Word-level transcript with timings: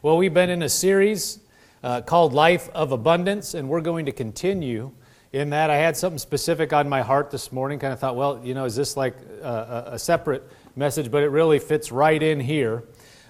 Well, 0.00 0.16
we've 0.16 0.32
been 0.32 0.48
in 0.48 0.62
a 0.62 0.68
series 0.68 1.40
uh, 1.82 2.02
called 2.02 2.32
Life 2.32 2.68
of 2.68 2.92
Abundance, 2.92 3.54
and 3.54 3.68
we're 3.68 3.80
going 3.80 4.06
to 4.06 4.12
continue 4.12 4.92
in 5.32 5.50
that. 5.50 5.70
I 5.70 5.76
had 5.78 5.96
something 5.96 6.20
specific 6.20 6.72
on 6.72 6.88
my 6.88 7.02
heart 7.02 7.32
this 7.32 7.50
morning, 7.50 7.80
kind 7.80 7.92
of 7.92 7.98
thought, 7.98 8.14
well, 8.14 8.40
you 8.44 8.54
know, 8.54 8.64
is 8.64 8.76
this 8.76 8.96
like 8.96 9.16
a, 9.42 9.88
a 9.94 9.98
separate 9.98 10.48
message? 10.76 11.10
But 11.10 11.24
it 11.24 11.30
really 11.30 11.58
fits 11.58 11.90
right 11.90 12.22
in 12.22 12.38
here 12.38 12.84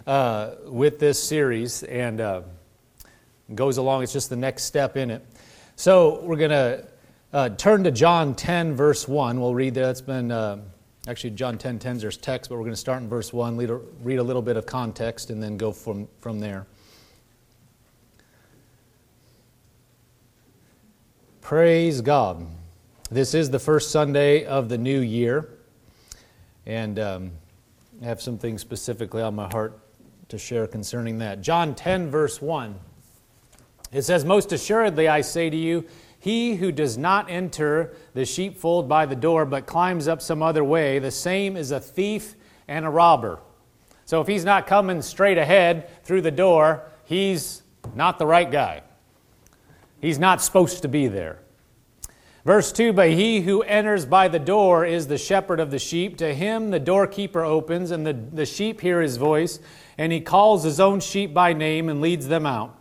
uh, 0.07 0.57
with 0.67 0.99
this 0.99 1.23
series 1.27 1.85
and 1.85 2.21
uh, 2.21 2.43
goes 3.55 3.79
along. 3.79 4.03
It's 4.03 4.13
just 4.13 4.29
the 4.29 4.37
next 4.37 4.65
step 4.65 4.99
in 4.99 5.11
it. 5.11 5.25
So 5.77 6.21
we're 6.23 6.37
going 6.37 6.51
to 6.51 6.87
uh, 7.33 7.49
turn 7.49 7.85
to 7.85 7.91
John 7.91 8.35
10, 8.35 8.75
verse 8.75 9.09
1. 9.09 9.41
We'll 9.41 9.55
read 9.55 9.73
there. 9.73 9.87
That's 9.87 10.03
been. 10.03 10.69
Actually, 11.09 11.31
John 11.31 11.57
10 11.57 11.79
10 11.79 11.99
there's 12.01 12.19
text, 12.19 12.51
but 12.51 12.57
we're 12.57 12.65
going 12.65 12.75
to 12.75 12.77
start 12.77 13.03
in 13.03 13.09
verse 13.09 13.33
1, 13.33 13.57
read 13.57 13.71
a, 13.71 13.77
read 14.03 14.19
a 14.19 14.23
little 14.23 14.43
bit 14.43 14.59
of 14.59 14.67
context, 14.67 15.31
and 15.31 15.43
then 15.43 15.57
go 15.57 15.73
from, 15.73 16.07
from 16.21 16.39
there. 16.39 16.67
Praise 21.41 22.03
God. 22.03 22.47
This 23.11 23.33
is 23.33 23.49
the 23.49 23.59
first 23.59 23.91
Sunday 23.91 24.45
of 24.45 24.69
the 24.69 24.77
new 24.77 25.01
year, 25.01 25.49
and 26.67 26.99
um, 26.99 27.31
I 28.03 28.05
have 28.05 28.21
some 28.21 28.37
things 28.37 28.61
specifically 28.61 29.23
on 29.23 29.35
my 29.35 29.49
heart 29.49 29.79
to 30.29 30.37
share 30.37 30.67
concerning 30.67 31.17
that. 31.21 31.41
John 31.41 31.75
10, 31.75 32.11
verse 32.11 32.43
1. 32.43 32.79
It 33.93 34.03
says, 34.03 34.27
Most 34.27 34.53
assuredly 34.53 35.09
I 35.09 35.23
say 35.23 35.49
to 35.49 35.57
you, 35.57 35.87
he 36.29 36.57
who 36.57 36.71
does 36.71 36.99
not 36.99 37.31
enter 37.31 37.95
the 38.13 38.27
sheepfold 38.27 38.87
by 38.87 39.07
the 39.07 39.17
door, 39.17 39.47
but 39.47 39.65
climbs 39.65 40.07
up 40.07 40.21
some 40.21 40.43
other 40.43 40.63
way, 40.63 40.99
the 40.99 41.11
same 41.11 41.57
is 41.57 41.71
a 41.71 41.81
thief 41.81 42.35
and 42.69 42.85
a 42.85 42.91
robber. 42.91 43.41
So 44.05 44.21
if 44.21 44.27
he's 44.27 44.45
not 44.45 44.67
coming 44.67 45.01
straight 45.01 45.39
ahead 45.39 45.89
through 46.05 46.21
the 46.21 46.31
door, 46.31 46.85
he's 47.07 47.63
not 47.95 48.19
the 48.19 48.27
right 48.27 48.51
guy. 48.51 48.83
He's 50.03 50.19
not 50.19 50.43
supposed 50.43 50.83
to 50.83 50.89
be 50.89 51.09
there. 51.09 51.39
Verse 52.45 52.73
2 52.73 52.93
But 52.93 53.09
he 53.13 53.41
who 53.41 53.63
enters 53.63 54.05
by 54.05 54.29
the 54.29 54.39
door 54.39 54.85
is 54.85 55.07
the 55.07 55.17
shepherd 55.17 55.61
of 55.61 55.71
the 55.71 55.79
sheep. 55.79 56.19
To 56.19 56.35
him 56.35 56.69
the 56.69 56.79
doorkeeper 56.79 57.43
opens, 57.43 57.91
and 57.91 58.07
the, 58.07 58.13
the 58.13 58.45
sheep 58.45 58.83
hear 58.83 59.01
his 59.01 59.17
voice, 59.17 59.61
and 59.97 60.13
he 60.13 60.21
calls 60.21 60.63
his 60.63 60.79
own 60.79 61.01
sheep 61.01 61.33
by 61.33 61.55
name 61.55 61.89
and 61.89 62.03
leads 62.03 62.29
them 62.29 62.45
out. 62.45 62.78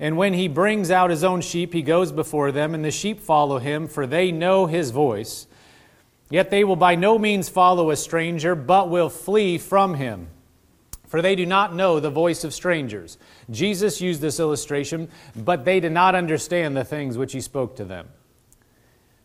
And 0.00 0.16
when 0.16 0.32
he 0.32 0.46
brings 0.46 0.90
out 0.90 1.10
his 1.10 1.24
own 1.24 1.40
sheep, 1.40 1.72
he 1.72 1.82
goes 1.82 2.12
before 2.12 2.52
them, 2.52 2.74
and 2.74 2.84
the 2.84 2.90
sheep 2.90 3.20
follow 3.20 3.58
him, 3.58 3.88
for 3.88 4.06
they 4.06 4.30
know 4.30 4.66
his 4.66 4.90
voice. 4.90 5.46
Yet 6.30 6.50
they 6.50 6.62
will 6.62 6.76
by 6.76 6.94
no 6.94 7.18
means 7.18 7.48
follow 7.48 7.90
a 7.90 7.96
stranger, 7.96 8.54
but 8.54 8.90
will 8.90 9.08
flee 9.08 9.58
from 9.58 9.94
him, 9.94 10.28
for 11.06 11.22
they 11.22 11.34
do 11.34 11.46
not 11.46 11.74
know 11.74 12.00
the 12.00 12.10
voice 12.10 12.44
of 12.44 12.54
strangers. 12.54 13.18
Jesus 13.50 14.00
used 14.00 14.20
this 14.20 14.38
illustration, 14.38 15.08
but 15.34 15.64
they 15.64 15.80
did 15.80 15.92
not 15.92 16.14
understand 16.14 16.76
the 16.76 16.84
things 16.84 17.16
which 17.16 17.32
he 17.32 17.40
spoke 17.40 17.76
to 17.76 17.84
them. 17.84 18.08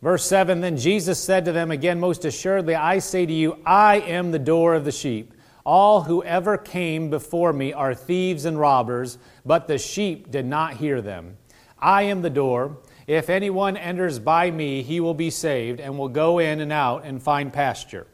Verse 0.01 0.25
7 0.25 0.61
Then 0.61 0.77
Jesus 0.77 1.19
said 1.19 1.45
to 1.45 1.51
them 1.51 1.71
again, 1.71 1.99
Most 1.99 2.25
assuredly, 2.25 2.73
I 2.73 2.99
say 2.99 3.25
to 3.25 3.33
you, 3.33 3.59
I 3.66 3.99
am 3.99 4.31
the 4.31 4.39
door 4.39 4.73
of 4.73 4.85
the 4.85 4.91
sheep. 4.91 5.33
All 5.66 6.02
who 6.02 6.23
ever 6.23 6.58
came 6.58 7.09
before 7.09 7.53
me 7.53 7.72
are 7.72 7.95
thieves 7.95 8.45
and 8.45 8.59
robbers, 8.59 9.17
but 9.45 9.67
the 9.67 9.78
sheep 9.78 10.30
did 10.30 10.45
not 10.45 10.75
hear 10.75 11.02
them. 11.02 11.38
I 11.80 12.03
am 12.03 12.22
the 12.22 12.30
door. 12.30 12.78
If 13.08 13.30
anyone 13.30 13.78
enters 13.78 14.19
by 14.19 14.52
me, 14.52 14.84
he 14.84 15.00
will 15.00 15.14
be 15.14 15.30
saved 15.30 15.80
and 15.80 15.97
will 15.97 16.09
go 16.09 16.39
in 16.39 16.59
and 16.59 16.72
out 16.72 17.06
and 17.06 17.22
find 17.22 17.52
pasture. 17.52 18.08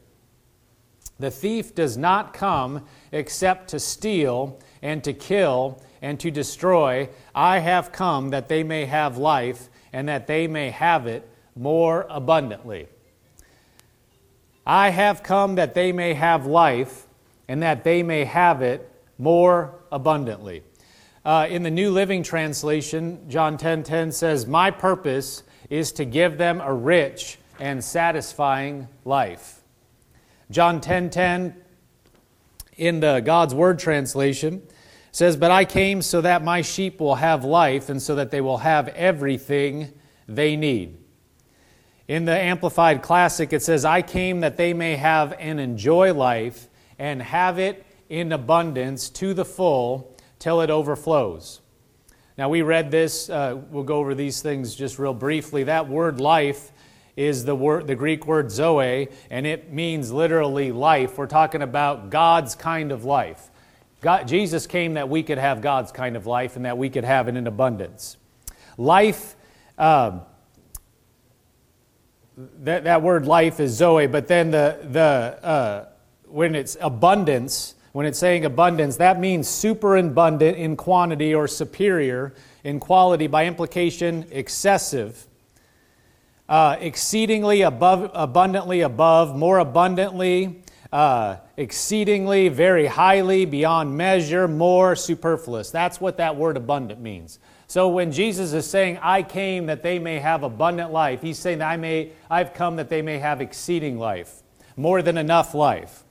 The 1.18 1.30
thief 1.30 1.74
does 1.74 1.96
not 1.96 2.32
come 2.32 2.86
except 3.12 3.68
to 3.68 3.80
steal 3.80 4.58
and 4.80 5.04
to 5.04 5.12
kill 5.12 5.82
and 6.02 6.18
to 6.20 6.30
destroy. 6.30 7.08
I 7.34 7.58
have 7.58 7.92
come 7.92 8.30
that 8.30 8.48
they 8.48 8.62
may 8.62 8.86
have 8.86 9.18
life 9.18 9.68
and 9.92 10.08
that 10.08 10.26
they 10.26 10.46
may 10.46 10.70
have 10.70 11.06
it 11.06 11.28
more 11.54 12.06
abundantly. 12.08 12.88
I 14.66 14.90
have 14.90 15.22
come 15.22 15.56
that 15.56 15.74
they 15.74 15.92
may 15.92 16.14
have 16.14 16.46
life 16.46 17.06
and 17.50 17.64
that 17.64 17.82
they 17.82 18.00
may 18.00 18.24
have 18.24 18.62
it 18.62 18.88
more 19.18 19.74
abundantly. 19.90 20.62
Uh, 21.24 21.48
in 21.50 21.64
the 21.64 21.70
New 21.70 21.90
Living 21.90 22.22
Translation, 22.22 23.28
John 23.28 23.58
10:10 23.58 23.58
10, 23.58 23.82
10 23.82 24.12
says, 24.12 24.46
"My 24.46 24.70
purpose 24.70 25.42
is 25.68 25.90
to 25.92 26.04
give 26.04 26.38
them 26.38 26.60
a 26.60 26.72
rich 26.72 27.40
and 27.58 27.82
satisfying 27.82 28.86
life." 29.04 29.62
John 30.48 30.80
10:10 30.80 31.10
10, 31.10 31.10
10, 31.10 31.54
in 32.76 33.00
the 33.00 33.18
God's 33.18 33.52
Word 33.52 33.80
translation 33.80 34.62
says, 35.10 35.36
"But 35.36 35.50
I 35.50 35.64
came 35.64 36.02
so 36.02 36.20
that 36.20 36.44
my 36.44 36.62
sheep 36.62 37.00
will 37.00 37.16
have 37.16 37.44
life 37.44 37.88
and 37.88 38.00
so 38.00 38.14
that 38.14 38.30
they 38.30 38.40
will 38.40 38.58
have 38.58 38.86
everything 38.94 39.92
they 40.28 40.54
need." 40.54 40.98
In 42.06 42.26
the 42.26 42.38
Amplified 42.38 43.02
Classic, 43.02 43.52
it 43.52 43.62
says, 43.62 43.84
I 43.84 44.02
came 44.02 44.38
that 44.40 44.56
they 44.56 44.72
may 44.72 44.94
have 44.94 45.34
and 45.40 45.58
enjoy 45.58 46.14
life 46.14 46.68
and 47.00 47.22
have 47.22 47.58
it 47.58 47.84
in 48.10 48.30
abundance 48.30 49.08
to 49.08 49.32
the 49.32 49.44
full 49.44 50.14
till 50.38 50.60
it 50.60 50.68
overflows. 50.68 51.60
Now, 52.36 52.50
we 52.50 52.60
read 52.60 52.90
this, 52.90 53.30
uh, 53.30 53.58
we'll 53.70 53.84
go 53.84 53.96
over 53.96 54.14
these 54.14 54.42
things 54.42 54.74
just 54.74 54.98
real 54.98 55.14
briefly. 55.14 55.64
That 55.64 55.88
word 55.88 56.20
life 56.20 56.70
is 57.16 57.44
the, 57.46 57.54
word, 57.54 57.86
the 57.86 57.94
Greek 57.94 58.26
word 58.26 58.50
zoe, 58.50 59.08
and 59.30 59.46
it 59.46 59.72
means 59.72 60.12
literally 60.12 60.72
life. 60.72 61.16
We're 61.16 61.26
talking 61.26 61.62
about 61.62 62.10
God's 62.10 62.54
kind 62.54 62.92
of 62.92 63.04
life. 63.04 63.50
God, 64.02 64.28
Jesus 64.28 64.66
came 64.66 64.94
that 64.94 65.08
we 65.08 65.22
could 65.22 65.38
have 65.38 65.62
God's 65.62 65.92
kind 65.92 66.16
of 66.16 66.26
life 66.26 66.56
and 66.56 66.66
that 66.66 66.76
we 66.76 66.90
could 66.90 67.04
have 67.04 67.28
it 67.28 67.36
in 67.36 67.46
abundance. 67.46 68.18
Life, 68.76 69.36
uh, 69.78 70.20
that, 72.60 72.84
that 72.84 73.02
word 73.02 73.26
life 73.26 73.58
is 73.58 73.72
zoe, 73.72 74.06
but 74.06 74.28
then 74.28 74.50
the, 74.50 74.78
the, 74.82 75.38
uh, 75.42 75.89
when 76.30 76.54
it's 76.54 76.76
abundance, 76.80 77.74
when 77.92 78.06
it's 78.06 78.18
saying 78.18 78.44
abundance, 78.44 78.96
that 78.96 79.18
means 79.18 79.48
superabundant 79.48 80.56
in 80.56 80.76
quantity 80.76 81.34
or 81.34 81.48
superior 81.48 82.34
in 82.64 82.78
quality, 82.78 83.26
by 83.26 83.46
implication, 83.46 84.26
excessive. 84.30 85.26
Uh, 86.48 86.76
exceedingly 86.80 87.62
above, 87.62 88.10
abundantly 88.12 88.80
above, 88.80 89.36
more 89.36 89.58
abundantly, 89.58 90.62
uh, 90.92 91.36
exceedingly, 91.56 92.48
very 92.48 92.86
highly, 92.86 93.44
beyond 93.44 93.96
measure, 93.96 94.48
more 94.48 94.96
superfluous. 94.96 95.70
That's 95.70 96.00
what 96.00 96.16
that 96.16 96.36
word 96.36 96.56
abundant 96.56 97.00
means. 97.00 97.38
So 97.68 97.88
when 97.88 98.10
Jesus 98.10 98.52
is 98.52 98.68
saying, 98.68 98.98
I 99.00 99.22
came 99.22 99.66
that 99.66 99.84
they 99.84 100.00
may 100.00 100.18
have 100.18 100.42
abundant 100.42 100.90
life, 100.90 101.22
he's 101.22 101.38
saying 101.38 101.62
I 101.62 101.76
may, 101.76 102.10
I've 102.28 102.52
come 102.52 102.76
that 102.76 102.88
they 102.88 103.00
may 103.00 103.18
have 103.18 103.40
exceeding 103.40 103.96
life, 103.96 104.42
more 104.76 105.02
than 105.02 105.16
enough 105.16 105.54
life. 105.54 106.02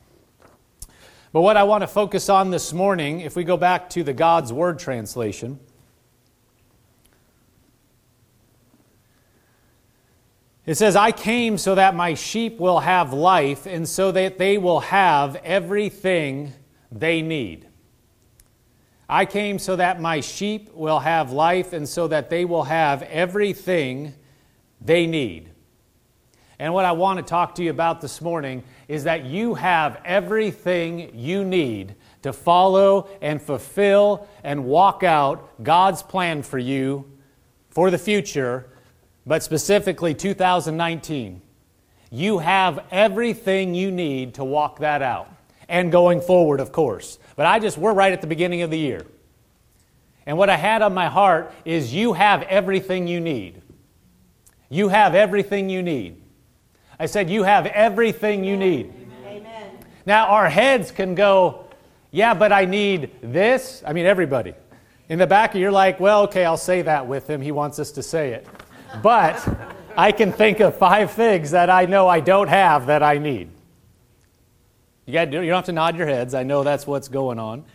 But 1.31 1.41
what 1.41 1.57
I 1.57 1.63
want 1.63 1.81
to 1.81 1.87
focus 1.87 2.29
on 2.29 2.49
this 2.49 2.73
morning, 2.73 3.21
if 3.21 3.35
we 3.35 3.43
go 3.43 3.57
back 3.57 3.89
to 3.91 4.03
the 4.03 4.13
God's 4.13 4.51
Word 4.51 4.79
translation, 4.79 5.59
It 10.69 10.77
says, 10.77 10.95
I 10.95 11.11
came 11.11 11.57
so 11.57 11.73
that 11.73 11.95
my 11.95 12.13
sheep 12.13 12.59
will 12.59 12.81
have 12.81 13.11
life 13.11 13.65
and 13.65 13.89
so 13.89 14.11
that 14.11 14.37
they 14.37 14.59
will 14.59 14.81
have 14.81 15.35
everything 15.37 16.53
they 16.91 17.23
need. 17.23 17.67
I 19.09 19.25
came 19.25 19.57
so 19.57 19.77
that 19.77 19.99
my 19.99 20.19
sheep 20.21 20.71
will 20.75 20.99
have 20.99 21.31
life 21.31 21.73
and 21.73 21.89
so 21.89 22.07
that 22.09 22.29
they 22.29 22.45
will 22.45 22.65
have 22.65 23.01
everything 23.01 24.13
they 24.79 25.07
need. 25.07 25.48
And 26.59 26.73
what 26.73 26.83
I 26.83 26.91
want 26.91 27.17
to 27.17 27.23
talk 27.23 27.55
to 27.55 27.63
you 27.63 27.69
about 27.69 28.01
this 28.01 28.19
morning 28.19 28.63
is 28.89 29.05
that 29.05 29.23
you 29.23 29.53
have 29.55 30.01
everything 30.03 31.17
you 31.17 31.45
need 31.45 31.95
to 32.21 32.33
follow 32.33 33.07
and 33.21 33.41
fulfill 33.41 34.27
and 34.43 34.65
walk 34.65 35.03
out 35.03 35.63
God's 35.63 36.03
plan 36.03 36.43
for 36.43 36.57
you 36.57 37.09
for 37.69 37.89
the 37.89 37.97
future, 37.97 38.69
but 39.25 39.41
specifically 39.41 40.13
2019. 40.13 41.41
You 42.11 42.39
have 42.39 42.85
everything 42.91 43.73
you 43.73 43.89
need 43.89 44.33
to 44.33 44.43
walk 44.43 44.79
that 44.79 45.01
out. 45.01 45.31
And 45.69 45.91
going 45.91 46.19
forward, 46.19 46.59
of 46.59 46.71
course. 46.71 47.19
But 47.35 47.45
I 47.45 47.59
just, 47.59 47.77
we're 47.77 47.93
right 47.93 48.11
at 48.11 48.21
the 48.21 48.27
beginning 48.27 48.63
of 48.63 48.71
the 48.71 48.79
year. 48.79 49.05
And 50.25 50.37
what 50.37 50.49
I 50.49 50.57
had 50.57 50.81
on 50.81 50.93
my 50.93 51.07
heart 51.07 51.53
is 51.63 51.93
you 51.93 52.13
have 52.13 52.41
everything 52.43 53.07
you 53.07 53.21
need. 53.21 53.61
You 54.69 54.89
have 54.89 55.15
everything 55.15 55.69
you 55.69 55.81
need. 55.81 56.21
I 56.99 57.05
said, 57.05 57.29
You 57.29 57.43
have 57.43 57.65
everything 57.65 58.43
you 58.43 58.57
need. 58.57 58.93
Amen. 59.25 59.77
Now, 60.05 60.27
our 60.27 60.49
heads 60.49 60.91
can 60.91 61.15
go, 61.15 61.65
Yeah, 62.11 62.33
but 62.33 62.51
I 62.51 62.65
need 62.65 63.11
this. 63.21 63.81
I 63.85 63.93
mean, 63.93 64.05
everybody. 64.05 64.53
In 65.07 65.17
the 65.17 65.27
back, 65.27 65.55
you're 65.55 65.71
like, 65.71 65.99
Well, 65.99 66.23
okay, 66.23 66.45
I'll 66.45 66.57
say 66.57 66.81
that 66.81 67.07
with 67.07 67.29
him. 67.29 67.41
He 67.41 67.51
wants 67.51 67.79
us 67.79 67.91
to 67.91 68.03
say 68.03 68.33
it. 68.33 68.47
But 69.01 69.47
I 69.97 70.11
can 70.11 70.31
think 70.31 70.59
of 70.59 70.75
five 70.77 71.11
things 71.11 71.51
that 71.51 71.69
I 71.69 71.85
know 71.85 72.07
I 72.07 72.19
don't 72.19 72.49
have 72.49 72.87
that 72.87 73.01
I 73.01 73.17
need. 73.17 73.49
You, 75.05 75.13
gotta, 75.13 75.31
you 75.31 75.47
don't 75.47 75.55
have 75.55 75.65
to 75.65 75.71
nod 75.71 75.97
your 75.97 76.05
heads. 76.05 76.35
I 76.35 76.43
know 76.43 76.63
that's 76.63 76.85
what's 76.85 77.07
going 77.07 77.39
on. 77.39 77.65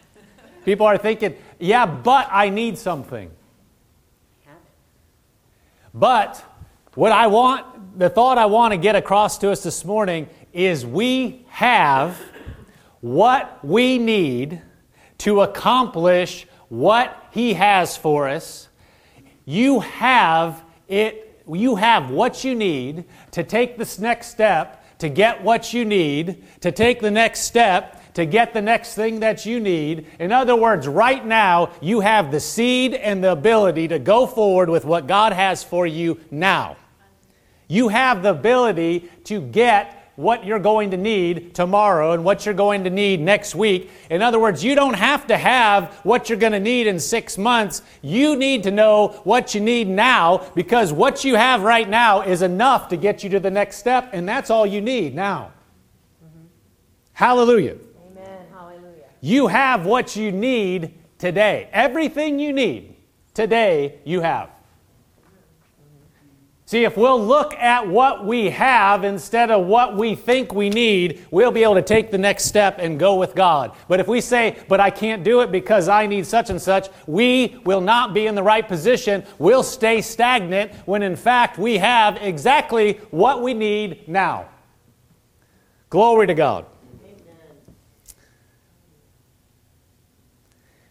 People 0.65 0.87
are 0.87 0.97
thinking, 0.97 1.37
yeah, 1.59 1.85
but 1.85 2.29
I 2.31 2.49
need 2.49 2.79
something. 2.79 3.31
But 5.93 6.44
what 6.94 7.12
I 7.12 7.26
want, 7.29 7.74
the 7.96 8.11
thought 8.11 8.38
I 8.38 8.46
want 8.46 8.73
to 8.73 8.76
get 8.76 8.96
across 8.96 9.38
to 9.38 9.50
us 9.50 9.62
this 9.62 9.85
morning 9.85 10.29
is 10.52 10.85
we 10.85 11.44
have 11.49 12.20
what 13.00 13.64
we 13.64 13.99
need 13.99 14.61
to 15.19 15.43
accomplish 15.43 16.46
what 16.69 17.29
He 17.31 17.55
has 17.55 17.96
for 17.96 18.29
us. 18.29 18.69
You 19.44 19.81
have 19.81 20.62
it, 20.88 21.43
you 21.50 21.76
have 21.76 22.11
what 22.11 22.44
you 22.44 22.55
need 22.55 23.05
to 23.32 23.44
take 23.44 23.79
this 23.79 23.99
next 23.99 24.29
step, 24.29 24.99
to 24.99 25.08
get 25.08 25.43
what 25.43 25.73
you 25.73 25.85
need, 25.85 26.44
to 26.61 26.73
take 26.73 27.00
the 27.00 27.11
next 27.11 27.40
step, 27.40 28.14
to 28.14 28.26
get 28.26 28.55
the 28.55 28.62
next 28.62 28.94
thing 28.94 29.20
that 29.20 29.44
you 29.44 29.61
need. 29.61 30.06
In 30.19 30.32
other 30.32 30.56
words, 30.56 30.88
right 30.88 31.25
now, 31.25 31.70
you 31.81 32.00
have 32.00 32.31
the 32.31 32.40
seed 32.40 32.94
and 32.94 33.23
the 33.23 33.32
ability 33.32 33.88
to 33.88 33.99
go 33.99 34.26
forward 34.26 34.69
with 34.69 34.85
what 34.85 35.06
God 35.06 35.32
has 35.32 35.62
for 35.62 35.87
you 35.87 36.20
now. 36.31 36.76
You 37.69 37.88
have 37.88 38.22
the 38.22 38.31
ability 38.31 39.11
to 39.25 39.40
get 39.40 40.05
what 40.16 40.44
you're 40.44 40.61
going 40.61 40.90
to 40.93 40.96
need 40.96 41.55
tomorrow 41.55 42.12
and 42.12 42.25
what 42.25 42.46
you're 42.46 42.55
going 42.55 42.84
to 42.84 42.90
need 42.90 43.20
next 43.20 43.55
week. 43.55 43.90
In 44.11 44.22
other 44.22 44.38
words, 44.38 44.62
you 44.62 44.75
don't 44.75 44.94
have 44.94 45.26
to 45.26 45.37
have 45.37 45.93
what 46.05 46.28
you're 46.28 46.38
going 46.38 46.52
to 46.52 46.61
need 46.61 46.87
in 46.87 47.00
six 47.00 47.37
months. 47.37 47.82
You 48.00 48.37
need 48.37 48.62
to 48.64 48.70
know 48.70 49.08
what 49.25 49.55
you 49.55 49.61
need 49.61 49.88
now 49.88 50.50
because 50.55 50.93
what 50.93 51.25
you 51.25 51.34
have 51.34 51.62
right 51.62 51.88
now 51.88 52.22
is 52.22 52.43
enough 52.43 52.88
to 52.88 52.96
get 52.96 53.25
you 53.25 53.31
to 53.31 53.40
the 53.40 53.50
next 53.50 53.78
step, 53.78 54.11
and 54.12 54.28
that's 54.28 54.50
all 54.50 54.66
you 54.66 54.81
need 54.81 55.14
now. 55.14 55.52
Mm-hmm. 56.25 56.46
Hallelujah. 57.14 57.76
Amen. 58.12 58.46
Hallelujah. 58.52 59.06
You 59.20 59.49
have 59.49 59.84
what 59.84 60.14
you 60.14 60.31
need 60.31 60.94
today. 61.19 61.69
Everything 61.72 62.38
you 62.38 62.52
need 62.52 62.94
today, 63.32 63.99
you 64.05 64.20
have. 64.20 64.53
See, 66.75 66.82
if 66.82 66.97
we'll 66.97 67.25
look 67.25 67.55
at 67.55 67.87
what 67.87 68.26
we 68.26 68.50
have 68.50 69.05
instead 69.05 69.53
of 69.53 69.65
what 69.65 69.97
we 69.97 70.17
think 70.17 70.53
we 70.53 70.71
need, 70.71 71.25
we'll 71.31 71.53
be 71.53 71.62
able 71.62 71.76
to 71.76 71.82
take 71.82 72.11
the 72.11 72.19
next 72.19 72.47
step 72.47 72.79
and 72.81 72.99
go 72.99 73.15
with 73.15 73.37
God. 73.37 73.76
But 73.87 74.00
if 74.00 74.09
we 74.09 74.21
say, 74.21 74.59
but 74.67 74.81
I 74.81 74.91
can't 74.91 75.23
do 75.23 75.41
it 75.43 75.53
because 75.53 75.88
I 75.88 76.09
need 76.09 76.26
such 76.26 76.50
and 76.50 76.61
such, 76.61 76.88
we 77.06 77.61
will 77.65 77.81
not 77.81 78.12
be 78.12 78.26
in 78.26 78.35
the 78.35 78.43
right 78.43 78.67
position. 78.67 79.23
We'll 79.38 79.62
stay 79.62 80.03
stagnant 80.03 80.73
when 80.85 81.05
in 81.05 81.15
fact 81.15 81.59
we 81.59 81.79
have 81.79 82.17
exactly 82.21 82.94
what 83.12 83.41
we 83.41 83.55
need 83.55 84.09
now. 84.09 84.49
Glory 85.91 86.26
to 86.26 86.35
God. 86.35 86.67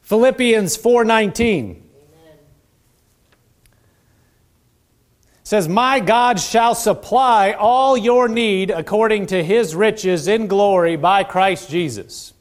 Philippians 0.01 0.77
4:19 0.77 1.82
says, 5.53 5.69
My 5.69 5.99
God 5.99 6.39
shall 6.39 6.73
supply 6.73 7.51
all 7.51 7.95
your 7.95 8.27
need 8.27 8.71
according 8.71 9.27
to 9.27 9.43
his 9.43 9.75
riches 9.75 10.27
in 10.27 10.47
glory 10.47 10.95
by 10.95 11.23
Christ 11.23 11.69
Jesus. 11.69 12.33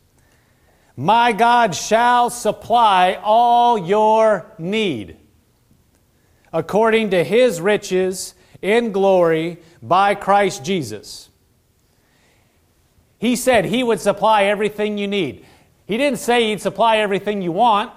My 0.96 1.32
God 1.32 1.74
shall 1.74 2.30
supply 2.30 3.20
all 3.22 3.76
your 3.76 4.46
need 4.56 5.18
according 6.54 7.10
to 7.10 7.22
his 7.22 7.60
riches 7.60 8.32
in 8.62 8.92
glory 8.92 9.58
by 9.82 10.14
Christ 10.14 10.64
Jesus. 10.64 11.28
He 13.18 13.36
said 13.36 13.66
he 13.66 13.82
would 13.82 14.00
supply 14.00 14.44
everything 14.44 14.96
you 14.96 15.06
need. 15.06 15.44
He 15.84 15.98
didn't 15.98 16.18
say 16.18 16.48
he'd 16.48 16.62
supply 16.62 16.96
everything 16.96 17.42
you 17.42 17.52
want. 17.52 17.92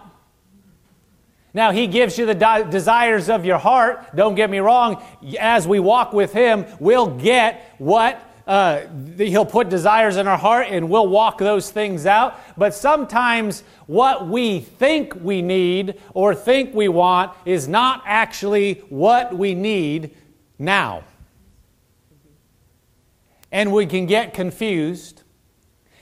Now, 1.55 1.71
He 1.71 1.87
gives 1.87 2.17
you 2.17 2.25
the 2.25 2.35
de- 2.35 2.67
desires 2.69 3.29
of 3.29 3.45
your 3.45 3.57
heart. 3.57 4.13
Don't 4.13 4.35
get 4.35 4.49
me 4.49 4.59
wrong. 4.59 5.01
As 5.39 5.65
we 5.65 5.79
walk 5.79 6.11
with 6.11 6.33
Him, 6.33 6.65
we'll 6.81 7.07
get 7.07 7.73
what 7.77 8.21
uh, 8.45 8.81
He'll 9.17 9.45
put 9.45 9.69
desires 9.69 10.17
in 10.17 10.27
our 10.27 10.37
heart 10.37 10.67
and 10.69 10.89
we'll 10.89 11.07
walk 11.07 11.37
those 11.37 11.71
things 11.71 12.05
out. 12.05 12.37
But 12.57 12.73
sometimes 12.73 13.63
what 13.87 14.27
we 14.27 14.59
think 14.59 15.15
we 15.15 15.41
need 15.41 16.01
or 16.13 16.35
think 16.35 16.75
we 16.75 16.89
want 16.89 17.31
is 17.45 17.69
not 17.69 18.03
actually 18.05 18.83
what 18.89 19.33
we 19.33 19.55
need 19.55 20.13
now. 20.59 21.05
And 23.49 23.71
we 23.71 23.85
can 23.85 24.07
get 24.07 24.33
confused 24.33 25.23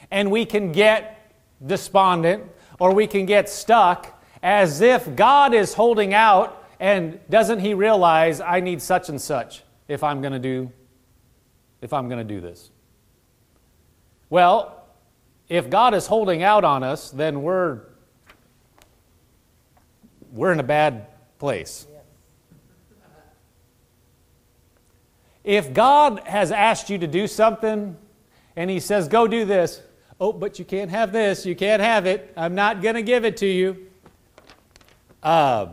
and 0.09 0.31
we 0.31 0.45
can 0.45 0.71
get 0.71 1.31
despondent 1.63 2.44
or 2.79 2.91
we 2.91 3.06
can 3.06 3.27
get 3.27 3.49
stuck 3.49 4.19
as 4.44 4.81
if 4.81 5.16
God 5.16 5.54
is 5.54 5.74
holding 5.74 6.13
out 6.13 6.68
and 6.80 7.18
doesn't 7.30 7.60
he 7.60 7.74
realize 7.74 8.42
I 8.42 8.60
need 8.60 8.81
such 8.81 9.07
and 9.07 9.19
such 9.19 9.63
if 9.88 10.04
I'm 10.04 10.22
going 10.22 10.34
to 10.34 10.40
do 10.40 10.69
if 11.81 11.94
I'm 11.94 12.10
going 12.10 12.25
to 12.25 12.34
do 12.34 12.42
this? 12.42 12.69
Well, 14.30 14.84
if 15.48 15.69
God 15.69 15.94
is 15.94 16.07
holding 16.07 16.44
out 16.44 16.63
on 16.63 16.84
us, 16.84 17.10
then 17.10 17.42
we're 17.42 17.81
we're 20.34 20.51
in 20.51 20.60
a 20.60 20.63
bad 20.63 21.07
place. 21.40 21.88
If 25.44 25.74
God 25.74 26.22
has 26.25 26.51
asked 26.51 26.90
you 26.90 26.98
to 26.98 27.07
do 27.07 27.28
something 27.28 27.95
and 28.56 28.69
he 28.69 28.80
says 28.80 29.07
go 29.07 29.28
do 29.28 29.45
this, 29.45 29.81
oh, 30.19 30.34
but 30.34 30.60
you 30.60 30.66
can't 30.66 30.90
have 30.90 31.13
this, 31.13 31.45
you 31.45 31.56
can't 31.56 31.81
have 31.81 32.06
it. 32.06 32.34
I'm 32.36 32.56
not 32.56 32.81
going 32.81 32.95
to 32.95 33.01
give 33.01 33.24
it 33.25 33.38
to 33.38 33.45
you. 33.45 33.88
Uh, 35.23 35.67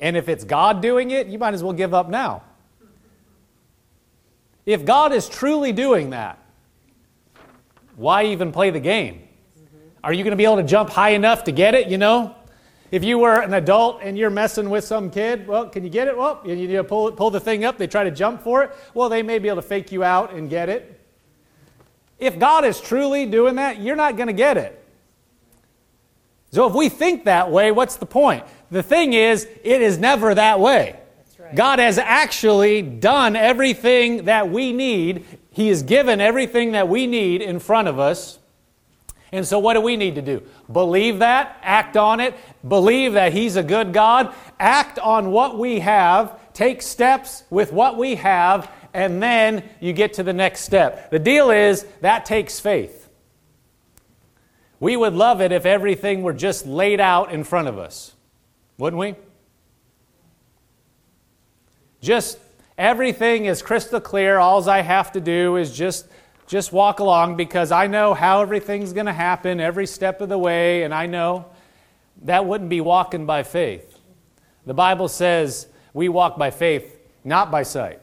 and 0.00 0.16
if 0.16 0.28
it's 0.28 0.44
God 0.44 0.82
doing 0.82 1.12
it, 1.12 1.28
you 1.28 1.38
might 1.38 1.54
as 1.54 1.62
well 1.62 1.72
give 1.72 1.94
up 1.94 2.08
now. 2.08 2.42
If 4.66 4.84
God 4.84 5.12
is 5.12 5.28
truly 5.28 5.72
doing 5.72 6.10
that, 6.10 6.38
why 7.96 8.24
even 8.24 8.52
play 8.52 8.70
the 8.70 8.80
game? 8.80 9.28
Are 10.02 10.12
you 10.12 10.24
going 10.24 10.32
to 10.32 10.36
be 10.36 10.44
able 10.44 10.56
to 10.56 10.62
jump 10.64 10.90
high 10.90 11.10
enough 11.10 11.44
to 11.44 11.52
get 11.52 11.74
it, 11.74 11.88
you 11.88 11.98
know? 11.98 12.34
If 12.90 13.04
you 13.04 13.18
were 13.18 13.40
an 13.40 13.54
adult 13.54 14.00
and 14.02 14.18
you're 14.18 14.30
messing 14.30 14.68
with 14.68 14.84
some 14.84 15.10
kid, 15.10 15.46
well, 15.46 15.68
can 15.68 15.84
you 15.84 15.90
get 15.90 16.08
it? 16.08 16.16
Well, 16.16 16.40
you, 16.44 16.54
you 16.54 16.82
pull, 16.82 17.12
pull 17.12 17.30
the 17.30 17.38
thing 17.38 17.64
up, 17.64 17.78
they 17.78 17.86
try 17.86 18.02
to 18.04 18.10
jump 18.10 18.42
for 18.42 18.64
it. 18.64 18.72
Well, 18.94 19.08
they 19.08 19.22
may 19.22 19.38
be 19.38 19.48
able 19.48 19.62
to 19.62 19.68
fake 19.68 19.92
you 19.92 20.02
out 20.02 20.32
and 20.32 20.50
get 20.50 20.68
it. 20.68 21.00
If 22.18 22.38
God 22.38 22.64
is 22.64 22.80
truly 22.80 23.26
doing 23.26 23.54
that, 23.56 23.80
you're 23.80 23.96
not 23.96 24.16
going 24.16 24.26
to 24.26 24.32
get 24.32 24.56
it. 24.56 24.79
So 26.50 26.66
if 26.66 26.74
we 26.74 26.88
think 26.88 27.24
that 27.24 27.50
way, 27.50 27.70
what's 27.70 27.96
the 27.96 28.06
point? 28.06 28.44
The 28.70 28.82
thing 28.82 29.12
is, 29.12 29.46
it 29.62 29.82
is 29.82 29.98
never 29.98 30.34
that 30.34 30.58
way. 30.60 30.98
Right. 31.38 31.54
God 31.54 31.78
has 31.78 31.98
actually 31.98 32.82
done 32.82 33.36
everything 33.36 34.24
that 34.24 34.50
we 34.50 34.72
need. 34.72 35.24
He 35.50 35.68
has 35.68 35.82
given 35.82 36.20
everything 36.20 36.72
that 36.72 36.88
we 36.88 37.06
need 37.06 37.40
in 37.42 37.58
front 37.58 37.88
of 37.88 37.98
us. 37.98 38.38
And 39.32 39.46
so, 39.46 39.60
what 39.60 39.74
do 39.74 39.80
we 39.80 39.96
need 39.96 40.16
to 40.16 40.22
do? 40.22 40.42
Believe 40.70 41.20
that, 41.20 41.58
act 41.62 41.96
on 41.96 42.18
it, 42.18 42.34
believe 42.66 43.12
that 43.12 43.32
He's 43.32 43.56
a 43.56 43.62
good 43.62 43.92
God, 43.92 44.34
act 44.58 44.98
on 44.98 45.30
what 45.30 45.56
we 45.56 45.78
have, 45.80 46.38
take 46.52 46.82
steps 46.82 47.44
with 47.48 47.72
what 47.72 47.96
we 47.96 48.16
have, 48.16 48.70
and 48.92 49.22
then 49.22 49.62
you 49.78 49.92
get 49.92 50.14
to 50.14 50.24
the 50.24 50.32
next 50.32 50.62
step. 50.62 51.10
The 51.10 51.18
deal 51.20 51.50
is 51.50 51.86
that 52.00 52.24
takes 52.24 52.58
faith. 52.58 52.99
We 54.80 54.96
would 54.96 55.14
love 55.14 55.42
it 55.42 55.52
if 55.52 55.66
everything 55.66 56.22
were 56.22 56.32
just 56.32 56.66
laid 56.66 57.00
out 57.00 57.30
in 57.30 57.44
front 57.44 57.68
of 57.68 57.78
us, 57.78 58.14
wouldn't 58.78 58.98
we? 58.98 59.14
Just 62.00 62.38
everything 62.78 63.44
is 63.44 63.60
crystal 63.60 64.00
clear. 64.00 64.38
All 64.38 64.68
I 64.68 64.80
have 64.80 65.12
to 65.12 65.20
do 65.20 65.56
is 65.56 65.76
just 65.76 66.08
just 66.46 66.72
walk 66.72 66.98
along 66.98 67.36
because 67.36 67.70
I 67.70 67.86
know 67.86 68.12
how 68.12 68.40
everything's 68.40 68.92
going 68.92 69.06
to 69.06 69.12
happen 69.12 69.60
every 69.60 69.86
step 69.86 70.20
of 70.20 70.28
the 70.28 70.38
way, 70.38 70.82
and 70.82 70.92
I 70.92 71.06
know 71.06 71.46
that 72.22 72.44
wouldn't 72.44 72.70
be 72.70 72.80
walking 72.80 73.24
by 73.24 73.44
faith. 73.44 73.98
The 74.66 74.74
Bible 74.74 75.06
says 75.06 75.68
we 75.94 76.08
walk 76.08 76.38
by 76.38 76.50
faith, 76.50 76.98
not 77.22 77.52
by 77.52 77.62
sight. 77.62 78.00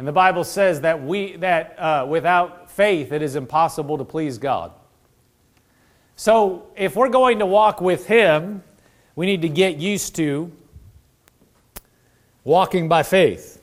And 0.00 0.08
the 0.08 0.12
Bible 0.12 0.42
says 0.42 0.80
that, 0.80 1.00
we, 1.00 1.36
that 1.36 1.78
uh, 1.78 2.06
without 2.08 2.70
faith 2.70 3.12
it 3.12 3.22
is 3.22 3.36
impossible 3.36 3.98
to 3.98 4.04
please 4.04 4.38
God. 4.38 4.72
So, 6.20 6.66
if 6.76 6.96
we're 6.96 7.08
going 7.08 7.38
to 7.38 7.46
walk 7.46 7.80
with 7.80 8.06
Him, 8.06 8.62
we 9.16 9.24
need 9.24 9.40
to 9.40 9.48
get 9.48 9.78
used 9.78 10.16
to 10.16 10.52
walking 12.44 12.88
by 12.88 13.04
faith. 13.04 13.62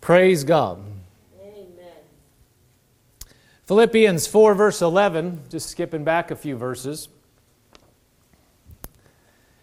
Praise 0.00 0.42
God. 0.42 0.82
Amen. 1.40 1.68
Philippians 3.66 4.26
4, 4.26 4.52
verse 4.56 4.82
11, 4.82 5.42
just 5.50 5.70
skipping 5.70 6.02
back 6.02 6.32
a 6.32 6.36
few 6.36 6.56
verses. 6.56 7.08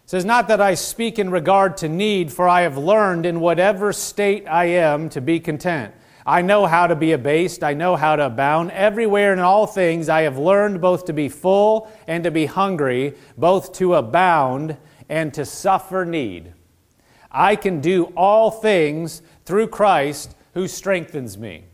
says, 0.06 0.24
Not 0.24 0.48
that 0.48 0.62
I 0.62 0.72
speak 0.72 1.18
in 1.18 1.28
regard 1.28 1.76
to 1.76 1.88
need, 1.90 2.32
for 2.32 2.48
I 2.48 2.62
have 2.62 2.78
learned 2.78 3.26
in 3.26 3.40
whatever 3.40 3.92
state 3.92 4.46
I 4.48 4.64
am 4.64 5.10
to 5.10 5.20
be 5.20 5.38
content. 5.38 5.92
I 6.26 6.42
know 6.42 6.66
how 6.66 6.86
to 6.86 6.96
be 6.96 7.12
abased. 7.12 7.64
I 7.64 7.74
know 7.74 7.96
how 7.96 8.16
to 8.16 8.26
abound. 8.26 8.72
Everywhere 8.72 9.32
in 9.32 9.38
all 9.38 9.66
things 9.66 10.08
I 10.08 10.22
have 10.22 10.38
learned 10.38 10.80
both 10.80 11.06
to 11.06 11.12
be 11.12 11.28
full 11.28 11.90
and 12.06 12.24
to 12.24 12.30
be 12.30 12.46
hungry, 12.46 13.14
both 13.38 13.72
to 13.74 13.94
abound 13.94 14.76
and 15.08 15.32
to 15.34 15.44
suffer 15.44 16.04
need. 16.04 16.52
I 17.30 17.56
can 17.56 17.80
do 17.80 18.06
all 18.16 18.50
things 18.50 19.22
through 19.44 19.68
Christ 19.68 20.34
who 20.54 20.68
strengthens 20.68 21.38
me. 21.38 21.64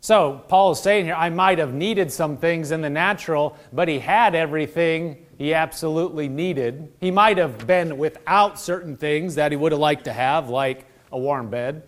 So, 0.00 0.42
Paul 0.48 0.72
is 0.72 0.80
saying 0.80 1.04
here, 1.04 1.14
I 1.14 1.30
might 1.30 1.58
have 1.58 1.74
needed 1.74 2.10
some 2.10 2.36
things 2.36 2.72
in 2.72 2.80
the 2.80 2.90
natural, 2.90 3.56
but 3.72 3.86
he 3.86 4.00
had 4.00 4.34
everything 4.34 5.26
he 5.38 5.54
absolutely 5.54 6.28
needed. 6.28 6.92
He 7.00 7.12
might 7.12 7.38
have 7.38 7.68
been 7.68 7.98
without 7.98 8.58
certain 8.58 8.96
things 8.96 9.36
that 9.36 9.52
he 9.52 9.56
would 9.56 9.70
have 9.70 9.80
liked 9.80 10.04
to 10.06 10.12
have, 10.12 10.48
like 10.48 10.86
a 11.12 11.18
warm 11.18 11.50
bed 11.50 11.82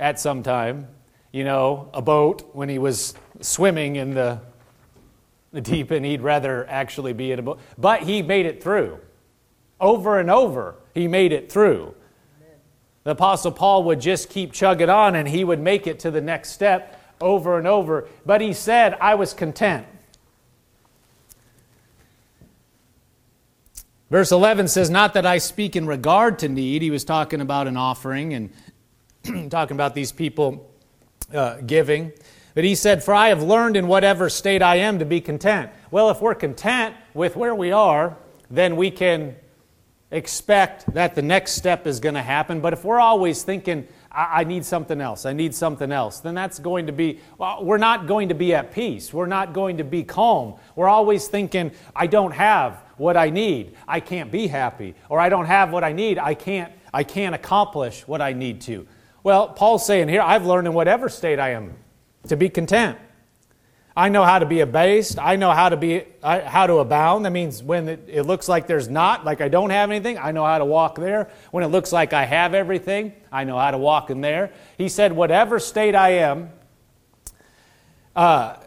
at 0.00 0.20
some 0.20 0.42
time, 0.42 0.86
you 1.32 1.44
know, 1.44 1.90
a 1.92 2.00
boat 2.00 2.48
when 2.54 2.68
he 2.68 2.78
was 2.78 3.14
swimming 3.40 3.96
in 3.96 4.14
the, 4.14 4.40
the 5.52 5.60
deep 5.60 5.90
and 5.90 6.04
he'd 6.06 6.22
rather 6.22 6.66
actually 6.68 7.12
be 7.12 7.32
in 7.32 7.38
a 7.38 7.42
boat. 7.42 7.60
But 7.76 8.02
he 8.02 8.22
made 8.22 8.46
it 8.46 8.62
through. 8.62 8.98
Over 9.80 10.18
and 10.18 10.30
over, 10.30 10.76
he 10.94 11.08
made 11.08 11.32
it 11.32 11.50
through. 11.50 11.94
The 13.04 13.12
Apostle 13.12 13.52
Paul 13.52 13.84
would 13.84 14.00
just 14.00 14.28
keep 14.28 14.52
chugging 14.52 14.90
on 14.90 15.14
and 15.14 15.28
he 15.28 15.44
would 15.44 15.60
make 15.60 15.86
it 15.86 15.98
to 16.00 16.10
the 16.10 16.20
next 16.20 16.50
step 16.50 17.00
over 17.20 17.58
and 17.58 17.66
over. 17.66 18.08
But 18.26 18.40
he 18.40 18.52
said, 18.52 18.96
I 19.00 19.14
was 19.14 19.34
content. 19.34 19.86
Verse 24.10 24.32
11 24.32 24.68
says, 24.68 24.88
Not 24.88 25.14
that 25.14 25.26
I 25.26 25.38
speak 25.38 25.76
in 25.76 25.86
regard 25.86 26.38
to 26.40 26.48
need. 26.48 26.82
He 26.82 26.90
was 26.90 27.04
talking 27.04 27.40
about 27.40 27.68
an 27.68 27.76
offering 27.76 28.34
and 28.34 29.50
talking 29.50 29.76
about 29.76 29.94
these 29.94 30.12
people 30.12 30.70
uh, 31.32 31.56
giving. 31.66 32.12
But 32.54 32.64
he 32.64 32.74
said, 32.74 33.04
For 33.04 33.14
I 33.14 33.28
have 33.28 33.42
learned 33.42 33.76
in 33.76 33.86
whatever 33.86 34.30
state 34.30 34.62
I 34.62 34.76
am 34.76 34.98
to 34.98 35.04
be 35.04 35.20
content. 35.20 35.70
Well, 35.90 36.10
if 36.10 36.20
we're 36.20 36.34
content 36.34 36.94
with 37.12 37.36
where 37.36 37.54
we 37.54 37.70
are, 37.70 38.16
then 38.50 38.76
we 38.76 38.90
can 38.90 39.36
expect 40.10 40.92
that 40.94 41.14
the 41.14 41.20
next 41.20 41.52
step 41.52 41.86
is 41.86 42.00
going 42.00 42.14
to 42.14 42.22
happen. 42.22 42.60
But 42.60 42.72
if 42.72 42.84
we're 42.84 43.00
always 43.00 43.42
thinking, 43.42 43.86
I, 44.10 44.40
I 44.40 44.44
need 44.44 44.64
something 44.64 45.02
else, 45.02 45.26
I 45.26 45.34
need 45.34 45.54
something 45.54 45.92
else, 45.92 46.20
then 46.20 46.34
that's 46.34 46.58
going 46.58 46.86
to 46.86 46.92
be, 46.92 47.20
well, 47.36 47.62
we're 47.62 47.76
not 47.76 48.06
going 48.06 48.30
to 48.30 48.34
be 48.34 48.54
at 48.54 48.72
peace. 48.72 49.12
We're 49.12 49.26
not 49.26 49.52
going 49.52 49.76
to 49.76 49.84
be 49.84 50.02
calm. 50.02 50.54
We're 50.76 50.88
always 50.88 51.28
thinking, 51.28 51.72
I 51.94 52.06
don't 52.06 52.32
have 52.32 52.82
what 52.98 53.16
I 53.16 53.30
need, 53.30 53.74
I 53.86 54.00
can't 54.00 54.30
be 54.30 54.46
happy. 54.46 54.94
Or 55.08 55.20
I 55.20 55.28
don't 55.28 55.46
have 55.46 55.70
what 55.70 55.84
I 55.84 55.92
need, 55.92 56.18
I 56.18 56.34
can't, 56.34 56.72
I 56.92 57.04
can't 57.04 57.34
accomplish 57.34 58.06
what 58.06 58.20
I 58.20 58.32
need 58.32 58.60
to. 58.62 58.86
Well, 59.22 59.48
Paul's 59.48 59.84
saying 59.84 60.08
here, 60.08 60.22
I've 60.22 60.46
learned 60.46 60.66
in 60.66 60.74
whatever 60.74 61.08
state 61.08 61.38
I 61.38 61.50
am 61.50 61.74
to 62.28 62.36
be 62.36 62.48
content. 62.48 62.98
I 63.98 64.10
know 64.10 64.22
how 64.22 64.38
to 64.38 64.46
be 64.46 64.60
abased. 64.60 65.18
I 65.18 65.34
know 65.34 65.50
how 65.50 65.70
to 65.70 65.76
be 65.76 66.04
how 66.22 66.68
to 66.68 66.74
abound. 66.74 67.24
That 67.24 67.32
means 67.32 67.64
when 67.64 67.88
it, 67.88 68.04
it, 68.06 68.22
looks 68.22 68.48
like 68.48 68.68
there's 68.68 68.88
not, 68.88 69.24
like 69.24 69.40
I 69.40 69.48
don't 69.48 69.70
have 69.70 69.90
anything, 69.90 70.18
I 70.18 70.30
know 70.30 70.44
how 70.44 70.58
to 70.58 70.64
walk 70.64 70.94
there. 70.94 71.30
When 71.50 71.64
it 71.64 71.66
looks 71.66 71.90
like 71.90 72.12
I 72.12 72.24
have 72.24 72.54
everything, 72.54 73.12
I 73.32 73.42
know 73.42 73.58
how 73.58 73.72
to 73.72 73.78
walk 73.78 74.10
in 74.10 74.20
there. 74.20 74.52
He 74.76 74.88
said, 74.88 75.12
whatever 75.12 75.58
state 75.58 75.96
I 75.96 76.10
am, 76.10 76.50
uh, 78.14 78.58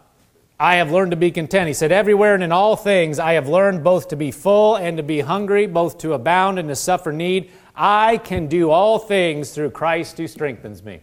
I 0.61 0.75
have 0.75 0.91
learned 0.91 1.09
to 1.09 1.17
be 1.17 1.31
content. 1.31 1.67
He 1.67 1.73
said, 1.73 1.91
everywhere 1.91 2.35
and 2.35 2.43
in 2.43 2.51
all 2.51 2.75
things, 2.75 3.17
I 3.17 3.33
have 3.33 3.49
learned 3.49 3.83
both 3.83 4.09
to 4.09 4.15
be 4.15 4.29
full 4.29 4.75
and 4.75 4.95
to 4.97 5.01
be 5.01 5.21
hungry, 5.21 5.65
both 5.65 5.97
to 5.99 6.13
abound 6.13 6.59
and 6.59 6.69
to 6.69 6.75
suffer 6.75 7.11
need. 7.11 7.49
I 7.75 8.17
can 8.17 8.45
do 8.45 8.69
all 8.69 8.99
things 8.99 9.49
through 9.55 9.71
Christ 9.71 10.19
who 10.19 10.27
strengthens 10.27 10.83
me. 10.83 11.01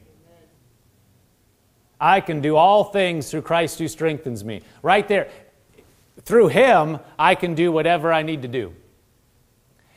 I 2.00 2.20
can 2.20 2.40
do 2.40 2.54
all 2.54 2.84
things 2.84 3.32
through 3.32 3.42
Christ 3.42 3.80
who 3.80 3.88
strengthens 3.88 4.44
me. 4.44 4.62
Right 4.80 5.08
there. 5.08 5.28
Through 6.22 6.48
Him, 6.48 7.00
I 7.18 7.34
can 7.34 7.56
do 7.56 7.72
whatever 7.72 8.12
I 8.12 8.22
need 8.22 8.42
to 8.42 8.48
do. 8.48 8.72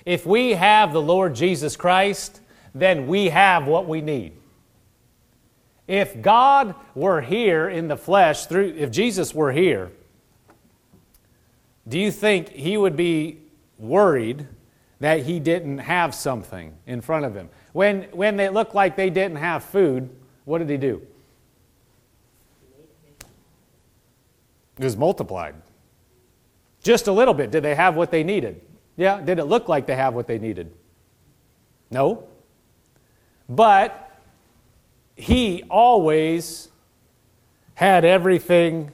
If 0.05 0.25
we 0.25 0.53
have 0.53 0.91
the 0.91 1.01
Lord 1.03 1.35
Jesus 1.35 1.75
Christ, 1.75 2.41
then 2.73 3.05
we 3.05 3.29
have 3.29 3.67
what 3.67 3.87
we 3.87 4.01
need. 4.01 4.40
If 5.91 6.21
God 6.21 6.73
were 6.95 7.19
here 7.19 7.67
in 7.67 7.89
the 7.89 7.97
flesh, 7.97 8.45
through, 8.45 8.75
if 8.77 8.91
Jesus 8.91 9.35
were 9.35 9.51
here, 9.51 9.91
do 11.85 11.99
you 11.99 12.11
think 12.11 12.47
He 12.47 12.77
would 12.77 12.95
be 12.95 13.39
worried 13.77 14.47
that 15.01 15.23
He 15.23 15.41
didn't 15.41 15.79
have 15.79 16.15
something 16.15 16.77
in 16.87 17.01
front 17.01 17.25
of 17.25 17.35
Him? 17.35 17.49
When, 17.73 18.03
when 18.13 18.39
it 18.39 18.53
looked 18.53 18.73
like 18.73 18.95
they 18.95 19.09
didn't 19.09 19.35
have 19.35 19.65
food, 19.65 20.09
what 20.45 20.59
did 20.59 20.69
He 20.69 20.77
do? 20.77 21.05
It 24.77 24.85
was 24.85 24.95
multiplied. 24.95 25.55
Just 26.81 27.07
a 27.07 27.11
little 27.11 27.33
bit. 27.33 27.51
Did 27.51 27.63
they 27.63 27.75
have 27.75 27.97
what 27.97 28.11
they 28.11 28.23
needed? 28.23 28.61
Yeah. 28.95 29.19
Did 29.19 29.39
it 29.39 29.45
look 29.45 29.67
like 29.67 29.87
they 29.87 29.97
have 29.97 30.13
what 30.13 30.25
they 30.25 30.39
needed? 30.39 30.71
No. 31.89 32.29
But 33.49 34.10
he 35.15 35.63
always 35.69 36.69
had 37.75 38.05
everything. 38.05 38.91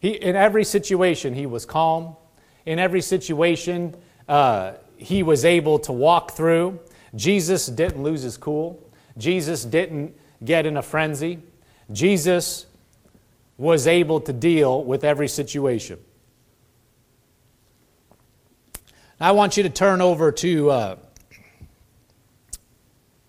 He, 0.00 0.10
in 0.10 0.36
every 0.36 0.64
situation, 0.64 1.34
he 1.34 1.46
was 1.46 1.64
calm. 1.64 2.16
In 2.64 2.78
every 2.78 3.00
situation, 3.00 3.94
uh, 4.28 4.72
he 4.96 5.22
was 5.22 5.44
able 5.44 5.78
to 5.80 5.92
walk 5.92 6.32
through. 6.32 6.78
Jesus 7.14 7.66
didn't 7.66 8.02
lose 8.02 8.22
his 8.22 8.36
cool. 8.36 8.82
Jesus 9.18 9.64
didn't 9.64 10.14
get 10.44 10.66
in 10.66 10.76
a 10.76 10.82
frenzy. 10.82 11.38
Jesus 11.92 12.66
was 13.56 13.86
able 13.86 14.20
to 14.20 14.32
deal 14.32 14.84
with 14.84 15.04
every 15.04 15.28
situation. 15.28 15.98
I 19.18 19.32
want 19.32 19.56
you 19.56 19.62
to 19.62 19.70
turn 19.70 20.02
over 20.02 20.30
to, 20.30 20.70
uh, 20.70 20.96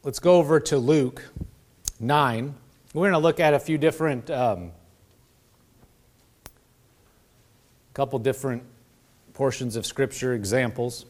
let's 0.03 0.19
go 0.19 0.35
over 0.35 0.59
to 0.59 0.77
Luke 0.77 1.23
9. 1.99 2.55
We're 2.93 3.01
going 3.01 3.13
to 3.13 3.19
look 3.19 3.39
at 3.39 3.53
a 3.53 3.59
few 3.59 3.77
different, 3.77 4.29
um, 4.29 4.71
couple 7.93 8.19
different 8.19 8.63
portions 9.33 9.75
of 9.75 9.85
Scripture, 9.85 10.33
examples. 10.33 11.05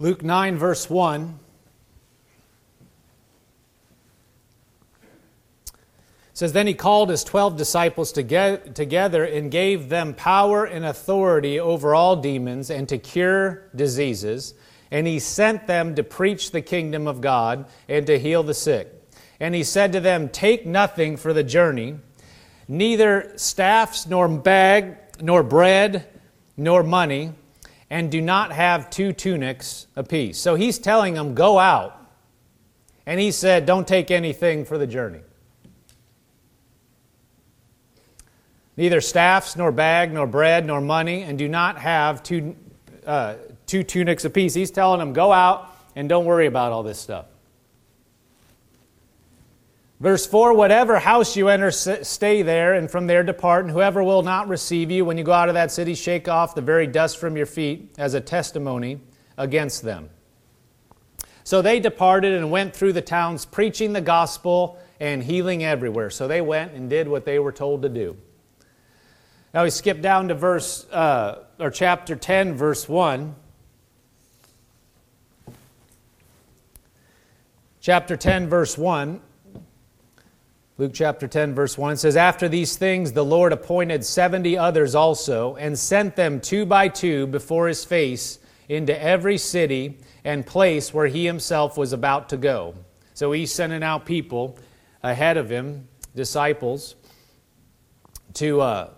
Luke 0.00 0.22
9, 0.22 0.56
verse 0.56 0.88
1. 0.88 1.40
says, 6.38 6.52
Then 6.52 6.68
he 6.68 6.74
called 6.74 7.10
his 7.10 7.24
twelve 7.24 7.56
disciples 7.56 8.12
together 8.12 9.24
and 9.24 9.50
gave 9.50 9.88
them 9.88 10.14
power 10.14 10.64
and 10.64 10.84
authority 10.84 11.58
over 11.58 11.96
all 11.96 12.14
demons 12.14 12.70
and 12.70 12.88
to 12.88 12.96
cure 12.96 13.68
diseases. 13.74 14.54
And 14.92 15.04
he 15.04 15.18
sent 15.18 15.66
them 15.66 15.96
to 15.96 16.04
preach 16.04 16.52
the 16.52 16.62
kingdom 16.62 17.08
of 17.08 17.20
God 17.20 17.66
and 17.88 18.06
to 18.06 18.20
heal 18.20 18.44
the 18.44 18.54
sick. 18.54 18.94
And 19.40 19.52
he 19.52 19.64
said 19.64 19.90
to 19.94 20.00
them, 20.00 20.28
Take 20.28 20.64
nothing 20.64 21.16
for 21.16 21.32
the 21.32 21.42
journey, 21.42 21.96
neither 22.68 23.32
staffs, 23.34 24.06
nor 24.06 24.28
bag, 24.28 24.96
nor 25.20 25.42
bread, 25.42 26.06
nor 26.56 26.84
money 26.84 27.32
and 27.90 28.10
do 28.10 28.20
not 28.20 28.52
have 28.52 28.90
two 28.90 29.12
tunics 29.12 29.86
apiece. 29.96 30.38
So 30.38 30.54
he's 30.54 30.78
telling 30.78 31.14
them, 31.14 31.34
go 31.34 31.58
out. 31.58 31.94
And 33.06 33.18
he 33.18 33.30
said, 33.30 33.64
don't 33.64 33.88
take 33.88 34.10
anything 34.10 34.64
for 34.64 34.76
the 34.76 34.86
journey. 34.86 35.20
Neither 38.76 39.00
staffs, 39.00 39.56
nor 39.56 39.72
bag, 39.72 40.12
nor 40.12 40.26
bread, 40.26 40.66
nor 40.66 40.80
money, 40.80 41.22
and 41.22 41.38
do 41.38 41.48
not 41.48 41.78
have 41.78 42.22
two, 42.22 42.54
uh, 43.06 43.34
two 43.66 43.82
tunics 43.82 44.24
apiece. 44.24 44.54
He's 44.54 44.70
telling 44.70 45.00
them, 45.00 45.12
go 45.12 45.32
out 45.32 45.74
and 45.96 46.08
don't 46.08 46.26
worry 46.26 46.46
about 46.46 46.70
all 46.70 46.82
this 46.82 47.00
stuff. 47.00 47.26
Verse 50.00 50.26
4 50.26 50.54
Whatever 50.54 50.98
house 50.98 51.36
you 51.36 51.48
enter, 51.48 51.70
stay 51.70 52.42
there, 52.42 52.74
and 52.74 52.90
from 52.90 53.06
there 53.06 53.22
depart, 53.22 53.64
and 53.64 53.72
whoever 53.72 54.02
will 54.02 54.22
not 54.22 54.48
receive 54.48 54.90
you, 54.90 55.04
when 55.04 55.18
you 55.18 55.24
go 55.24 55.32
out 55.32 55.48
of 55.48 55.54
that 55.54 55.72
city, 55.72 55.94
shake 55.94 56.28
off 56.28 56.54
the 56.54 56.62
very 56.62 56.86
dust 56.86 57.18
from 57.18 57.36
your 57.36 57.46
feet 57.46 57.94
as 57.98 58.14
a 58.14 58.20
testimony 58.20 59.00
against 59.36 59.82
them. 59.82 60.10
So 61.42 61.62
they 61.62 61.80
departed 61.80 62.34
and 62.34 62.50
went 62.50 62.76
through 62.76 62.92
the 62.92 63.02
towns, 63.02 63.44
preaching 63.44 63.92
the 63.92 64.00
gospel 64.00 64.78
and 65.00 65.22
healing 65.22 65.64
everywhere. 65.64 66.10
So 66.10 66.28
they 66.28 66.40
went 66.40 66.74
and 66.74 66.90
did 66.90 67.08
what 67.08 67.24
they 67.24 67.38
were 67.38 67.52
told 67.52 67.82
to 67.82 67.88
do. 67.88 68.16
Now 69.54 69.64
we 69.64 69.70
skip 69.70 70.02
down 70.02 70.28
to 70.28 70.34
verse, 70.34 70.86
uh, 70.92 71.44
or 71.58 71.70
chapter 71.70 72.14
10, 72.14 72.54
verse 72.54 72.88
1. 72.88 73.34
Chapter 77.80 78.16
10, 78.16 78.48
verse 78.48 78.76
1. 78.76 79.20
Luke 80.80 80.92
chapter 80.94 81.26
10, 81.26 81.56
verse 81.56 81.76
1 81.76 81.96
says, 81.96 82.16
After 82.16 82.48
these 82.48 82.76
things 82.76 83.10
the 83.10 83.24
Lord 83.24 83.52
appointed 83.52 84.04
70 84.04 84.56
others 84.56 84.94
also, 84.94 85.56
and 85.56 85.76
sent 85.76 86.14
them 86.14 86.40
two 86.40 86.64
by 86.64 86.86
two 86.86 87.26
before 87.26 87.66
his 87.66 87.84
face 87.84 88.38
into 88.68 88.96
every 89.02 89.38
city 89.38 89.98
and 90.22 90.46
place 90.46 90.94
where 90.94 91.08
he 91.08 91.26
himself 91.26 91.76
was 91.76 91.92
about 91.92 92.28
to 92.28 92.36
go. 92.36 92.76
So 93.14 93.32
he's 93.32 93.52
sending 93.52 93.82
out 93.82 94.06
people 94.06 94.56
ahead 95.02 95.36
of 95.36 95.50
him, 95.50 95.88
disciples, 96.14 96.94
to, 98.34 98.60
uh, 98.60 98.90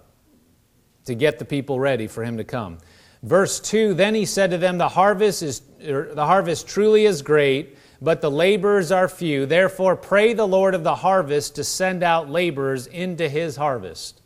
to 1.07 1.15
get 1.15 1.39
the 1.39 1.47
people 1.47 1.81
ready 1.81 2.09
for 2.09 2.23
him 2.23 2.37
to 2.37 2.45
come. 2.45 2.77
Verse 3.23 3.59
2 3.59 3.95
Then 3.95 4.15
he 4.15 4.27
said 4.27 4.51
to 4.51 4.59
them, 4.59 4.77
The 4.77 4.91
harvest, 4.91 5.43
is, 5.43 5.63
er, 5.89 6.11
the 6.15 6.27
harvest 6.27 6.69
truly 6.69 7.07
is 7.07 7.23
great 7.23 7.79
but 8.03 8.21
the 8.21 8.31
laborers 8.31 8.91
are 8.91 9.09
few. 9.09 9.47
Therefore, 9.47 9.97
pray 9.97 10.33
the 10.33 10.49
Lord 10.49 10.75
of 10.75 10.85
the 10.85 10.97
harvest 10.97 11.55
to 11.57 11.65
send 11.65 12.03
out 12.03 12.31
laborers 12.31 12.87
into 12.87 13.29
his 13.29 13.57
harvest. 13.57 14.23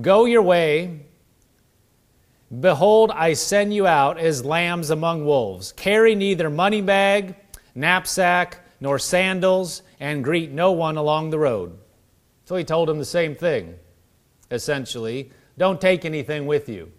Go 0.00 0.24
your 0.24 0.42
way. 0.42 1.06
Behold, 2.60 3.10
I 3.14 3.34
send 3.34 3.74
you 3.74 3.86
out 3.86 4.18
as 4.18 4.44
lambs 4.44 4.90
among 4.90 5.24
wolves. 5.24 5.72
Carry 5.72 6.14
neither 6.14 6.48
money 6.48 6.80
bag, 6.80 7.34
knapsack, 7.74 8.60
nor 8.80 8.98
sandals, 8.98 9.82
and 10.00 10.24
greet 10.24 10.50
no 10.50 10.72
one 10.72 10.96
along 10.96 11.30
the 11.30 11.38
road. 11.38 11.78
So 12.44 12.56
he 12.56 12.64
told 12.64 12.88
him 12.88 12.98
the 12.98 13.04
same 13.04 13.34
thing, 13.34 13.74
essentially. 14.50 15.30
Don't 15.58 15.80
take 15.80 16.04
anything 16.04 16.46
with 16.46 16.68
you. 16.68 16.92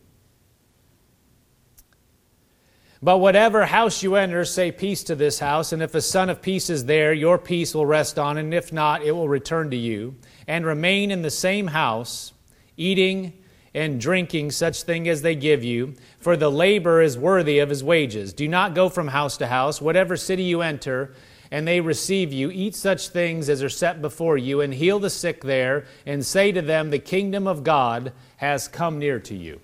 But 3.01 3.19
whatever 3.19 3.65
house 3.65 4.03
you 4.03 4.15
enter, 4.15 4.43
say 4.43 4.73
peace 4.73 5.03
to 5.03 5.15
this 5.15 5.39
house, 5.39 5.71
and 5.71 5.81
if 5.81 5.95
a 5.95 6.01
son 6.01 6.29
of 6.29 6.41
peace 6.41 6.69
is 6.69 6.83
there, 6.85 7.13
your 7.13 7.37
peace 7.37 7.73
will 7.73 7.85
rest 7.85 8.19
on, 8.19 8.37
and 8.37 8.53
if 8.53 8.73
not, 8.73 9.03
it 9.03 9.13
will 9.13 9.29
return 9.29 9.69
to 9.69 9.77
you. 9.77 10.15
And 10.47 10.65
remain 10.65 11.09
in 11.09 11.21
the 11.21 11.29
same 11.29 11.67
house, 11.67 12.33
eating 12.75 13.33
and 13.73 14.01
drinking 14.01 14.51
such 14.51 14.83
thing 14.83 15.07
as 15.07 15.21
they 15.21 15.35
give 15.35 15.63
you, 15.63 15.93
for 16.19 16.35
the 16.35 16.51
labor 16.51 17.01
is 17.01 17.17
worthy 17.17 17.59
of 17.59 17.69
his 17.69 17.83
wages. 17.83 18.33
Do 18.33 18.47
not 18.47 18.75
go 18.75 18.89
from 18.89 19.09
house 19.09 19.37
to 19.37 19.47
house, 19.47 19.81
whatever 19.81 20.17
city 20.17 20.43
you 20.43 20.61
enter, 20.61 21.13
and 21.51 21.67
they 21.67 21.79
receive 21.79 22.33
you, 22.33 22.51
eat 22.51 22.75
such 22.75 23.09
things 23.09 23.47
as 23.47 23.63
are 23.63 23.69
set 23.69 24.01
before 24.01 24.37
you, 24.37 24.59
and 24.59 24.73
heal 24.73 24.99
the 24.99 25.09
sick 25.09 25.43
there, 25.43 25.85
and 26.05 26.25
say 26.25 26.51
to 26.51 26.61
them, 26.61 26.89
The 26.89 26.99
kingdom 26.99 27.47
of 27.47 27.63
God 27.63 28.11
has 28.37 28.67
come 28.67 28.99
near 28.99 29.19
to 29.21 29.35
you. 29.35 29.61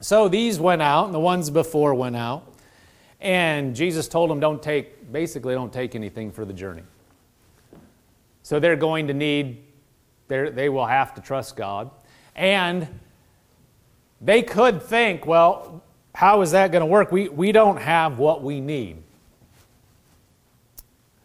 So 0.00 0.28
these 0.28 0.58
went 0.58 0.80
out, 0.80 1.04
and 1.06 1.14
the 1.14 1.20
ones 1.20 1.50
before 1.50 1.94
went 1.94 2.16
out. 2.16 2.46
And 3.20 3.76
Jesus 3.76 4.08
told 4.08 4.30
them, 4.30 4.40
don't 4.40 4.62
take, 4.62 5.12
basically, 5.12 5.54
don't 5.54 5.72
take 5.72 5.94
anything 5.94 6.32
for 6.32 6.46
the 6.46 6.54
journey. 6.54 6.82
So 8.42 8.58
they're 8.58 8.76
going 8.76 9.08
to 9.08 9.14
need, 9.14 9.62
they 10.28 10.70
will 10.70 10.86
have 10.86 11.14
to 11.14 11.20
trust 11.20 11.54
God. 11.54 11.90
And 12.34 12.88
they 14.22 14.42
could 14.42 14.82
think, 14.82 15.26
well, 15.26 15.82
how 16.14 16.40
is 16.40 16.52
that 16.52 16.72
going 16.72 16.80
to 16.80 16.86
work? 16.86 17.12
We, 17.12 17.28
we 17.28 17.52
don't 17.52 17.76
have 17.76 18.18
what 18.18 18.42
we 18.42 18.60
need. 18.60 19.02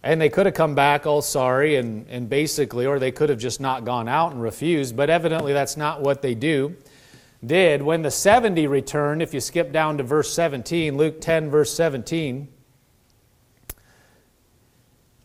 And 0.03 0.19
they 0.19 0.29
could 0.29 0.45
have 0.45 0.53
come 0.53 0.75
back 0.75 1.07
all 1.07 1.21
sorry 1.21 1.77
and, 1.77 2.05
and 2.09 2.29
basically, 2.29 2.85
or 2.85 2.99
they 2.99 3.11
could 3.11 3.29
have 3.29 3.39
just 3.39 3.59
not 3.59 3.85
gone 3.85 4.07
out 4.07 4.33
and 4.33 4.41
refused, 4.41 4.95
but 4.95 5.09
evidently 5.09 5.53
that's 5.53 5.77
not 5.77 6.01
what 6.01 6.21
they 6.21 6.35
do 6.35 6.75
did. 7.47 7.81
When 7.81 8.01
the 8.01 8.11
70 8.11 8.67
returned, 8.67 9.21
if 9.21 9.33
you 9.33 9.39
skip 9.39 9.71
down 9.71 9.97
to 9.97 10.03
verse 10.03 10.33
17, 10.33 10.97
Luke 10.97 11.21
10, 11.21 11.49
verse 11.49 11.73
17, 11.73 12.47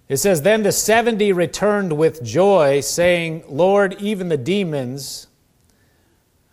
it 0.09 0.17
says, 0.17 0.43
Then 0.43 0.62
the 0.62 0.73
70 0.73 1.33
returned 1.33 1.97
with 1.97 2.23
joy, 2.23 2.80
saying, 2.80 3.45
Lord, 3.49 3.95
even 4.00 4.28
the 4.28 4.37
demons 4.37 5.28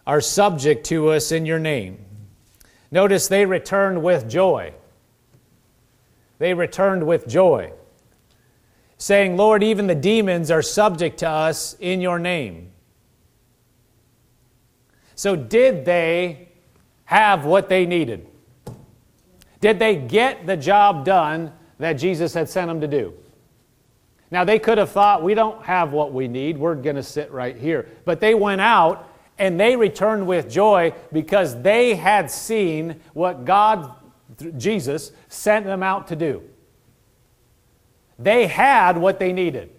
are 0.05 0.21
subject 0.21 0.85
to 0.87 1.09
us 1.09 1.31
in 1.31 1.45
your 1.45 1.59
name. 1.59 2.05
Notice 2.91 3.27
they 3.27 3.45
returned 3.45 4.03
with 4.03 4.29
joy. 4.29 4.73
They 6.39 6.53
returned 6.53 7.05
with 7.05 7.27
joy, 7.27 7.73
saying, 8.97 9.37
Lord, 9.37 9.63
even 9.63 9.87
the 9.87 9.95
demons 9.95 10.51
are 10.51 10.61
subject 10.61 11.17
to 11.19 11.29
us 11.29 11.75
in 11.79 11.99
your 11.99 12.19
name. 12.19 12.71
So, 15.17 15.35
did 15.35 15.83
they 15.83 16.47
have 17.05 17.43
what 17.43 17.69
they 17.69 17.87
needed? 17.87 18.27
Did 19.59 19.79
they 19.79 19.95
get 19.95 20.45
the 20.45 20.55
job 20.55 21.05
done 21.05 21.51
that 21.79 21.93
Jesus 21.93 22.35
had 22.35 22.47
sent 22.47 22.67
them 22.67 22.79
to 22.81 22.87
do? 22.87 23.13
Now, 24.29 24.43
they 24.43 24.59
could 24.59 24.77
have 24.77 24.91
thought, 24.91 25.23
we 25.23 25.33
don't 25.33 25.65
have 25.65 25.91
what 25.91 26.13
we 26.13 26.27
need, 26.27 26.57
we're 26.57 26.75
going 26.75 26.97
to 26.97 27.03
sit 27.03 27.31
right 27.31 27.57
here. 27.57 27.89
But 28.05 28.19
they 28.19 28.35
went 28.35 28.61
out 28.61 29.11
and 29.39 29.59
they 29.59 29.75
returned 29.75 30.27
with 30.27 30.51
joy 30.51 30.93
because 31.11 31.59
they 31.63 31.95
had 31.95 32.29
seen 32.29 33.01
what 33.13 33.43
God, 33.43 33.95
Jesus, 34.57 35.11
sent 35.29 35.65
them 35.65 35.81
out 35.81 36.07
to 36.09 36.15
do. 36.15 36.43
They 38.19 38.45
had 38.45 38.99
what 38.99 39.17
they 39.17 39.33
needed. 39.33 39.71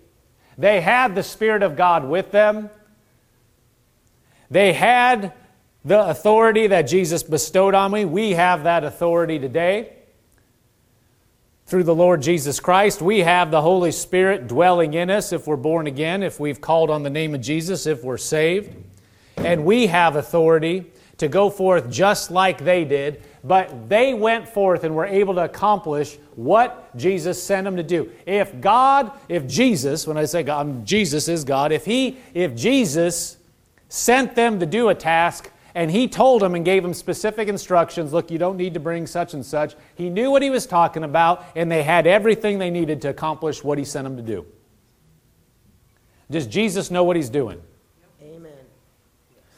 They 0.57 0.81
had 0.81 1.15
the 1.15 1.23
Spirit 1.23 1.63
of 1.63 1.77
God 1.77 2.05
with 2.05 2.33
them. 2.33 2.71
They 4.51 4.73
had 4.73 5.33
the 5.85 6.09
authority 6.09 6.67
that 6.67 6.83
Jesus 6.83 7.23
bestowed 7.23 7.75
on 7.75 7.93
me. 7.93 8.05
We 8.05 8.33
have 8.33 8.65
that 8.65 8.85
authority 8.85 9.39
today. 9.39 9.95
Through 11.67 11.85
the 11.85 11.95
Lord 11.95 12.23
Jesus 12.23 12.61
Christ, 12.61 13.03
we 13.03 13.21
have 13.21 13.51
the 13.51 13.61
Holy 13.61 13.93
Spirit 13.93 14.49
dwelling 14.49 14.95
in 14.95 15.11
us 15.11 15.33
if 15.33 15.47
we're 15.47 15.57
born 15.57 15.87
again, 15.87 16.23
if 16.23 16.41
we've 16.41 16.61
called 16.61 16.89
on 16.89 17.03
the 17.03 17.11
name 17.11 17.35
of 17.35 17.43
Jesus, 17.43 17.87
if 17.87 18.03
we're 18.03 18.17
saved. 18.17 18.75
And 19.37 19.65
we 19.65 19.87
have 19.87 20.17
authority 20.17 20.91
to 21.19 21.29
go 21.29 21.51
forth 21.51 21.91
just 21.91 22.31
like 22.31 22.65
they 22.65 22.85
did, 22.85 23.23
but 23.45 23.89
they 23.89 24.15
went 24.15 24.49
forth 24.49 24.85
and 24.85 24.95
were 24.95 25.05
able 25.05 25.35
to 25.35 25.45
accomplish 25.45 26.17
what 26.37 26.97
Jesus 26.97 27.43
sent 27.43 27.65
them 27.65 27.77
to 27.77 27.83
do. 27.83 28.11
If 28.25 28.61
God, 28.61 29.13
if 29.29 29.47
Jesus, 29.47 30.07
when 30.07 30.17
I 30.17 30.25
say 30.25 30.43
God, 30.43 30.87
Jesus 30.87 31.29
is 31.29 31.45
God, 31.45 31.73
if 31.73 31.85
He, 31.85 32.19
if 32.35 32.55
Jesus 32.55 33.38
sent 33.89 34.35
them 34.35 34.61
to 34.61 34.67
do 34.67 34.89
a 34.89 34.95
task, 34.95 35.51
and 35.75 35.91
he 35.91 36.09
told 36.09 36.43
them 36.43 36.55
and 36.55 36.65
gave 36.65 36.83
them 36.83 36.95
specific 36.95 37.49
instructions 37.49 38.13
look, 38.13 38.31
you 38.31 38.39
don't 38.39 38.57
need 38.57 38.75
to 38.75 38.81
bring 38.81 39.07
such 39.07 39.35
and 39.35 39.45
such. 39.45 39.75
He 39.95 40.11
knew 40.11 40.31
what 40.31 40.43
he 40.43 40.51
was 40.51 40.67
talking 40.67 41.05
about, 41.05 41.45
and 41.55 41.71
they 41.71 41.83
had 41.83 42.07
everything 42.07 42.59
they 42.59 42.71
needed 42.71 43.03
to 43.03 43.09
accomplish 43.09 43.63
what 43.63 43.79
he 43.79 43.85
sent 43.85 44.05
them 44.05 44.17
to 44.17 44.23
do. 44.23 44.47
Does 46.31 46.47
Jesus 46.47 46.91
know 46.91 47.05
what 47.05 47.17
he's 47.17 47.31
doing? 47.31 47.63
Amen. 48.23 48.53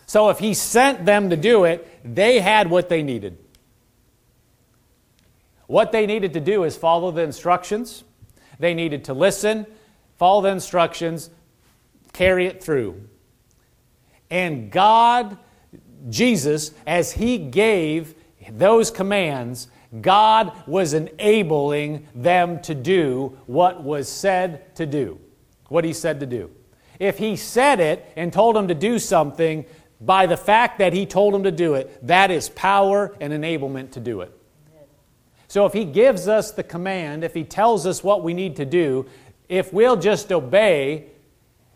So 0.07 0.29
if 0.31 0.39
he 0.39 0.55
sent 0.55 1.05
them 1.05 1.31
to 1.31 1.37
do 1.37 1.65
it, 1.65 1.89
they 2.05 2.41
had 2.41 2.71
what 2.71 2.89
they 2.89 3.03
needed. 3.03 3.39
What 5.67 5.93
they 5.93 6.07
needed 6.07 6.33
to 6.35 6.41
do 6.41 6.65
is 6.65 6.77
follow 6.77 7.11
the 7.11 7.23
instructions. 7.23 8.05
They 8.59 8.75
needed 8.75 9.05
to 9.05 9.15
listen, 9.15 9.67
follow 10.17 10.43
the 10.43 10.49
instructions, 10.49 11.31
carry 12.13 12.47
it 12.47 12.63
through. 12.63 13.09
And 14.31 14.71
God, 14.71 15.37
Jesus, 16.09 16.73
as 16.87 17.13
He 17.13 17.39
gave 17.39 18.15
those 18.51 18.91
commands, 18.91 19.69
God 20.01 20.53
was 20.67 20.95
enabling 20.95 22.07
them 22.15 22.61
to 22.63 22.75
do 22.75 23.37
what 23.47 23.83
was 23.83 24.09
said 24.09 24.75
to 24.77 24.87
do, 24.87 25.19
what 25.69 25.85
He 25.85 25.93
said 25.93 26.21
to 26.21 26.27
do. 26.27 26.51
If 26.99 27.19
He 27.19 27.35
said 27.37 27.81
it 27.81 28.11
and 28.17 28.33
told 28.33 28.57
them 28.57 28.69
to 28.69 28.75
do 28.75 28.99
something, 28.99 29.65
by 30.01 30.27
the 30.27 30.37
fact 30.37 30.79
that 30.79 30.93
He 30.93 31.07
told 31.07 31.35
them 31.35 31.43
to 31.43 31.51
do 31.51 31.75
it, 31.75 32.07
that 32.07 32.31
is 32.31 32.49
power 32.51 33.17
and 33.21 33.33
enablement 33.33 33.91
to 33.93 34.01
do 34.01 34.21
it. 34.21 34.35
So 35.49 35.67
if 35.67 35.73
He 35.73 35.85
gives 35.85 36.29
us 36.29 36.53
the 36.53 36.63
command, 36.63 37.25
if 37.25 37.35
He 37.35 37.45
tells 37.45 37.85
us 37.87 38.05
what 38.05 38.23
we 38.23 38.33
need 38.33 38.57
to 38.57 38.65
do, 38.65 39.07
if 39.49 39.73
we'll 39.73 39.97
just 39.97 40.31
obey, 40.31 41.07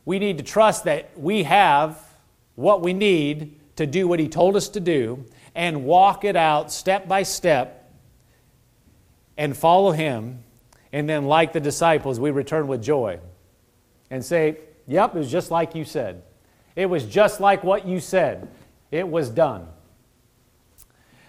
we 0.04 0.18
need 0.18 0.38
to 0.38 0.44
trust 0.44 0.84
that 0.84 1.18
we 1.18 1.42
have 1.42 2.03
what 2.54 2.82
we 2.82 2.92
need 2.92 3.60
to 3.76 3.86
do 3.86 4.06
what 4.06 4.18
He 4.18 4.28
told 4.28 4.56
us 4.56 4.68
to 4.70 4.80
do 4.80 5.24
and 5.54 5.84
walk 5.84 6.24
it 6.24 6.36
out 6.36 6.72
step 6.72 7.08
by 7.08 7.22
step 7.22 7.92
and 9.36 9.56
follow 9.56 9.92
Him. 9.92 10.42
And 10.92 11.08
then, 11.08 11.26
like 11.26 11.52
the 11.52 11.60
disciples, 11.60 12.20
we 12.20 12.30
return 12.30 12.68
with 12.68 12.82
joy 12.82 13.18
and 14.10 14.24
say, 14.24 14.58
Yep, 14.86 15.14
it 15.14 15.18
was 15.18 15.30
just 15.30 15.50
like 15.50 15.74
you 15.74 15.84
said. 15.84 16.22
It 16.76 16.86
was 16.86 17.04
just 17.04 17.40
like 17.40 17.64
what 17.64 17.86
you 17.86 18.00
said. 18.00 18.48
It 18.90 19.08
was 19.08 19.30
done. 19.30 19.68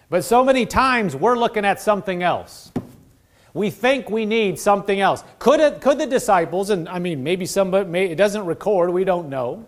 But 0.10 0.24
so 0.24 0.44
many 0.44 0.66
times 0.66 1.16
we're 1.16 1.38
looking 1.38 1.66
at 1.66 1.82
something 1.82 2.22
else. 2.22 2.72
We 3.54 3.70
think 3.70 4.10
we 4.10 4.26
need 4.26 4.60
something 4.60 5.00
else. 5.00 5.24
Could, 5.40 5.60
it, 5.62 5.82
could 5.82 5.98
the 5.98 6.06
disciples, 6.06 6.70
and 6.70 6.90
I 6.90 7.00
mean, 7.00 7.24
maybe 7.24 7.46
somebody, 7.46 7.90
may, 7.90 8.06
it 8.08 8.16
doesn't 8.16 8.46
record, 8.46 8.90
we 8.90 9.06
don't 9.06 9.30
know. 9.30 9.66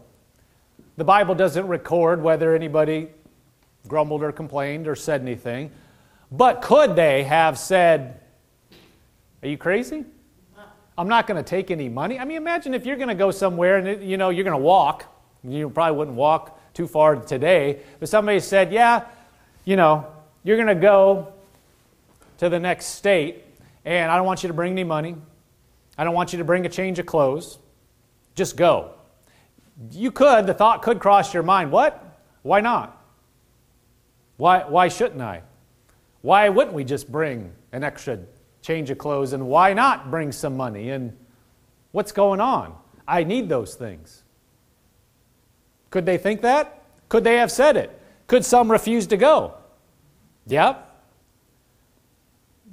The 0.98 1.04
Bible 1.04 1.36
doesn't 1.36 1.68
record 1.68 2.24
whether 2.24 2.56
anybody 2.56 3.10
grumbled 3.88 4.24
or 4.24 4.32
complained 4.32 4.88
or 4.88 4.96
said 4.96 5.22
anything. 5.22 5.72
But 6.32 6.62
could 6.64 6.96
they 6.96 7.24
have 7.24 7.58
said, 7.58 8.20
Are 9.44 9.48
you 9.48 9.58
crazy? 9.58 10.06
I'm 10.98 11.08
not 11.08 11.28
going 11.28 11.42
to 11.42 11.48
take 11.48 11.70
any 11.70 11.88
money. 11.88 12.20
I 12.20 12.26
mean, 12.26 12.38
imagine 12.38 12.74
if 12.74 12.84
you're 12.84 12.96
going 12.96 13.10
to 13.10 13.16
go 13.16 13.30
somewhere 13.30 13.78
and 13.78 14.04
you 14.04 14.18
know 14.18 14.30
you're 14.30 14.44
going 14.44 14.58
to 14.58 14.64
walk. 14.64 15.06
You 15.44 15.70
probably 15.70 15.96
wouldn't 15.96 16.18
walk 16.18 16.60
too 16.74 16.88
far 16.88 17.16
today, 17.16 17.82
but 18.00 18.10
somebody 18.10 18.40
said, 18.40 18.74
"Yeah, 18.74 19.06
you 19.64 19.76
know, 19.76 20.08
you're 20.44 20.58
going 20.58 20.68
to 20.68 20.76
go 20.76 21.32
to 22.40 22.50
the 22.50 22.60
next 22.60 22.88
state, 22.88 23.46
and 23.86 24.12
I 24.12 24.18
don't 24.18 24.26
want 24.26 24.42
you 24.42 24.48
to 24.48 24.54
bring 24.54 24.72
any 24.72 24.84
money. 24.84 25.16
I 26.00 26.04
don't 26.04 26.16
want 26.16 26.34
you 26.34 26.40
to 26.40 26.44
bring 26.44 26.66
a 26.66 26.70
change 26.70 26.98
of 26.98 27.06
clothes. 27.06 27.60
Just 28.34 28.58
go." 28.58 28.97
You 29.92 30.12
could, 30.12 30.48
the 30.48 30.54
thought 30.54 30.82
could 30.82 31.00
cross 31.00 31.34
your 31.34 31.44
mind. 31.44 31.72
What? 31.72 32.04
Why 32.42 32.62
not? 32.62 33.02
Why, 34.38 34.64
why 34.64 34.88
shouldn't 34.88 35.22
I? 35.22 35.44
Why 36.22 36.50
wouldn't 36.50 36.76
we 36.76 36.84
just 36.84 37.12
bring 37.12 37.52
an 37.72 37.84
extra 37.84 38.20
change 38.62 38.90
of 38.90 38.98
clothes 38.98 39.34
and 39.34 39.48
why 39.48 39.74
not 39.74 40.10
bring 40.12 40.32
some 40.32 40.58
money? 40.58 40.90
And 40.90 41.16
what's 41.92 42.12
going 42.12 42.40
on? 42.40 42.76
I 43.08 43.24
need 43.24 43.50
those 43.50 43.76
things. 43.76 44.24
Could 45.90 46.06
they 46.06 46.18
think 46.18 46.42
that? 46.42 46.84
Could 47.10 47.24
they 47.24 47.38
have 47.38 47.52
said 47.52 47.78
it? 47.78 48.00
Could 48.28 48.44
some 48.44 48.70
refuse 48.70 49.08
to 49.08 49.18
go? 49.18 49.56
Yep. 50.48 50.84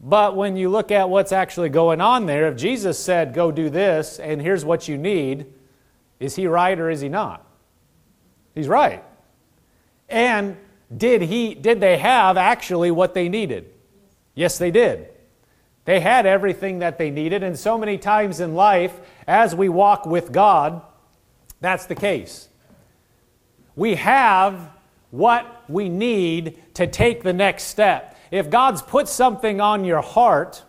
But 0.02 0.36
when 0.36 0.56
you 0.56 0.68
look 0.68 0.90
at 0.90 1.08
what's 1.08 1.32
actually 1.32 1.68
going 1.68 2.00
on 2.00 2.26
there, 2.26 2.48
if 2.48 2.56
Jesus 2.56 2.98
said, 2.98 3.32
go 3.32 3.50
do 3.50 3.70
this, 3.70 4.18
and 4.18 4.42
here's 4.42 4.64
what 4.64 4.88
you 4.88 4.98
need, 4.98 5.46
is 6.20 6.36
he 6.36 6.46
right 6.46 6.78
or 6.78 6.90
is 6.90 7.00
he 7.00 7.08
not? 7.08 7.46
He's 8.54 8.68
right. 8.68 9.02
And 10.08 10.56
did 10.94 11.22
he 11.22 11.54
did 11.54 11.80
they 11.80 11.98
have 11.98 12.36
actually 12.36 12.90
what 12.90 13.14
they 13.14 13.28
needed? 13.28 13.70
Yes, 14.34 14.58
they 14.58 14.70
did. 14.70 15.08
They 15.84 16.00
had 16.00 16.24
everything 16.24 16.78
that 16.78 16.98
they 16.98 17.10
needed, 17.10 17.42
and 17.42 17.58
so 17.58 17.76
many 17.76 17.98
times 17.98 18.40
in 18.40 18.54
life, 18.54 18.98
as 19.26 19.54
we 19.54 19.68
walk 19.68 20.06
with 20.06 20.32
God, 20.32 20.80
that's 21.60 21.86
the 21.86 21.94
case. 21.94 22.48
We 23.76 23.96
have 23.96 24.70
what 25.10 25.64
we 25.68 25.88
need 25.88 26.58
to 26.74 26.86
take 26.86 27.22
the 27.22 27.32
next 27.32 27.64
step. 27.64 28.18
If 28.30 28.50
God's 28.50 28.82
put 28.82 29.08
something 29.08 29.60
on 29.60 29.84
your 29.84 30.00
heart 30.00 30.62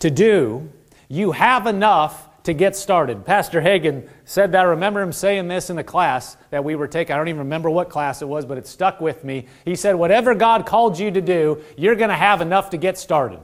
to 0.00 0.10
do, 0.10 0.70
you 1.08 1.32
have 1.32 1.66
enough 1.66 2.28
to 2.44 2.52
get 2.52 2.74
started. 2.74 3.24
Pastor 3.24 3.60
Hagin 3.60 4.08
said 4.24 4.52
that. 4.52 4.60
I 4.60 4.64
remember 4.64 5.00
him 5.00 5.12
saying 5.12 5.48
this 5.48 5.70
in 5.70 5.78
a 5.78 5.84
class 5.84 6.36
that 6.50 6.64
we 6.64 6.74
were 6.74 6.88
taking. 6.88 7.14
I 7.14 7.16
don't 7.16 7.28
even 7.28 7.40
remember 7.40 7.70
what 7.70 7.88
class 7.88 8.22
it 8.22 8.28
was, 8.28 8.44
but 8.44 8.58
it 8.58 8.66
stuck 8.66 9.00
with 9.00 9.24
me. 9.24 9.46
He 9.64 9.76
said, 9.76 9.94
Whatever 9.94 10.34
God 10.34 10.66
called 10.66 10.98
you 10.98 11.10
to 11.10 11.20
do, 11.20 11.62
you're 11.76 11.94
going 11.94 12.10
to 12.10 12.16
have 12.16 12.40
enough 12.40 12.70
to 12.70 12.76
get 12.76 12.98
started. 12.98 13.40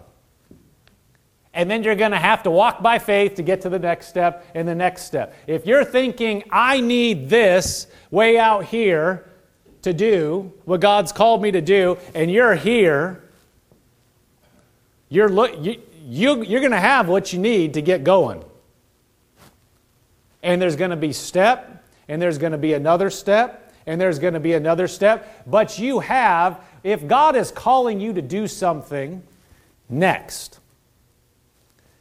And 1.54 1.70
then 1.70 1.82
you're 1.82 1.96
going 1.96 2.12
to 2.12 2.18
have 2.18 2.42
to 2.44 2.50
walk 2.50 2.82
by 2.82 2.98
faith 2.98 3.37
to 3.37 3.42
get 3.42 3.62
to 3.62 3.68
the 3.68 3.78
next 3.78 4.08
step 4.08 4.46
and 4.54 4.66
the 4.66 4.74
next 4.74 5.04
step. 5.04 5.34
If 5.46 5.66
you're 5.66 5.84
thinking, 5.84 6.44
I 6.50 6.80
need 6.80 7.28
this 7.28 7.87
way 8.11 8.38
out 8.38 8.64
here 8.64 9.28
to 9.82 9.92
do 9.92 10.52
what 10.64 10.80
God's 10.80 11.12
called 11.12 11.40
me 11.40 11.50
to 11.52 11.61
do, 11.61 11.98
and 12.14 12.30
you're 12.30 12.54
here, 12.54 13.24
you're, 15.08 15.28
look, 15.28 15.52
you, 15.64 15.80
you, 16.04 16.42
you're 16.42 16.61
going 16.61 16.72
to 16.72 16.80
have 16.80 17.08
what 17.08 17.32
you 17.32 17.38
need 17.38 17.74
to 17.74 17.82
get 17.82 18.04
going. 18.04 18.44
And 20.42 20.61
there's 20.62 20.77
going 20.77 20.90
to 20.90 20.96
be 20.96 21.12
step, 21.12 21.85
and 22.09 22.20
there's 22.22 22.38
going 22.38 22.53
to 22.53 22.59
be 22.59 22.74
another 22.74 23.11
step, 23.11 23.74
and 23.87 24.01
there's 24.01 24.18
going 24.18 24.35
to 24.35 24.40
be 24.40 24.53
another 24.53 24.87
step. 24.87 25.44
But 25.46 25.79
you 25.79 26.01
have, 26.01 26.61
if 26.85 27.07
God 27.07 27.37
is 27.37 27.51
calling 27.51 28.01
you 28.01 28.12
to 28.12 28.22
do 28.22 28.46
something, 28.46 29.22
next. 29.88 30.61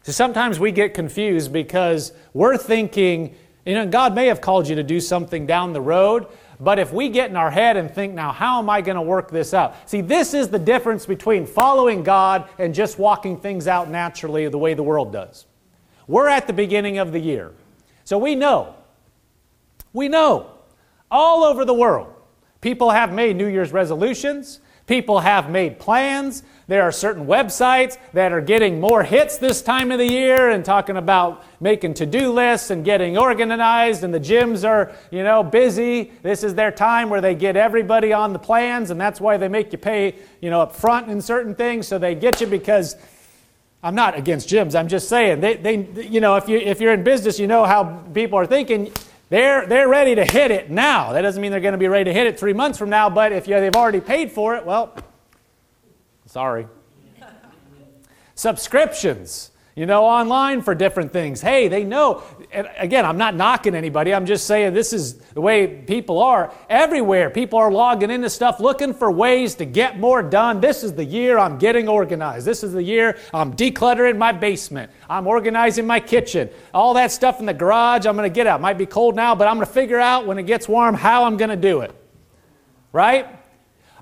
So 0.03 0.11
sometimes 0.11 0.59
we 0.59 0.71
get 0.71 0.93
confused 0.93 1.51
because 1.51 2.13
we're 2.33 2.57
thinking, 2.57 3.35
you 3.65 3.73
know, 3.73 3.87
God 3.87 4.15
may 4.15 4.27
have 4.27 4.39
called 4.39 4.67
you 4.67 4.75
to 4.75 4.83
do 4.83 4.99
something 4.99 5.45
down 5.45 5.73
the 5.73 5.81
road, 5.81 6.27
but 6.59 6.79
if 6.79 6.91
we 6.91 7.09
get 7.09 7.29
in 7.29 7.35
our 7.35 7.51
head 7.51 7.77
and 7.77 7.91
think, 7.93 8.13
now, 8.13 8.31
how 8.31 8.59
am 8.59 8.69
I 8.69 8.81
going 8.81 8.95
to 8.95 9.01
work 9.01 9.29
this 9.29 9.53
out? 9.53 9.75
See, 9.89 10.01
this 10.01 10.33
is 10.33 10.47
the 10.49 10.59
difference 10.59 11.05
between 11.05 11.45
following 11.45 12.03
God 12.03 12.49
and 12.57 12.73
just 12.73 12.97
walking 12.97 13.39
things 13.39 13.67
out 13.67 13.89
naturally 13.89 14.47
the 14.47 14.57
way 14.57 14.73
the 14.73 14.83
world 14.83 15.11
does. 15.11 15.45
We're 16.07 16.29
at 16.29 16.47
the 16.47 16.53
beginning 16.53 16.97
of 16.97 17.11
the 17.11 17.19
year. 17.19 17.51
So 18.07 18.17
we 18.17 18.35
know, 18.35 18.73
we 19.91 20.07
know, 20.07 20.49
all 21.11 21.43
over 21.43 21.65
the 21.65 21.73
world, 21.73 22.07
people 22.61 22.91
have 22.91 23.11
made 23.11 23.35
New 23.35 23.47
Year's 23.47 23.73
resolutions, 23.73 24.61
people 24.85 25.19
have 25.19 25.49
made 25.49 25.77
plans. 25.77 26.43
There 26.69 26.83
are 26.83 26.91
certain 26.93 27.25
websites 27.25 27.97
that 28.13 28.31
are 28.31 28.39
getting 28.39 28.79
more 28.79 29.03
hits 29.03 29.37
this 29.39 29.61
time 29.61 29.91
of 29.91 29.99
the 29.99 30.09
year 30.09 30.51
and 30.51 30.63
talking 30.63 30.95
about 30.95 31.43
making 31.59 31.95
to-do 31.95 32.31
lists 32.31 32.69
and 32.69 32.85
getting 32.85 33.17
organized 33.17 34.05
and 34.05 34.13
the 34.13 34.21
gyms 34.21 34.65
are, 34.65 34.93
you 35.11 35.21
know, 35.21 35.43
busy. 35.43 36.13
This 36.23 36.45
is 36.45 36.55
their 36.55 36.71
time 36.71 37.09
where 37.09 37.19
they 37.19 37.35
get 37.35 37.57
everybody 37.57 38.13
on 38.13 38.31
the 38.31 38.39
plans 38.39 38.89
and 38.89 39.01
that's 39.01 39.19
why 39.19 39.35
they 39.35 39.49
make 39.49 39.73
you 39.73 39.79
pay, 39.79 40.15
you 40.39 40.49
know, 40.49 40.61
up 40.61 40.73
front 40.73 41.09
in 41.09 41.21
certain 41.21 41.53
things 41.53 41.89
so 41.89 41.97
they 41.97 42.15
get 42.15 42.39
you 42.39 42.47
because 42.47 42.95
I'm 43.87 43.95
not 43.95 44.17
against 44.17 44.49
gyms. 44.49 44.77
I'm 44.77 44.89
just 44.89 45.07
saying 45.07 45.39
they, 45.39 45.55
they 45.55 45.87
you 46.01 46.19
know 46.19 46.35
if 46.35 46.49
you 46.49 46.57
if 46.57 46.81
you're 46.81 46.91
in 46.91 47.05
business, 47.05 47.39
you 47.39 47.47
know 47.47 47.63
how 47.63 48.03
people 48.13 48.37
are 48.37 48.45
thinking. 48.45 48.91
They're 49.29 49.65
they're 49.65 49.87
ready 49.87 50.13
to 50.13 50.25
hit 50.25 50.51
it 50.51 50.69
now. 50.69 51.13
That 51.13 51.21
doesn't 51.21 51.41
mean 51.41 51.51
they're 51.51 51.61
going 51.61 51.71
to 51.71 51.77
be 51.77 51.87
ready 51.87 52.03
to 52.03 52.13
hit 52.13 52.27
it 52.27 52.37
three 52.37 52.51
months 52.51 52.77
from 52.77 52.89
now. 52.89 53.09
But 53.09 53.31
if 53.31 53.47
you, 53.47 53.57
they've 53.61 53.73
already 53.73 54.01
paid 54.01 54.33
for 54.33 54.57
it, 54.57 54.65
well, 54.65 54.93
sorry. 56.25 56.67
Subscriptions 58.35 59.51
you 59.77 59.85
know, 59.85 60.05
online 60.05 60.63
for 60.63 60.73
different 60.73 61.13
things. 61.13 61.39
Hey, 61.39 61.67
they 61.67 61.83
know. 61.83 62.23
And 62.49 62.69
again, 62.77 63.05
I'm 63.05 63.17
not 63.17 63.35
knocking 63.35 63.75
anybody. 63.75 64.13
I'm 64.13 64.25
just 64.25 64.47
saying 64.47 64.73
this 64.73 64.93
is 64.93 65.15
the 65.15 65.41
way 65.41 65.67
people 65.67 66.21
are. 66.21 66.53
Everywhere, 66.69 67.29
people 67.29 67.59
are 67.59 67.69
logging 67.69 68.09
into 68.09 68.29
stuff 68.29 68.61
looking 68.61 68.93
for 68.93 69.11
ways 69.11 69.55
to 69.55 69.65
get 69.65 69.99
more 69.99 70.23
done. 70.23 70.61
This 70.61 70.83
is 70.83 70.93
the 70.93 71.03
year 71.03 71.37
I'm 71.37 71.57
getting 71.57 71.89
organized. 71.89 72.45
This 72.45 72.63
is 72.63 72.71
the 72.71 72.81
year 72.81 73.17
I'm 73.33 73.53
decluttering 73.53 74.17
my 74.17 74.31
basement. 74.31 74.91
I'm 75.09 75.27
organizing 75.27 75.85
my 75.85 75.99
kitchen. 75.99 76.49
All 76.73 76.93
that 76.93 77.11
stuff 77.11 77.41
in 77.41 77.45
the 77.45 77.53
garage, 77.53 78.05
I'm 78.05 78.15
going 78.15 78.29
to 78.29 78.33
get 78.33 78.47
out. 78.47 78.59
It 78.59 78.63
Might 78.63 78.77
be 78.77 78.85
cold 78.85 79.15
now, 79.15 79.35
but 79.35 79.47
I'm 79.47 79.55
going 79.55 79.67
to 79.67 79.73
figure 79.73 79.99
out 79.99 80.25
when 80.25 80.37
it 80.37 80.43
gets 80.43 80.69
warm 80.69 80.95
how 80.95 81.25
I'm 81.25 81.35
going 81.35 81.49
to 81.49 81.57
do 81.57 81.81
it. 81.81 81.93
Right? 82.93 83.27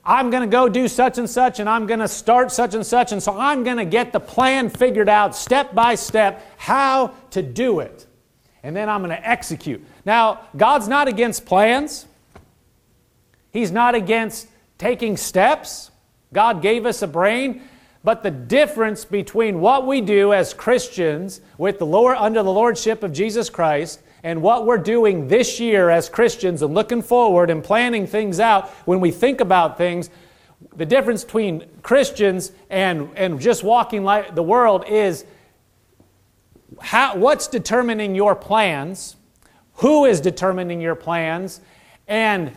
I'm 0.05 0.29
going 0.29 0.43
to 0.43 0.47
go 0.47 0.69
do 0.69 0.87
such 0.87 1.17
and 1.17 1.27
such, 1.27 1.59
and 1.59 1.67
I'm 1.67 1.87
going 1.87 1.99
to 1.99 2.07
start 2.07 2.51
such 2.51 2.75
and 2.75 2.85
such, 2.85 3.11
and 3.11 3.23
so 3.23 3.35
I'm 3.35 3.63
going 3.63 3.77
to 3.77 3.85
get 3.85 4.13
the 4.13 4.19
plan 4.19 4.69
figured 4.69 5.09
out 5.09 5.35
step 5.35 5.73
by 5.73 5.95
step 5.95 6.45
how 6.57 7.15
to 7.31 7.41
do 7.41 7.79
it. 7.79 8.05
And 8.65 8.75
then 8.75 8.89
I'm 8.89 9.01
going 9.03 9.15
to 9.15 9.29
execute. 9.29 9.85
Now, 10.05 10.41
God's 10.57 10.87
not 10.87 11.07
against 11.07 11.45
plans, 11.45 12.07
He's 13.51 13.71
not 13.71 13.93
against 13.93 14.47
taking 14.79 15.17
steps. 15.17 15.91
God 16.33 16.63
gave 16.63 16.87
us 16.87 17.03
a 17.03 17.07
brain. 17.07 17.61
But 18.03 18.23
the 18.23 18.31
difference 18.31 19.05
between 19.05 19.61
what 19.61 19.85
we 19.85 20.01
do 20.01 20.33
as 20.33 20.53
Christians 20.53 21.41
with 21.59 21.77
the 21.79 21.85
Lord, 21.85 22.17
under 22.19 22.41
the 22.41 22.51
lordship 22.51 23.03
of 23.03 23.13
Jesus 23.13 23.49
Christ 23.49 24.01
and 24.23 24.41
what 24.41 24.65
we're 24.65 24.79
doing 24.79 25.27
this 25.27 25.59
year 25.59 25.91
as 25.91 26.09
Christians 26.09 26.61
and 26.63 26.73
looking 26.73 27.01
forward 27.01 27.51
and 27.51 27.63
planning 27.63 28.07
things 28.07 28.39
out 28.39 28.69
when 28.85 28.99
we 28.99 29.11
think 29.11 29.41
about 29.41 29.77
things, 29.77 30.09
the 30.75 30.85
difference 30.85 31.23
between 31.23 31.65
Christians 31.83 32.51
and, 32.69 33.09
and 33.15 33.39
just 33.39 33.63
walking 33.63 34.03
like 34.03 34.33
the 34.35 34.43
world 34.43 34.85
is 34.87 35.23
how, 36.81 37.15
what's 37.15 37.47
determining 37.47 38.15
your 38.15 38.35
plans, 38.35 39.15
who 39.75 40.05
is 40.05 40.21
determining 40.21 40.81
your 40.81 40.95
plans, 40.95 41.61
and 42.07 42.51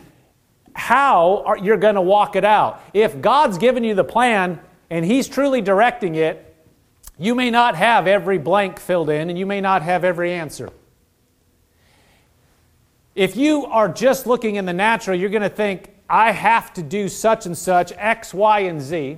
how 0.73 1.43
are, 1.45 1.57
you're 1.57 1.77
going 1.77 1.95
to 1.95 2.01
walk 2.01 2.35
it 2.35 2.45
out. 2.45 2.81
If 2.93 3.21
God's 3.21 3.57
given 3.57 3.83
you 3.83 3.95
the 3.95 4.03
plan 4.03 4.59
and 4.89 5.05
He's 5.05 5.27
truly 5.27 5.61
directing 5.61 6.15
it, 6.15 6.45
you 7.17 7.35
may 7.35 7.51
not 7.51 7.75
have 7.75 8.07
every 8.07 8.37
blank 8.37 8.79
filled 8.79 9.09
in 9.09 9.29
and 9.29 9.37
you 9.37 9.45
may 9.45 9.59
not 9.59 9.81
have 9.81 10.03
every 10.03 10.31
answer. 10.33 10.69
If 13.13 13.35
you 13.35 13.65
are 13.65 13.89
just 13.89 14.25
looking 14.25 14.55
in 14.55 14.65
the 14.65 14.73
natural, 14.73 15.19
you're 15.19 15.29
going 15.29 15.41
to 15.41 15.49
think, 15.49 15.89
I 16.09 16.31
have 16.31 16.73
to 16.73 16.81
do 16.81 17.09
such 17.09 17.45
and 17.45 17.57
such, 17.57 17.91
X, 17.97 18.33
Y, 18.33 18.59
and 18.61 18.81
Z. 18.81 19.17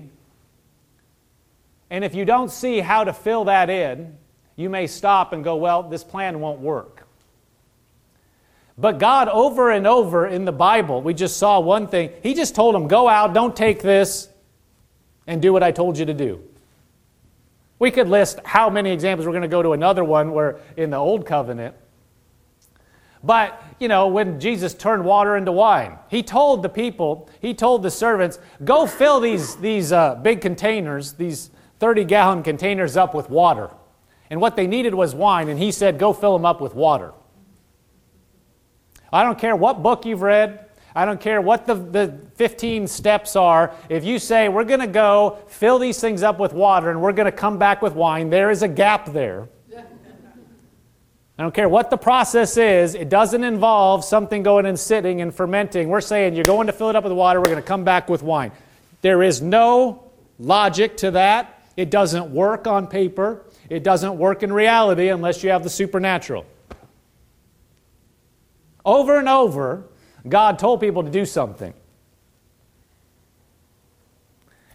And 1.91 2.03
if 2.03 2.15
you 2.15 2.25
don't 2.25 2.49
see 2.49 2.79
how 2.79 3.03
to 3.03 3.13
fill 3.13 3.45
that 3.45 3.69
in, 3.69 4.17
you 4.61 4.69
may 4.69 4.87
stop 4.87 5.33
and 5.33 5.43
go, 5.43 5.55
Well, 5.55 5.83
this 5.83 6.03
plan 6.03 6.39
won't 6.39 6.59
work. 6.59 7.07
But 8.77 8.99
God, 8.99 9.27
over 9.27 9.69
and 9.69 9.85
over 9.85 10.27
in 10.27 10.45
the 10.45 10.51
Bible, 10.51 11.01
we 11.01 11.13
just 11.13 11.37
saw 11.37 11.59
one 11.59 11.87
thing. 11.87 12.11
He 12.23 12.33
just 12.33 12.55
told 12.55 12.73
them, 12.75 12.87
Go 12.87 13.07
out, 13.07 13.33
don't 13.33 13.55
take 13.55 13.81
this, 13.81 14.29
and 15.27 15.41
do 15.41 15.53
what 15.53 15.63
I 15.63 15.71
told 15.71 15.97
you 15.97 16.05
to 16.05 16.13
do. 16.13 16.41
We 17.79 17.91
could 17.91 18.07
list 18.07 18.39
how 18.45 18.69
many 18.69 18.91
examples. 18.91 19.25
We're 19.25 19.33
going 19.33 19.41
to 19.41 19.47
go 19.47 19.63
to 19.63 19.73
another 19.73 20.03
one 20.03 20.31
where 20.31 20.59
in 20.77 20.91
the 20.91 20.97
Old 20.97 21.25
Covenant 21.25 21.75
But, 23.23 23.63
you 23.79 23.87
know, 23.87 24.07
when 24.07 24.39
Jesus 24.39 24.73
turned 24.73 25.03
water 25.03 25.35
into 25.35 25.51
wine, 25.51 25.97
he 26.07 26.21
told 26.21 26.61
the 26.61 26.69
people, 26.69 27.29
he 27.39 27.53
told 27.53 27.81
the 27.83 27.91
servants, 27.91 28.39
go 28.63 28.85
fill 28.85 29.19
these, 29.19 29.55
these 29.57 29.91
uh, 29.91 30.15
big 30.15 30.41
containers, 30.41 31.13
these 31.13 31.49
30 31.79 32.03
gallon 32.05 32.43
containers 32.43 32.95
up 32.95 33.15
with 33.15 33.29
water. 33.29 33.71
And 34.31 34.39
what 34.39 34.55
they 34.55 34.65
needed 34.65 34.95
was 34.95 35.13
wine, 35.13 35.49
and 35.49 35.59
he 35.59 35.73
said, 35.73 35.99
go 35.99 36.13
fill 36.13 36.31
them 36.33 36.45
up 36.45 36.61
with 36.61 36.73
water. 36.73 37.11
I 39.11 39.23
don't 39.23 39.37
care 39.37 39.57
what 39.57 39.83
book 39.83 40.05
you've 40.05 40.21
read, 40.21 40.67
I 40.95 41.03
don't 41.03 41.19
care 41.19 41.41
what 41.41 41.67
the, 41.67 41.75
the 41.75 42.17
15 42.35 42.87
steps 42.87 43.35
are. 43.35 43.73
If 43.89 44.05
you 44.05 44.19
say, 44.19 44.47
we're 44.47 44.63
going 44.63 44.79
to 44.79 44.87
go 44.87 45.37
fill 45.47 45.79
these 45.79 45.99
things 45.99 46.23
up 46.23 46.39
with 46.39 46.53
water 46.53 46.89
and 46.89 47.01
we're 47.01 47.11
going 47.11 47.25
to 47.25 47.31
come 47.31 47.57
back 47.57 47.81
with 47.81 47.93
wine, 47.93 48.29
there 48.29 48.51
is 48.51 48.63
a 48.63 48.67
gap 48.69 49.11
there. 49.11 49.49
I 51.37 51.43
don't 51.43 51.53
care 51.53 51.67
what 51.67 51.89
the 51.89 51.97
process 51.97 52.55
is, 52.55 52.95
it 52.95 53.09
doesn't 53.09 53.43
involve 53.43 54.05
something 54.05 54.43
going 54.43 54.65
and 54.65 54.79
sitting 54.79 55.21
and 55.21 55.33
fermenting. 55.33 55.89
We're 55.89 55.99
saying 55.99 56.35
you're 56.35 56.45
going 56.45 56.67
to 56.67 56.73
fill 56.73 56.89
it 56.89 56.95
up 56.95 57.03
with 57.03 57.13
water, 57.13 57.39
we're 57.39 57.45
going 57.45 57.57
to 57.57 57.61
come 57.61 57.83
back 57.83 58.07
with 58.07 58.23
wine. 58.23 58.53
There 59.01 59.23
is 59.23 59.41
no 59.41 60.11
logic 60.39 60.97
to 60.97 61.11
that. 61.11 61.60
It 61.77 61.89
doesn't 61.89 62.31
work 62.31 62.67
on 62.67 62.87
paper, 62.87 63.45
it 63.69 63.83
doesn't 63.83 64.17
work 64.17 64.43
in 64.43 64.51
reality 64.51 65.09
unless 65.09 65.43
you 65.43 65.49
have 65.51 65.63
the 65.63 65.69
supernatural. 65.69 66.45
Over 68.85 69.19
and 69.19 69.29
over, 69.29 69.85
God 70.27 70.59
told 70.59 70.79
people 70.81 71.03
to 71.03 71.09
do 71.09 71.25
something. 71.25 71.73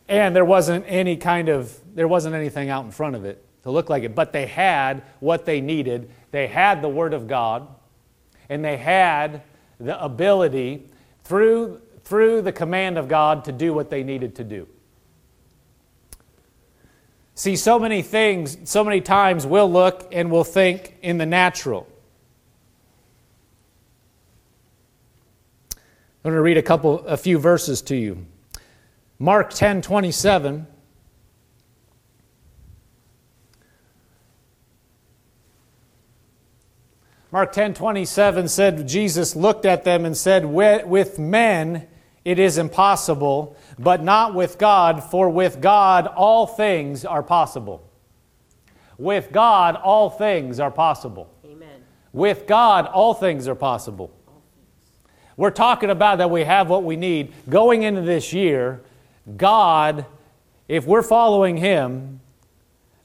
And 0.08 0.36
there 0.36 0.44
wasn't 0.44 0.84
any 0.86 1.16
kind 1.16 1.48
of, 1.48 1.76
there 1.94 2.08
wasn't 2.08 2.34
anything 2.34 2.70
out 2.70 2.84
in 2.84 2.92
front 2.92 3.16
of 3.16 3.24
it 3.24 3.44
to 3.64 3.70
look 3.70 3.90
like 3.90 4.04
it. 4.04 4.14
But 4.14 4.32
they 4.32 4.46
had 4.46 5.02
what 5.18 5.44
they 5.44 5.60
needed. 5.60 6.10
They 6.30 6.46
had 6.46 6.80
the 6.80 6.88
Word 6.88 7.12
of 7.12 7.26
God, 7.26 7.66
and 8.48 8.64
they 8.64 8.76
had 8.76 9.42
the 9.80 10.00
ability 10.02 10.86
through, 11.24 11.80
through 12.04 12.42
the 12.42 12.52
command 12.52 12.98
of 12.98 13.08
God 13.08 13.44
to 13.46 13.52
do 13.52 13.74
what 13.74 13.90
they 13.90 14.04
needed 14.04 14.36
to 14.36 14.44
do. 14.44 14.68
See, 17.38 17.56
so 17.56 17.78
many 17.78 18.00
things, 18.00 18.56
so 18.64 18.82
many 18.82 19.02
times 19.02 19.46
we'll 19.46 19.70
look 19.70 20.08
and 20.10 20.30
we'll 20.30 20.42
think 20.42 20.96
in 21.02 21.18
the 21.18 21.26
natural. 21.26 21.86
I'm 26.24 26.32
going 26.32 26.34
to 26.34 26.40
read 26.40 26.56
a 26.56 26.62
couple, 26.62 27.00
a 27.00 27.18
few 27.18 27.38
verses 27.38 27.82
to 27.82 27.94
you. 27.94 28.26
Mark 29.18 29.50
10 29.50 29.82
27. 29.82 30.66
Mark 37.30 37.52
10 37.52 37.74
27 37.74 38.48
said, 38.48 38.88
Jesus 38.88 39.36
looked 39.36 39.66
at 39.66 39.84
them 39.84 40.06
and 40.06 40.16
said, 40.16 40.46
With 40.46 41.18
men 41.18 41.86
it 42.26 42.40
is 42.40 42.58
impossible, 42.58 43.56
but 43.78 44.02
not 44.02 44.34
with 44.34 44.58
God, 44.58 45.04
for 45.04 45.30
with 45.30 45.60
God 45.60 46.08
all 46.08 46.44
things 46.44 47.04
are 47.04 47.22
possible. 47.22 47.88
With 48.98 49.30
God 49.30 49.76
all 49.76 50.10
things 50.10 50.58
are 50.58 50.72
possible. 50.72 51.32
Amen. 51.44 51.84
With 52.12 52.48
God 52.48 52.86
all 52.86 53.14
things 53.14 53.46
are 53.46 53.54
possible. 53.54 54.10
We're 55.36 55.52
talking 55.52 55.88
about 55.88 56.18
that 56.18 56.28
we 56.28 56.42
have 56.42 56.68
what 56.68 56.82
we 56.82 56.96
need. 56.96 57.32
Going 57.48 57.84
into 57.84 58.00
this 58.00 58.32
year, 58.32 58.82
God, 59.36 60.04
if 60.66 60.84
we're 60.84 61.04
following 61.04 61.56
Him, 61.56 62.18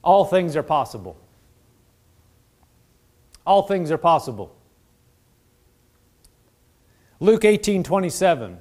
all 0.03 0.25
things 0.25 0.55
are 0.55 0.63
possible. 0.63 1.15
All 3.45 3.61
things 3.61 3.91
are 3.91 3.99
possible. 3.99 4.55
Luke 7.19 7.45
18 7.45 7.83
27. 7.83 8.57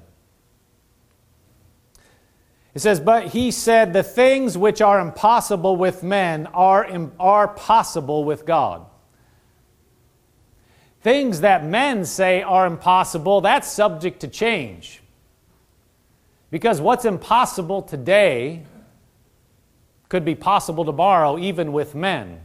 It 2.74 2.80
says, 2.80 3.00
But 3.00 3.28
he 3.28 3.50
said, 3.50 3.92
The 3.92 4.02
things 4.02 4.56
which 4.56 4.80
are 4.80 5.00
impossible 5.00 5.76
with 5.76 6.02
men 6.02 6.46
are, 6.48 6.88
are 7.18 7.48
possible 7.48 8.24
with 8.24 8.46
God. 8.46 8.87
Things 11.02 11.40
that 11.40 11.64
men 11.64 12.04
say 12.04 12.42
are 12.42 12.66
impossible, 12.66 13.40
that's 13.40 13.70
subject 13.70 14.20
to 14.20 14.28
change. 14.28 15.02
Because 16.50 16.80
what's 16.80 17.04
impossible 17.04 17.83
today 17.83 18.64
could 20.09 20.24
be 20.24 20.35
possible 20.35 20.85
tomorrow, 20.85 21.38
even 21.38 21.72
with 21.72 21.94
men. 21.94 22.40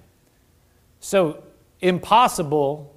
So, 0.99 1.43
impossible, 1.81 2.95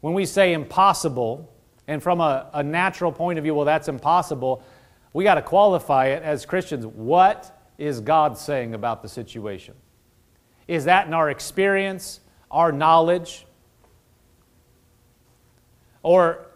when 0.00 0.14
we 0.14 0.26
say 0.26 0.52
impossible, 0.52 1.50
and 1.88 2.02
from 2.02 2.20
a, 2.20 2.48
a 2.52 2.62
natural 2.62 3.10
point 3.10 3.38
of 3.38 3.42
view, 3.42 3.54
well, 3.54 3.64
that's 3.64 3.88
impossible, 3.88 4.62
we 5.12 5.24
got 5.24 5.34
to 5.34 5.42
qualify 5.42 6.06
it 6.06 6.22
as 6.22 6.46
Christians. 6.46 6.86
What 6.86 7.56
is 7.78 8.00
God 8.00 8.38
saying 8.38 8.74
about 8.74 9.02
the 9.02 9.08
situation? 9.08 9.74
Is 10.68 10.84
that 10.84 11.06
in 11.06 11.14
our 11.14 11.30
experience, 11.30 12.20
our 12.50 12.70
knowledge? 12.70 13.46
Or 16.02 16.46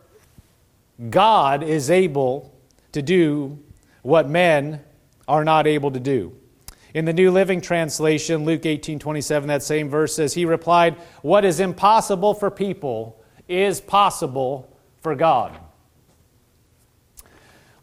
God 1.10 1.62
is 1.62 1.90
able 1.90 2.54
to 2.92 3.02
do 3.02 3.58
what 4.02 4.28
men 4.28 4.80
are 5.26 5.44
not 5.44 5.66
able 5.66 5.90
to 5.90 6.00
do. 6.00 6.32
In 6.92 7.06
the 7.06 7.12
New 7.12 7.32
Living 7.32 7.60
Translation, 7.60 8.44
Luke 8.44 8.64
18 8.64 9.00
27, 9.00 9.48
that 9.48 9.64
same 9.64 9.88
verse 9.88 10.14
says, 10.14 10.34
He 10.34 10.44
replied, 10.44 10.94
What 11.22 11.44
is 11.44 11.58
impossible 11.58 12.34
for 12.34 12.50
people 12.52 13.20
is 13.48 13.80
possible 13.80 14.78
for 15.00 15.16
God. 15.16 15.58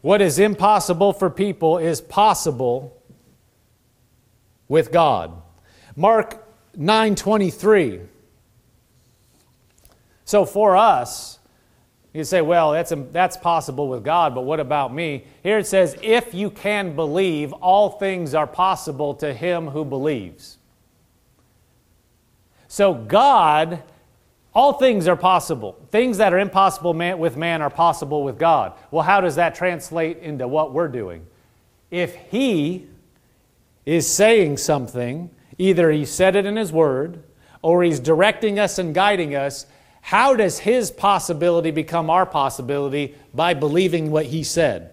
What 0.02 0.20
is 0.20 0.38
impossible 0.38 1.12
for 1.12 1.30
people 1.30 1.78
is 1.78 2.00
possible 2.00 3.00
with 4.68 4.92
God. 4.92 5.32
Mark 5.96 6.46
9:23. 6.76 8.06
So 10.24 10.44
for 10.44 10.76
us, 10.76 11.38
you 12.12 12.24
say, 12.24 12.42
well, 12.42 12.72
that's, 12.72 12.92
that's 13.12 13.36
possible 13.36 13.88
with 13.88 14.04
God, 14.04 14.34
but 14.34 14.42
what 14.42 14.60
about 14.60 14.92
me? 14.92 15.24
Here 15.42 15.58
it 15.58 15.66
says, 15.66 15.96
if 16.02 16.34
you 16.34 16.50
can 16.50 16.94
believe, 16.94 17.52
all 17.54 17.90
things 17.90 18.34
are 18.34 18.46
possible 18.46 19.14
to 19.14 19.32
him 19.32 19.68
who 19.68 19.84
believes. 19.84 20.58
So, 22.68 22.92
God, 22.92 23.82
all 24.54 24.74
things 24.74 25.08
are 25.08 25.16
possible. 25.16 25.78
Things 25.90 26.18
that 26.18 26.32
are 26.32 26.38
impossible 26.38 26.94
with 26.94 27.36
man 27.36 27.62
are 27.62 27.70
possible 27.70 28.22
with 28.22 28.38
God. 28.38 28.74
Well, 28.90 29.02
how 29.02 29.20
does 29.20 29.36
that 29.36 29.54
translate 29.54 30.18
into 30.18 30.46
what 30.46 30.72
we're 30.72 30.88
doing? 30.88 31.26
If 31.90 32.14
He 32.14 32.86
is 33.86 34.06
saying 34.06 34.58
something, 34.58 35.30
either 35.58 35.90
He 35.90 36.04
said 36.04 36.36
it 36.36 36.46
in 36.46 36.56
His 36.56 36.72
Word, 36.72 37.22
or 37.62 37.82
He's 37.82 38.00
directing 38.00 38.58
us 38.58 38.78
and 38.78 38.94
guiding 38.94 39.34
us, 39.34 39.66
how 40.02 40.34
does 40.34 40.58
his 40.58 40.90
possibility 40.90 41.70
become 41.70 42.10
our 42.10 42.26
possibility? 42.26 43.14
By 43.32 43.54
believing 43.54 44.10
what 44.10 44.26
he 44.26 44.42
said. 44.42 44.90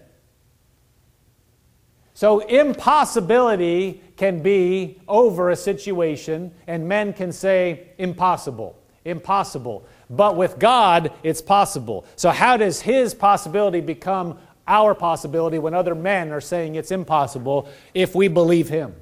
So, 2.14 2.40
impossibility 2.40 4.02
can 4.16 4.40
be 4.40 5.00
over 5.08 5.50
a 5.50 5.56
situation, 5.56 6.52
and 6.66 6.88
men 6.88 7.12
can 7.12 7.32
say, 7.32 7.88
impossible, 7.98 8.78
impossible. 9.04 9.86
But 10.08 10.36
with 10.36 10.58
God, 10.58 11.12
it's 11.22 11.40
possible. 11.40 12.04
So, 12.16 12.30
how 12.30 12.56
does 12.56 12.80
his 12.80 13.14
possibility 13.14 13.80
become 13.80 14.38
our 14.66 14.94
possibility 14.94 15.58
when 15.58 15.74
other 15.74 15.94
men 15.94 16.32
are 16.32 16.40
saying 16.40 16.74
it's 16.74 16.90
impossible 16.90 17.68
if 17.94 18.14
we 18.14 18.28
believe 18.28 18.68
him? 18.68 18.94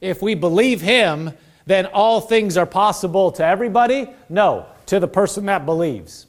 If 0.00 0.22
we 0.22 0.34
believe 0.34 0.80
him, 0.80 1.32
then 1.66 1.86
all 1.86 2.20
things 2.20 2.56
are 2.56 2.66
possible 2.66 3.30
to 3.32 3.44
everybody? 3.44 4.08
No, 4.28 4.66
to 4.86 4.98
the 4.98 5.08
person 5.08 5.46
that 5.46 5.66
believes. 5.66 6.26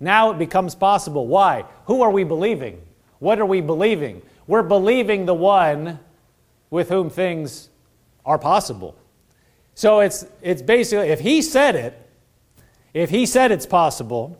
Now 0.00 0.30
it 0.30 0.38
becomes 0.38 0.74
possible. 0.74 1.26
Why? 1.26 1.64
Who 1.86 2.02
are 2.02 2.10
we 2.10 2.24
believing? 2.24 2.80
What 3.20 3.38
are 3.38 3.46
we 3.46 3.60
believing? 3.60 4.20
We're 4.46 4.62
believing 4.62 5.24
the 5.24 5.34
one 5.34 5.98
with 6.68 6.90
whom 6.90 7.08
things 7.08 7.70
are 8.26 8.38
possible. 8.38 8.96
So 9.74 10.00
it's, 10.00 10.26
it's 10.40 10.62
basically, 10.62 11.08
if 11.08 11.20
he 11.20 11.42
said 11.42 11.74
it, 11.74 12.00
if 12.92 13.10
he 13.10 13.26
said 13.26 13.50
it's 13.50 13.66
possible, 13.66 14.38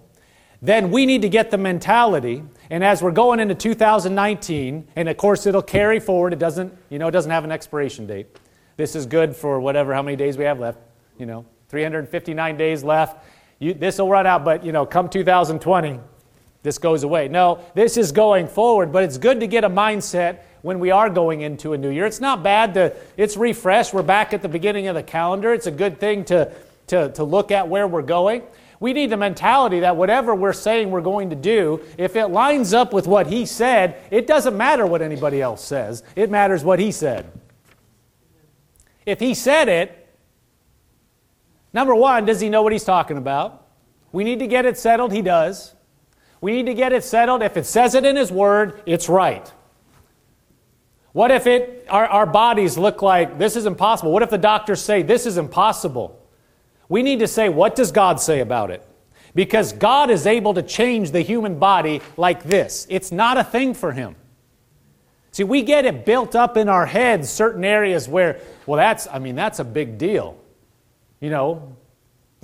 then 0.63 0.91
we 0.91 1.07
need 1.07 1.23
to 1.23 1.29
get 1.29 1.51
the 1.51 1.59
mentality. 1.59 2.43
And 2.71 2.85
as 2.85 3.03
we're 3.03 3.11
going 3.11 3.41
into 3.41 3.55
2019, 3.55 4.89
and 4.97 5.09
of 5.09 5.17
course 5.17 5.47
it'll 5.47 5.61
carry 5.61 6.01
forward, 6.01 6.33
it 6.33 6.39
doesn't, 6.39 6.73
you 6.89 6.99
know, 6.99 7.09
it 7.09 7.11
doesn't 7.11 7.31
have 7.31 7.45
an 7.45 7.53
expiration 7.53 8.07
date. 8.07 8.27
This 8.77 8.97
is 8.97 9.07
good 9.07 9.37
for 9.37 9.61
whatever, 9.61 9.93
how 9.93 10.03
many 10.03 10.17
days 10.17 10.39
we 10.39 10.45
have 10.45 10.59
left. 10.59 10.79
You 11.19 11.27
know, 11.27 11.45
359 11.69 12.57
days 12.57 12.83
left. 12.83 13.25
this 13.61 13.99
will 13.99 14.09
run 14.09 14.27
out, 14.27 14.45
but, 14.45 14.65
you 14.65 14.73
know, 14.73 14.87
come 14.87 15.09
2020, 15.09 16.01
this 16.65 16.79
goes 16.79 17.05
away. 17.05 17.29
No, 17.29 17.61
this 17.75 17.97
is 17.97 18.11
going 18.11 18.49
forward, 18.49 18.91
but 18.91 19.05
it's 19.05 19.19
good 19.19 19.41
to 19.41 19.47
get 19.47 19.65
a 19.65 19.71
mindset 19.71 20.39
when 20.63 20.81
we 20.81 20.91
are 20.91 21.11
going 21.11 21.43
into 21.43 21.75
a 21.75 21.79
new 21.79 21.91
year. 21.91 22.07
It's 22.07 22.23
not 22.23 22.43
bad 22.43 22.73
to, 22.75 22.97
it's 23.19 23.37
refreshed. 23.37 23.93
We're 23.93 24.03
back 24.03 24.33
at 24.33 24.41
the 24.41 24.49
beginning 24.49 24.89
of 24.89 24.95
the 24.95 25.03
calendar. 25.03 25.53
It's 25.53 25.67
a 25.67 25.71
good 25.71 26.01
thing 26.01 26.25
to, 26.25 26.51
to, 26.87 27.11
to 27.13 27.23
look 27.23 27.51
at 27.51 27.69
where 27.69 27.87
we're 27.87 28.01
going. 28.01 28.43
We 28.81 28.95
need 28.95 29.11
the 29.11 29.19
mentality 29.19 29.81
that 29.81 29.97
whatever 29.97 30.35
we're 30.35 30.55
saying 30.55 30.91
we're 30.91 31.03
going 31.03 31.29
to 31.31 31.37
do, 31.37 31.83
if 31.99 32.17
it 32.17 32.29
lines 32.29 32.73
up 32.73 32.95
with 32.95 33.07
what 33.07 33.27
he 33.27 33.45
said, 33.45 33.99
it 34.11 34.27
doesn't 34.27 34.57
matter 34.57 34.87
what 34.87 35.03
anybody 35.03 35.43
else 35.43 35.63
says. 35.63 36.03
It 36.17 36.31
matters 36.31 36.65
what 36.65 36.79
he 36.79 36.93
said. 36.93 37.31
If 39.05 39.21
he 39.21 39.35
said 39.35 39.69
it, 39.69 40.09
number 41.75 41.95
one, 41.95 42.25
does 42.25 42.41
he 42.41 42.49
know 42.49 42.63
what 42.63 42.73
he's 42.73 42.85
talking 42.85 43.19
about? 43.19 43.67
We 44.13 44.25
need 44.25 44.39
to 44.39 44.47
get 44.47 44.65
it 44.65 44.79
settled. 44.79 45.13
He 45.13 45.21
does. 45.21 45.74
We 46.45 46.53
need 46.53 46.67
to 46.67 46.75
get 46.75 46.93
it 46.93 47.03
settled. 47.03 47.43
If 47.43 47.57
it 47.57 47.65
says 47.65 47.95
it 47.95 48.05
in 48.05 48.17
his 48.17 48.31
word, 48.31 48.83
it's 48.85 49.09
right. 49.09 49.51
What 51.13 51.31
if 51.31 51.47
it, 51.47 51.87
our, 51.89 52.05
our 52.07 52.27
bodies 52.27 52.77
look 52.77 53.01
like 53.01 53.39
this 53.39 53.57
is 53.57 53.65
impossible? 53.65 54.13
What 54.13 54.23
if 54.23 54.29
the 54.29 54.37
doctors 54.37 54.83
say 54.83 55.01
this 55.01 55.25
is 55.25 55.39
impossible? 55.39 56.23
We 56.91 57.03
need 57.03 57.21
to 57.21 57.29
say, 57.29 57.49
what 57.49 57.75
does 57.75 57.93
God 57.93 58.21
say 58.21 58.41
about 58.41 58.71
it? 58.71 58.87
Because 59.35 59.73
God 59.73 60.11
is 60.11 60.27
able 60.27 60.53
to 60.53 60.63
change 60.63 61.13
the 61.13 61.23
human 61.23 61.59
body 61.59 62.03
like 62.19 62.43
this. 62.43 62.87
It's 62.91 63.11
not 63.11 63.39
a 63.39 63.43
thing 63.43 63.73
for 63.73 63.93
Him. 63.93 64.15
See, 65.31 65.45
we 65.45 65.63
get 65.63 65.87
it 65.87 66.05
built 66.05 66.37
up 66.37 66.59
in 66.59 66.69
our 66.69 66.85
heads, 66.85 67.31
certain 67.31 67.65
areas 67.65 68.07
where, 68.07 68.39
well, 68.67 68.77
that's, 68.77 69.09
I 69.11 69.19
mean, 69.19 69.35
that's 69.35 69.61
a 69.61 69.65
big 69.65 69.97
deal. 69.97 70.37
You 71.21 71.31
know, 71.31 71.75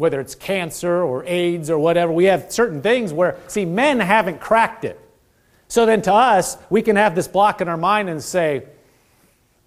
whether 0.01 0.21
it's 0.21 0.35
cancer 0.35 1.03
or 1.03 1.25
AIDS 1.27 1.71
or 1.71 1.79
whatever, 1.79 2.11
we 2.11 2.25
have 2.25 2.51
certain 2.51 2.83
things 2.83 3.13
where, 3.13 3.37
see, 3.47 3.65
men 3.65 4.01
haven't 4.01 4.41
cracked 4.41 4.85
it. 4.85 4.99
So 5.69 5.87
then 5.87 6.03
to 6.03 6.13
us, 6.13 6.57
we 6.69 6.83
can 6.83 6.97
have 6.97 7.15
this 7.15 7.29
block 7.29 7.61
in 7.61 7.69
our 7.69 7.77
mind 7.77 8.09
and 8.09 8.23
say, 8.23 8.65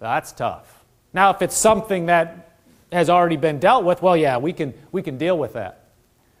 that's 0.00 0.32
tough. 0.32 0.84
Now, 1.14 1.30
if 1.30 1.40
it's 1.40 1.56
something 1.56 2.06
that 2.06 2.58
has 2.92 3.08
already 3.08 3.36
been 3.36 3.58
dealt 3.58 3.84
with, 3.84 4.02
well, 4.02 4.16
yeah, 4.16 4.36
we 4.36 4.52
can, 4.52 4.74
we 4.92 5.02
can 5.02 5.16
deal 5.16 5.38
with 5.38 5.54
that. 5.54 5.84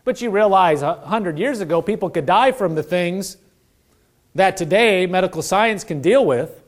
But 0.04 0.20
you 0.20 0.30
realize 0.30 0.82
a 0.82 0.94
hundred 0.94 1.38
years 1.38 1.60
ago, 1.60 1.80
people 1.80 2.10
could 2.10 2.26
die 2.26 2.52
from 2.52 2.74
the 2.74 2.82
things 2.82 3.38
that 4.34 4.56
today 4.56 5.06
medical 5.06 5.42
science 5.42 5.84
can 5.84 6.02
deal 6.02 6.26
with. 6.26 6.62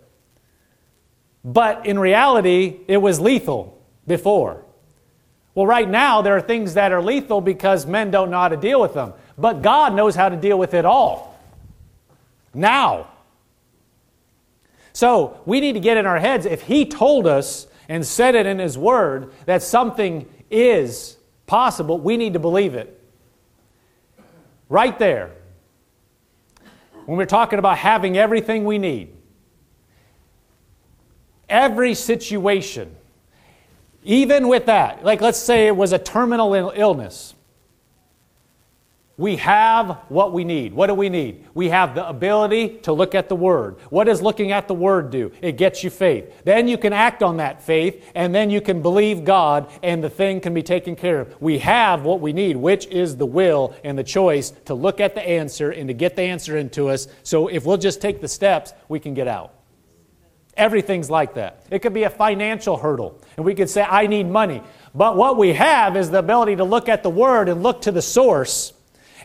But 1.44 1.86
in 1.86 1.98
reality, 1.98 2.80
it 2.88 2.96
was 2.96 3.20
lethal 3.20 3.80
before. 4.06 4.64
Well, 5.56 5.66
right 5.66 5.88
now, 5.88 6.20
there 6.20 6.36
are 6.36 6.42
things 6.42 6.74
that 6.74 6.92
are 6.92 7.00
lethal 7.00 7.40
because 7.40 7.86
men 7.86 8.10
don't 8.10 8.30
know 8.30 8.38
how 8.38 8.48
to 8.48 8.58
deal 8.58 8.78
with 8.78 8.92
them. 8.92 9.14
But 9.38 9.62
God 9.62 9.94
knows 9.94 10.14
how 10.14 10.28
to 10.28 10.36
deal 10.36 10.58
with 10.58 10.74
it 10.74 10.84
all 10.84 11.40
now. 12.52 13.08
So 14.92 15.40
we 15.46 15.60
need 15.60 15.72
to 15.72 15.80
get 15.80 15.96
in 15.96 16.04
our 16.04 16.18
heads 16.18 16.44
if 16.44 16.62
He 16.62 16.84
told 16.84 17.26
us 17.26 17.66
and 17.88 18.06
said 18.06 18.34
it 18.34 18.44
in 18.44 18.58
His 18.58 18.76
Word 18.76 19.32
that 19.46 19.62
something 19.62 20.28
is 20.50 21.16
possible, 21.46 21.98
we 21.98 22.18
need 22.18 22.34
to 22.34 22.38
believe 22.38 22.74
it. 22.74 22.92
Right 24.68 24.98
there. 24.98 25.30
When 27.06 27.16
we're 27.16 27.24
talking 27.24 27.58
about 27.58 27.78
having 27.78 28.18
everything 28.18 28.66
we 28.66 28.76
need, 28.76 29.14
every 31.48 31.94
situation, 31.94 32.94
even 34.06 34.46
with 34.46 34.66
that, 34.66 35.04
like 35.04 35.20
let's 35.20 35.38
say 35.38 35.66
it 35.66 35.76
was 35.76 35.92
a 35.92 35.98
terminal 35.98 36.54
illness, 36.54 37.34
we 39.18 39.36
have 39.36 40.02
what 40.08 40.32
we 40.32 40.44
need. 40.44 40.74
What 40.74 40.88
do 40.88 40.94
we 40.94 41.08
need? 41.08 41.46
We 41.54 41.70
have 41.70 41.94
the 41.94 42.06
ability 42.06 42.80
to 42.82 42.92
look 42.92 43.14
at 43.14 43.28
the 43.28 43.34
Word. 43.34 43.76
What 43.88 44.04
does 44.04 44.20
looking 44.20 44.52
at 44.52 44.68
the 44.68 44.74
Word 44.74 45.10
do? 45.10 45.32
It 45.40 45.56
gets 45.56 45.82
you 45.82 45.88
faith. 45.88 46.44
Then 46.44 46.68
you 46.68 46.76
can 46.76 46.92
act 46.92 47.22
on 47.22 47.38
that 47.38 47.62
faith, 47.62 48.12
and 48.14 48.34
then 48.34 48.50
you 48.50 48.60
can 48.60 48.82
believe 48.82 49.24
God, 49.24 49.70
and 49.82 50.04
the 50.04 50.10
thing 50.10 50.40
can 50.40 50.52
be 50.52 50.62
taken 50.62 50.94
care 50.94 51.20
of. 51.20 51.40
We 51.40 51.58
have 51.60 52.02
what 52.02 52.20
we 52.20 52.34
need, 52.34 52.56
which 52.56 52.86
is 52.86 53.16
the 53.16 53.26
will 53.26 53.74
and 53.82 53.98
the 53.98 54.04
choice 54.04 54.50
to 54.66 54.74
look 54.74 55.00
at 55.00 55.14
the 55.14 55.26
answer 55.26 55.70
and 55.70 55.88
to 55.88 55.94
get 55.94 56.14
the 56.14 56.22
answer 56.22 56.58
into 56.58 56.90
us. 56.90 57.08
So 57.22 57.48
if 57.48 57.64
we'll 57.64 57.78
just 57.78 58.02
take 58.02 58.20
the 58.20 58.28
steps, 58.28 58.72
we 58.88 59.00
can 59.00 59.14
get 59.14 59.26
out. 59.26 59.55
Everything's 60.56 61.10
like 61.10 61.34
that. 61.34 61.66
It 61.70 61.80
could 61.80 61.92
be 61.92 62.04
a 62.04 62.10
financial 62.10 62.76
hurdle, 62.76 63.20
and 63.36 63.44
we 63.44 63.54
could 63.54 63.68
say, 63.68 63.82
I 63.82 64.06
need 64.06 64.28
money. 64.28 64.62
But 64.94 65.16
what 65.16 65.36
we 65.36 65.52
have 65.52 65.96
is 65.96 66.10
the 66.10 66.18
ability 66.18 66.56
to 66.56 66.64
look 66.64 66.88
at 66.88 67.02
the 67.02 67.10
Word 67.10 67.48
and 67.48 67.62
look 67.62 67.82
to 67.82 67.92
the 67.92 68.02
source 68.02 68.72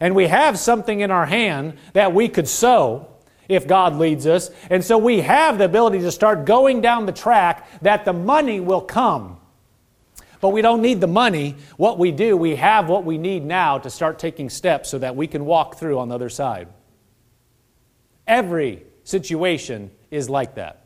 and 0.01 0.15
we 0.15 0.27
have 0.27 0.57
something 0.57 0.99
in 0.99 1.11
our 1.11 1.27
hand 1.27 1.77
that 1.93 2.11
we 2.11 2.27
could 2.27 2.47
sow 2.47 3.07
if 3.47 3.67
God 3.67 3.97
leads 3.97 4.25
us. 4.25 4.49
And 4.69 4.83
so 4.83 4.97
we 4.97 5.21
have 5.21 5.59
the 5.59 5.65
ability 5.65 5.99
to 5.99 6.11
start 6.11 6.43
going 6.43 6.81
down 6.81 7.05
the 7.05 7.11
track 7.11 7.67
that 7.83 8.03
the 8.03 8.11
money 8.11 8.59
will 8.59 8.81
come. 8.81 9.37
But 10.41 10.49
we 10.49 10.63
don't 10.63 10.81
need 10.81 11.01
the 11.01 11.07
money. 11.07 11.55
What 11.77 11.99
we 11.99 12.11
do, 12.11 12.35
we 12.35 12.55
have 12.55 12.89
what 12.89 13.05
we 13.05 13.19
need 13.19 13.45
now 13.45 13.77
to 13.77 13.91
start 13.91 14.17
taking 14.17 14.49
steps 14.49 14.89
so 14.89 14.97
that 14.97 15.15
we 15.15 15.27
can 15.27 15.45
walk 15.45 15.75
through 15.75 15.99
on 15.99 16.09
the 16.09 16.15
other 16.15 16.29
side. 16.29 16.67
Every 18.25 18.83
situation 19.03 19.91
is 20.09 20.31
like 20.31 20.55
that. 20.55 20.80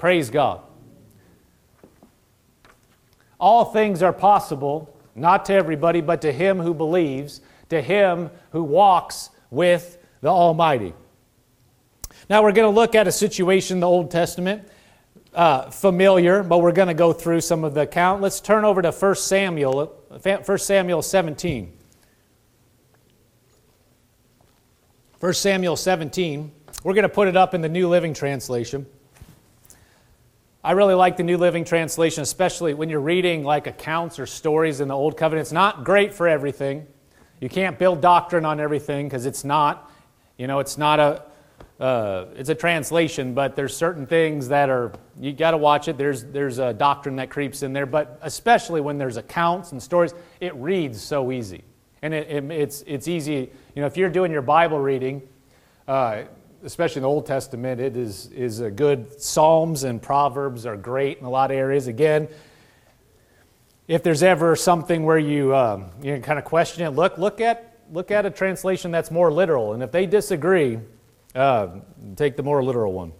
Praise 0.00 0.30
God. 0.30 0.62
All 3.38 3.66
things 3.66 4.02
are 4.02 4.14
possible 4.14 4.96
not 5.14 5.44
to 5.44 5.52
everybody, 5.52 6.00
but 6.00 6.22
to 6.22 6.32
him 6.32 6.58
who 6.58 6.72
believes, 6.72 7.42
to 7.68 7.82
him 7.82 8.30
who 8.52 8.64
walks 8.64 9.28
with 9.50 9.98
the 10.22 10.28
Almighty. 10.28 10.94
Now 12.30 12.42
we're 12.42 12.52
going 12.52 12.72
to 12.72 12.74
look 12.74 12.94
at 12.94 13.08
a 13.08 13.12
situation 13.12 13.76
in 13.76 13.80
the 13.80 13.88
Old 13.88 14.10
Testament, 14.10 14.66
uh, 15.34 15.68
familiar, 15.68 16.42
but 16.42 16.62
we're 16.62 16.72
going 16.72 16.88
to 16.88 16.94
go 16.94 17.12
through 17.12 17.42
some 17.42 17.62
of 17.62 17.74
the 17.74 17.82
account. 17.82 18.22
Let's 18.22 18.40
turn 18.40 18.64
over 18.64 18.80
to 18.80 18.92
1 18.92 19.14
Samuel, 19.16 19.86
1 20.08 20.58
Samuel 20.58 21.02
17. 21.02 21.76
1 25.20 25.34
Samuel 25.34 25.76
17. 25.76 26.52
We're 26.84 26.94
going 26.94 27.02
to 27.02 27.10
put 27.10 27.28
it 27.28 27.36
up 27.36 27.52
in 27.52 27.60
the 27.60 27.68
New 27.68 27.86
Living 27.86 28.14
Translation. 28.14 28.86
I 30.62 30.72
really 30.72 30.92
like 30.92 31.16
the 31.16 31.22
New 31.22 31.38
Living 31.38 31.64
Translation, 31.64 32.22
especially 32.22 32.74
when 32.74 32.90
you're 32.90 33.00
reading 33.00 33.44
like 33.44 33.66
accounts 33.66 34.18
or 34.18 34.26
stories 34.26 34.80
in 34.80 34.88
the 34.88 34.94
Old 34.94 35.16
Covenant. 35.16 35.46
It's 35.46 35.52
not 35.52 35.84
great 35.84 36.12
for 36.12 36.28
everything. 36.28 36.86
You 37.40 37.48
can't 37.48 37.78
build 37.78 38.02
doctrine 38.02 38.44
on 38.44 38.60
everything 38.60 39.06
because 39.06 39.24
it's 39.24 39.42
not. 39.42 39.90
You 40.36 40.46
know, 40.46 40.58
it's 40.58 40.76
not 40.76 41.00
a. 41.00 41.22
Uh, 41.82 42.26
it's 42.36 42.50
a 42.50 42.54
translation, 42.54 43.32
but 43.32 43.56
there's 43.56 43.74
certain 43.74 44.06
things 44.06 44.48
that 44.48 44.68
are 44.68 44.92
you 45.18 45.32
got 45.32 45.52
to 45.52 45.56
watch 45.56 45.88
it. 45.88 45.96
There's 45.96 46.24
there's 46.24 46.58
a 46.58 46.74
doctrine 46.74 47.16
that 47.16 47.30
creeps 47.30 47.62
in 47.62 47.72
there, 47.72 47.86
but 47.86 48.18
especially 48.20 48.82
when 48.82 48.98
there's 48.98 49.16
accounts 49.16 49.72
and 49.72 49.82
stories, 49.82 50.12
it 50.40 50.54
reads 50.56 51.00
so 51.00 51.32
easy, 51.32 51.64
and 52.02 52.12
it, 52.12 52.28
it, 52.28 52.50
it's 52.50 52.84
it's 52.86 53.08
easy. 53.08 53.50
You 53.74 53.80
know, 53.80 53.86
if 53.86 53.96
you're 53.96 54.10
doing 54.10 54.30
your 54.30 54.42
Bible 54.42 54.78
reading. 54.78 55.22
Uh, 55.88 56.24
especially 56.64 57.00
in 57.00 57.02
the 57.02 57.08
Old 57.08 57.26
Testament, 57.26 57.80
it 57.80 57.96
is, 57.96 58.26
is 58.32 58.60
a 58.60 58.70
good. 58.70 59.20
Psalms 59.20 59.84
and 59.84 60.00
Proverbs 60.00 60.66
are 60.66 60.76
great 60.76 61.18
in 61.18 61.24
a 61.24 61.30
lot 61.30 61.50
of 61.50 61.56
areas. 61.56 61.86
Again, 61.86 62.28
if 63.88 64.02
there's 64.02 64.22
ever 64.22 64.54
something 64.54 65.04
where 65.04 65.18
you, 65.18 65.54
um, 65.54 65.90
you 66.02 66.18
kind 66.20 66.38
of 66.38 66.44
question 66.44 66.86
it, 66.86 66.90
look, 66.90 67.18
look, 67.18 67.40
at, 67.40 67.78
look 67.90 68.10
at 68.10 68.26
a 68.26 68.30
translation 68.30 68.90
that's 68.90 69.10
more 69.10 69.32
literal. 69.32 69.72
And 69.72 69.82
if 69.82 69.90
they 69.90 70.06
disagree, 70.06 70.78
uh, 71.34 71.68
take 72.16 72.36
the 72.36 72.42
more 72.42 72.62
literal 72.62 72.92
one. 72.92 73.12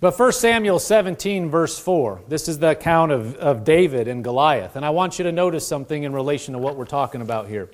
But 0.00 0.18
1 0.18 0.32
Samuel 0.32 0.80
17, 0.80 1.48
verse 1.48 1.78
4, 1.78 2.22
this 2.26 2.48
is 2.48 2.58
the 2.58 2.70
account 2.70 3.12
of, 3.12 3.36
of 3.36 3.62
David 3.62 4.08
and 4.08 4.24
Goliath. 4.24 4.74
And 4.74 4.84
I 4.84 4.90
want 4.90 5.18
you 5.18 5.22
to 5.22 5.32
notice 5.32 5.66
something 5.66 6.02
in 6.02 6.12
relation 6.12 6.54
to 6.54 6.58
what 6.58 6.76
we're 6.76 6.84
talking 6.84 7.20
about 7.20 7.46
here. 7.46 7.70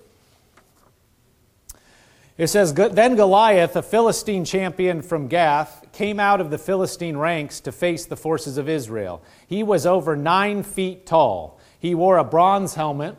It 2.38 2.46
says, 2.46 2.72
Then 2.72 3.16
Goliath, 3.16 3.74
a 3.74 3.82
Philistine 3.82 4.44
champion 4.44 5.02
from 5.02 5.26
Gath, 5.26 5.84
came 5.92 6.20
out 6.20 6.40
of 6.40 6.50
the 6.50 6.58
Philistine 6.58 7.16
ranks 7.16 7.58
to 7.60 7.72
face 7.72 8.06
the 8.06 8.16
forces 8.16 8.56
of 8.56 8.68
Israel. 8.68 9.20
He 9.48 9.64
was 9.64 9.84
over 9.84 10.14
nine 10.14 10.62
feet 10.62 11.04
tall. 11.04 11.58
He 11.80 11.96
wore 11.96 12.16
a 12.16 12.24
bronze 12.24 12.76
helmet, 12.76 13.16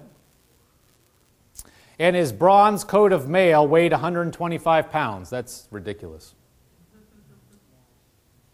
and 2.00 2.16
his 2.16 2.32
bronze 2.32 2.86
coat 2.86 3.12
of 3.12 3.28
mail 3.28 3.68
weighed 3.68 3.92
125 3.92 4.90
pounds. 4.90 5.30
That's 5.30 5.68
ridiculous. 5.70 6.34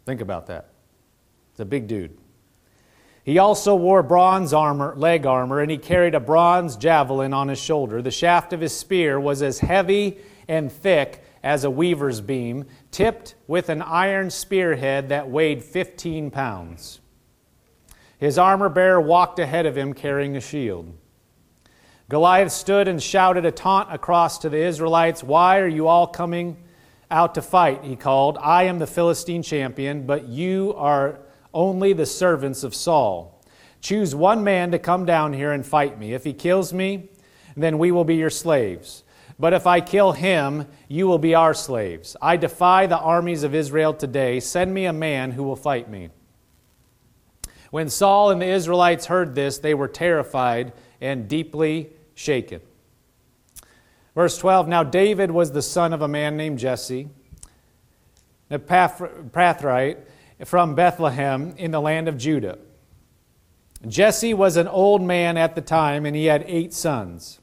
Think 0.03 0.21
about 0.21 0.47
that. 0.47 0.69
It's 1.51 1.59
a 1.59 1.65
big 1.65 1.87
dude. 1.87 2.17
He 3.23 3.37
also 3.37 3.75
wore 3.75 4.01
bronze 4.01 4.51
armor, 4.51 4.95
leg 4.95 5.27
armor, 5.27 5.59
and 5.59 5.69
he 5.69 5.77
carried 5.77 6.15
a 6.15 6.19
bronze 6.19 6.75
javelin 6.75 7.33
on 7.33 7.49
his 7.49 7.59
shoulder. 7.59 8.01
The 8.01 8.11
shaft 8.11 8.51
of 8.51 8.61
his 8.61 8.75
spear 8.75 9.19
was 9.19 9.41
as 9.41 9.59
heavy 9.59 10.19
and 10.47 10.71
thick 10.71 11.23
as 11.43 11.63
a 11.63 11.69
weaver's 11.69 12.21
beam, 12.21 12.65
tipped 12.91 13.35
with 13.47 13.69
an 13.69 13.81
iron 13.81 14.29
spearhead 14.29 15.09
that 15.09 15.29
weighed 15.29 15.63
15 15.63 16.31
pounds. 16.31 16.99
His 18.17 18.37
armor 18.37 18.69
bearer 18.69 19.01
walked 19.01 19.39
ahead 19.39 19.65
of 19.65 19.77
him 19.77 19.93
carrying 19.93 20.35
a 20.35 20.41
shield. 20.41 20.93
Goliath 22.09 22.51
stood 22.51 22.87
and 22.87 23.01
shouted 23.01 23.45
a 23.45 23.51
taunt 23.51 23.93
across 23.93 24.39
to 24.39 24.49
the 24.49 24.57
Israelites 24.57 25.23
Why 25.23 25.59
are 25.59 25.67
you 25.67 25.87
all 25.87 26.07
coming 26.07 26.57
out 27.09 27.35
to 27.35 27.41
fight? 27.41 27.83
He 27.83 27.95
called. 27.95 28.37
I 28.39 28.63
am 28.63 28.79
the 28.79 28.87
Philistine 28.87 29.43
champion, 29.43 30.05
but 30.05 30.27
you 30.27 30.73
are 30.77 31.19
only 31.53 31.93
the 31.93 32.05
servants 32.05 32.63
of 32.63 32.75
Saul. 32.75 33.41
Choose 33.81 34.13
one 34.13 34.43
man 34.43 34.71
to 34.71 34.79
come 34.79 35.05
down 35.05 35.33
here 35.33 35.51
and 35.51 35.65
fight 35.65 35.99
me. 35.99 36.13
If 36.13 36.23
he 36.23 36.33
kills 36.33 36.73
me, 36.73 37.09
then 37.55 37.77
we 37.77 37.91
will 37.91 38.03
be 38.03 38.15
your 38.15 38.29
slaves. 38.29 39.03
But 39.37 39.53
if 39.53 39.67
I 39.67 39.81
kill 39.81 40.13
him, 40.13 40.67
you 40.87 41.07
will 41.07 41.17
be 41.17 41.35
our 41.35 41.53
slaves. 41.53 42.15
I 42.21 42.37
defy 42.37 42.85
the 42.87 42.97
armies 42.97 43.43
of 43.43 43.53
Israel 43.53 43.93
today. 43.93 44.39
Send 44.39 44.73
me 44.73 44.85
a 44.85 44.93
man 44.93 45.31
who 45.31 45.43
will 45.43 45.57
fight 45.57 45.89
me. 45.89 46.09
When 47.69 47.89
Saul 47.89 48.31
and 48.31 48.41
the 48.41 48.47
Israelites 48.47 49.07
heard 49.07 49.35
this, 49.35 49.57
they 49.57 49.73
were 49.73 49.89
terrified 49.89 50.71
and 51.01 51.27
deeply 51.27 51.89
shaken. 52.13 52.61
Verse 54.13 54.37
12 54.37 54.69
Now 54.69 54.83
David 54.83 55.31
was 55.31 55.51
the 55.51 55.61
son 55.61 55.91
of 55.91 56.01
a 56.01 56.07
man 56.07 56.37
named 56.37 56.57
Jesse, 56.57 57.09
a 58.49 58.59
Ephrathite 58.59 59.97
from 60.45 60.75
Bethlehem 60.75 61.53
in 61.57 61.71
the 61.71 61.81
land 61.81 62.07
of 62.07 62.17
Judah. 62.17 62.57
Jesse 63.85 64.33
was 64.33 64.55
an 64.55 64.69
old 64.69 65.01
man 65.01 65.35
at 65.35 65.55
the 65.55 65.61
time, 65.61 66.05
and 66.05 66.15
he 66.15 66.25
had 66.25 66.45
eight 66.47 66.73
sons. 66.73 67.39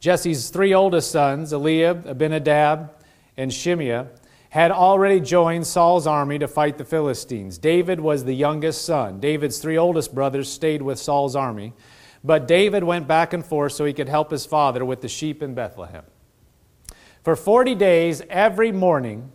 Jesse's 0.00 0.50
three 0.50 0.74
oldest 0.74 1.10
sons, 1.10 1.52
Eliab, 1.52 2.06
Abinadab, 2.06 2.90
and 3.36 3.52
Shimea, 3.52 4.08
had 4.50 4.70
already 4.70 5.20
joined 5.20 5.66
Saul's 5.66 6.06
army 6.06 6.38
to 6.38 6.48
fight 6.48 6.78
the 6.78 6.84
Philistines. 6.84 7.58
David 7.58 8.00
was 8.00 8.24
the 8.24 8.34
youngest 8.34 8.84
son. 8.84 9.20
David's 9.20 9.58
three 9.58 9.76
oldest 9.76 10.14
brothers 10.14 10.50
stayed 10.50 10.82
with 10.82 10.98
Saul's 10.98 11.36
army, 11.36 11.74
but 12.24 12.48
David 12.48 12.84
went 12.84 13.06
back 13.06 13.32
and 13.32 13.44
forth 13.44 13.72
so 13.72 13.84
he 13.84 13.92
could 13.92 14.08
help 14.08 14.30
his 14.30 14.46
father 14.46 14.84
with 14.84 15.00
the 15.00 15.08
sheep 15.08 15.42
in 15.42 15.54
Bethlehem. 15.54 16.04
For 17.22 17.36
40 17.36 17.74
days, 17.74 18.22
every 18.30 18.72
morning 18.72 19.32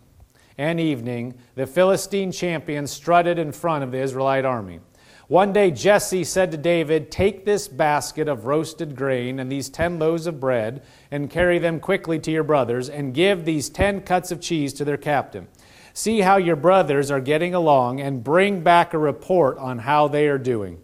and 0.58 0.80
evening, 0.80 1.34
the 1.54 1.66
Philistine 1.66 2.32
champion 2.32 2.86
strutted 2.86 3.38
in 3.38 3.52
front 3.52 3.84
of 3.84 3.92
the 3.92 3.98
Israelite 3.98 4.44
army. 4.44 4.80
One 5.28 5.52
day 5.52 5.70
Jesse 5.70 6.24
said 6.24 6.50
to 6.50 6.56
David, 6.56 7.10
Take 7.10 7.44
this 7.44 7.68
basket 7.68 8.28
of 8.28 8.44
roasted 8.44 8.96
grain 8.96 9.38
and 9.38 9.50
these 9.50 9.68
ten 9.68 9.98
loaves 9.98 10.26
of 10.26 10.40
bread, 10.40 10.82
and 11.10 11.30
carry 11.30 11.58
them 11.58 11.78
quickly 11.78 12.18
to 12.18 12.30
your 12.30 12.42
brothers, 12.42 12.88
and 12.88 13.14
give 13.14 13.44
these 13.44 13.70
ten 13.70 14.00
cuts 14.00 14.32
of 14.32 14.40
cheese 14.40 14.72
to 14.74 14.84
their 14.84 14.96
captain. 14.96 15.48
See 15.94 16.20
how 16.20 16.38
your 16.38 16.56
brothers 16.56 17.10
are 17.10 17.20
getting 17.20 17.54
along, 17.54 18.00
and 18.00 18.24
bring 18.24 18.62
back 18.62 18.92
a 18.92 18.98
report 18.98 19.58
on 19.58 19.80
how 19.80 20.08
they 20.08 20.26
are 20.26 20.38
doing. 20.38 20.80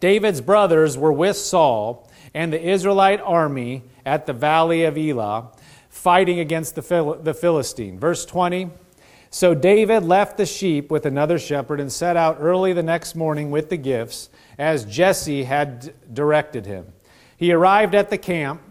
David's 0.00 0.40
brothers 0.40 0.96
were 0.96 1.12
with 1.12 1.36
Saul 1.36 2.08
and 2.34 2.52
the 2.52 2.62
Israelite 2.62 3.20
army 3.20 3.84
at 4.04 4.26
the 4.26 4.32
valley 4.32 4.84
of 4.84 4.96
Elah, 4.98 5.50
fighting 5.88 6.38
against 6.38 6.74
the, 6.74 6.82
Phil- 6.82 7.14
the 7.14 7.34
Philistine. 7.34 7.98
Verse 7.98 8.24
20. 8.26 8.70
So 9.30 9.54
David 9.54 10.04
left 10.04 10.36
the 10.36 10.46
sheep 10.46 10.90
with 10.90 11.04
another 11.04 11.38
shepherd 11.38 11.80
and 11.80 11.92
set 11.92 12.16
out 12.16 12.38
early 12.40 12.72
the 12.72 12.82
next 12.82 13.14
morning 13.14 13.50
with 13.50 13.68
the 13.68 13.76
gifts, 13.76 14.30
as 14.58 14.84
Jesse 14.84 15.44
had 15.44 15.92
directed 16.12 16.64
him. 16.64 16.86
He 17.36 17.52
arrived 17.52 17.94
at 17.94 18.10
the 18.10 18.18
camp 18.18 18.62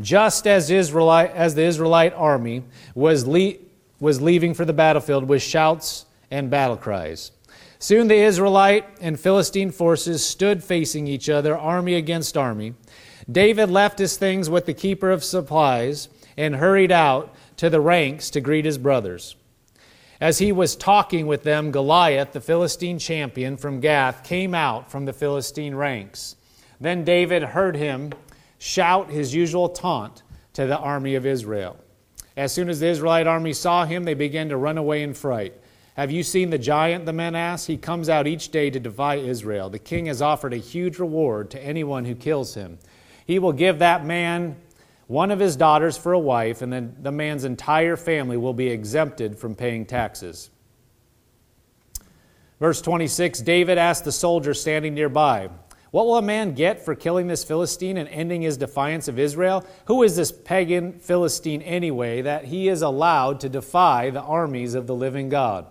just 0.00 0.46
as, 0.46 0.70
Israelite, 0.70 1.32
as 1.32 1.54
the 1.54 1.62
Israelite 1.62 2.14
army 2.14 2.64
was, 2.94 3.26
le- 3.26 3.54
was 4.00 4.20
leaving 4.20 4.54
for 4.54 4.64
the 4.64 4.72
battlefield 4.72 5.28
with 5.28 5.42
shouts 5.42 6.06
and 6.30 6.48
battle 6.48 6.76
cries. 6.76 7.32
Soon 7.78 8.08
the 8.08 8.16
Israelite 8.16 8.86
and 9.00 9.20
Philistine 9.20 9.70
forces 9.70 10.24
stood 10.24 10.64
facing 10.64 11.06
each 11.06 11.28
other, 11.28 11.56
army 11.56 11.94
against 11.94 12.36
army. 12.36 12.74
David 13.30 13.70
left 13.70 13.98
his 13.98 14.16
things 14.16 14.50
with 14.50 14.66
the 14.66 14.74
keeper 14.74 15.10
of 15.10 15.22
supplies 15.22 16.08
and 16.36 16.56
hurried 16.56 16.92
out 16.92 17.34
to 17.60 17.68
the 17.68 17.78
ranks 17.78 18.30
to 18.30 18.40
greet 18.40 18.64
his 18.64 18.78
brothers. 18.78 19.36
As 20.18 20.38
he 20.38 20.50
was 20.50 20.74
talking 20.74 21.26
with 21.26 21.42
them, 21.42 21.70
Goliath, 21.70 22.32
the 22.32 22.40
Philistine 22.40 22.98
champion 22.98 23.58
from 23.58 23.80
Gath, 23.80 24.24
came 24.24 24.54
out 24.54 24.90
from 24.90 25.04
the 25.04 25.12
Philistine 25.12 25.74
ranks. 25.74 26.36
Then 26.80 27.04
David 27.04 27.42
heard 27.42 27.76
him 27.76 28.12
shout 28.58 29.10
his 29.10 29.34
usual 29.34 29.68
taunt 29.68 30.22
to 30.54 30.66
the 30.66 30.78
army 30.78 31.16
of 31.16 31.26
Israel. 31.26 31.76
As 32.34 32.50
soon 32.50 32.70
as 32.70 32.80
the 32.80 32.86
Israelite 32.86 33.26
army 33.26 33.52
saw 33.52 33.84
him, 33.84 34.04
they 34.04 34.14
began 34.14 34.48
to 34.48 34.56
run 34.56 34.78
away 34.78 35.02
in 35.02 35.12
fright. 35.12 35.52
Have 35.98 36.10
you 36.10 36.22
seen 36.22 36.48
the 36.48 36.56
giant? 36.56 37.04
The 37.04 37.12
men 37.12 37.34
asked. 37.34 37.66
He 37.66 37.76
comes 37.76 38.08
out 38.08 38.26
each 38.26 38.48
day 38.48 38.70
to 38.70 38.80
defy 38.80 39.16
Israel. 39.16 39.68
The 39.68 39.78
king 39.78 40.06
has 40.06 40.22
offered 40.22 40.54
a 40.54 40.56
huge 40.56 40.98
reward 40.98 41.50
to 41.50 41.62
anyone 41.62 42.06
who 42.06 42.14
kills 42.14 42.54
him. 42.54 42.78
He 43.26 43.38
will 43.38 43.52
give 43.52 43.80
that 43.80 44.02
man 44.02 44.56
one 45.10 45.32
of 45.32 45.40
his 45.40 45.56
daughters 45.56 45.98
for 45.98 46.12
a 46.12 46.18
wife, 46.20 46.62
and 46.62 46.72
then 46.72 46.94
the 47.02 47.10
man's 47.10 47.42
entire 47.42 47.96
family 47.96 48.36
will 48.36 48.54
be 48.54 48.68
exempted 48.68 49.36
from 49.36 49.56
paying 49.56 49.84
taxes. 49.84 50.50
Verse 52.60 52.80
26 52.80 53.40
David 53.40 53.76
asked 53.76 54.04
the 54.04 54.12
soldier 54.12 54.54
standing 54.54 54.94
nearby, 54.94 55.48
What 55.90 56.06
will 56.06 56.18
a 56.18 56.22
man 56.22 56.54
get 56.54 56.84
for 56.84 56.94
killing 56.94 57.26
this 57.26 57.42
Philistine 57.42 57.96
and 57.96 58.08
ending 58.08 58.42
his 58.42 58.56
defiance 58.56 59.08
of 59.08 59.18
Israel? 59.18 59.66
Who 59.86 60.04
is 60.04 60.14
this 60.14 60.30
pagan 60.30 61.00
Philistine 61.00 61.62
anyway 61.62 62.22
that 62.22 62.44
he 62.44 62.68
is 62.68 62.80
allowed 62.80 63.40
to 63.40 63.48
defy 63.48 64.10
the 64.10 64.22
armies 64.22 64.74
of 64.74 64.86
the 64.86 64.94
living 64.94 65.28
God? 65.28 65.66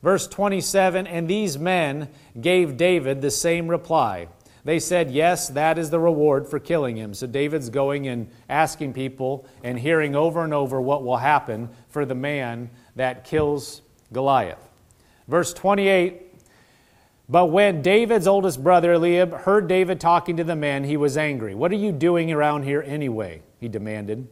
Verse 0.00 0.28
27 0.28 1.08
And 1.08 1.26
these 1.26 1.58
men 1.58 2.08
gave 2.40 2.76
David 2.76 3.20
the 3.20 3.32
same 3.32 3.66
reply. 3.66 4.28
They 4.64 4.78
said, 4.78 5.10
Yes, 5.10 5.48
that 5.48 5.78
is 5.78 5.90
the 5.90 6.00
reward 6.00 6.48
for 6.48 6.58
killing 6.58 6.96
him. 6.96 7.14
So 7.14 7.26
David's 7.26 7.70
going 7.70 8.08
and 8.08 8.30
asking 8.48 8.92
people 8.92 9.46
and 9.64 9.78
hearing 9.78 10.14
over 10.14 10.44
and 10.44 10.52
over 10.52 10.80
what 10.80 11.02
will 11.02 11.16
happen 11.16 11.70
for 11.88 12.04
the 12.04 12.14
man 12.14 12.70
that 12.96 13.24
kills 13.24 13.82
Goliath. 14.12 14.68
Verse 15.28 15.54
28 15.54 16.34
But 17.28 17.46
when 17.46 17.82
David's 17.82 18.26
oldest 18.26 18.62
brother 18.62 18.92
Eliab 18.92 19.32
heard 19.32 19.68
David 19.68 20.00
talking 20.00 20.36
to 20.36 20.44
the 20.44 20.56
men, 20.56 20.84
he 20.84 20.96
was 20.96 21.16
angry. 21.16 21.54
What 21.54 21.72
are 21.72 21.76
you 21.76 21.92
doing 21.92 22.30
around 22.32 22.64
here 22.64 22.82
anyway? 22.86 23.42
He 23.58 23.68
demanded. 23.68 24.28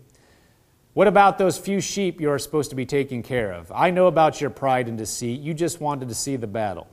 What 0.95 1.07
about 1.07 1.39
those 1.39 1.57
few 1.59 1.81
sheep 1.81 2.21
you 2.21 2.29
are 2.31 2.41
supposed 2.41 2.71
to 2.71 2.77
be 2.77 2.85
taking 2.85 3.23
care 3.23 3.53
of? 3.53 3.71
I 3.73 3.91
know 3.91 4.09
about 4.09 4.41
your 4.41 4.51
pride 4.51 4.89
and 4.89 4.99
deceit. 4.99 5.41
You 5.41 5.55
just 5.55 5.81
wanted 5.81 6.09
to 6.09 6.15
see 6.15 6.35
the 6.35 6.49
battle. 6.49 6.89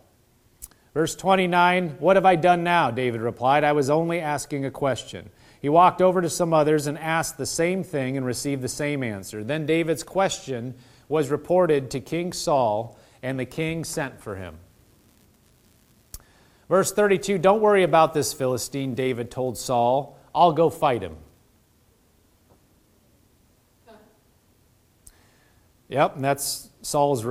Verse 0.96 1.14
29 1.14 1.98
What 2.00 2.16
have 2.16 2.26
I 2.26 2.36
done 2.36 2.64
now? 2.64 2.90
David 2.90 3.22
replied, 3.22 3.64
I 3.64 3.74
was 3.74 3.92
only 3.92 4.20
asking 4.20 4.66
a 4.66 4.72
question. 4.72 5.30
He 5.62 5.70
walked 5.70 6.02
over 6.02 6.22
to 6.22 6.30
some 6.30 6.54
others 6.54 6.88
and 6.88 6.98
asked 6.98 7.38
the 7.38 7.46
same 7.46 7.84
thing 7.84 8.18
and 8.18 8.26
received 8.26 8.62
the 8.62 8.70
same 8.70 9.04
answer. 9.04 9.44
Then 9.44 9.66
David's 9.66 10.04
question 10.04 10.74
was 11.08 11.30
reported 11.30 11.92
to 11.92 12.00
King 12.00 12.34
Saul, 12.34 12.98
and 13.22 13.38
the 13.38 13.46
king 13.46 13.84
sent 13.84 14.22
for 14.22 14.36
him. 14.36 14.58
Verse 16.70 16.92
32 16.94 17.38
Don't 17.40 17.62
worry 17.62 17.84
about 17.84 18.14
this 18.14 18.32
Philistine, 18.32 18.96
David 18.96 19.30
told 19.30 19.58
Saul. 19.58 20.18
I'll 20.34 20.54
go 20.54 20.70
fight 20.70 21.02
him. 21.02 21.18
Yep, 25.90 26.16
and 26.16 26.24
that's 26.24 26.70
Saul's, 26.82 27.26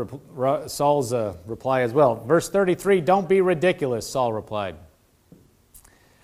Saul's 0.72 1.12
uh, 1.12 1.36
reply 1.46 1.82
as 1.82 1.92
well. 1.92 2.24
Verse 2.24 2.48
33 2.48 3.00
Don't 3.00 3.28
be 3.28 3.40
ridiculous, 3.40 4.08
Saul 4.08 4.32
replied. 4.32 4.76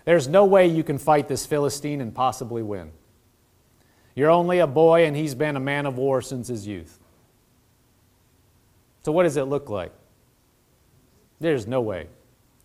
There's 0.05 0.29
no 0.29 0.45
way 0.45 0.67
you 0.67 0.83
can 0.83 0.99
fight 0.99 1.29
this 1.29 1.47
Philistine 1.47 2.01
and 2.01 2.15
possibly 2.15 2.63
win. 2.63 2.93
You're 4.15 4.31
only 4.31 4.59
a 4.59 4.67
boy, 4.67 5.07
and 5.07 5.17
he's 5.17 5.35
been 5.35 5.57
a 5.57 5.61
man 5.61 5.87
of 5.87 5.99
war 5.99 6.21
since 6.23 6.49
his 6.49 6.67
youth. 6.67 6.99
So, 9.03 9.13
what 9.13 9.23
does 9.25 9.37
it 9.37 9.45
look 9.45 9.71
like? 9.71 9.93
There's 11.39 11.67
no 11.67 11.81
way. 11.81 12.09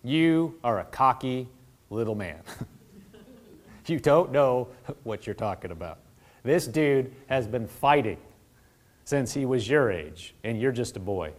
You 0.02 0.58
are 0.62 0.80
a 0.80 0.84
cocky 0.84 1.48
little 1.90 2.14
man. 2.14 2.40
you 3.86 3.98
don't 3.98 4.32
know 4.32 4.68
what 5.04 5.26
you're 5.26 5.34
talking 5.34 5.70
about. 5.70 5.98
This 6.42 6.66
dude 6.66 7.12
has 7.28 7.46
been 7.46 7.66
fighting 7.66 8.18
since 9.06 9.32
he 9.32 9.46
was 9.46 9.68
your 9.68 9.90
age, 9.90 10.34
and 10.42 10.60
you're 10.60 10.72
just 10.72 10.96
a 10.96 11.00
boy. 11.00 11.32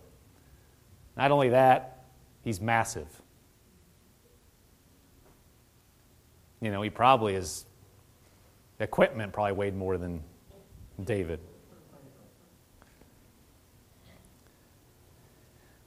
Not 1.17 1.31
only 1.31 1.49
that, 1.49 2.05
he's 2.41 2.61
massive. 2.61 3.07
You 6.61 6.71
know, 6.71 6.81
he 6.81 6.89
probably 6.89 7.35
is, 7.35 7.65
equipment 8.79 9.33
probably 9.33 9.51
weighed 9.51 9.75
more 9.75 9.97
than 9.97 10.23
David. 11.03 11.41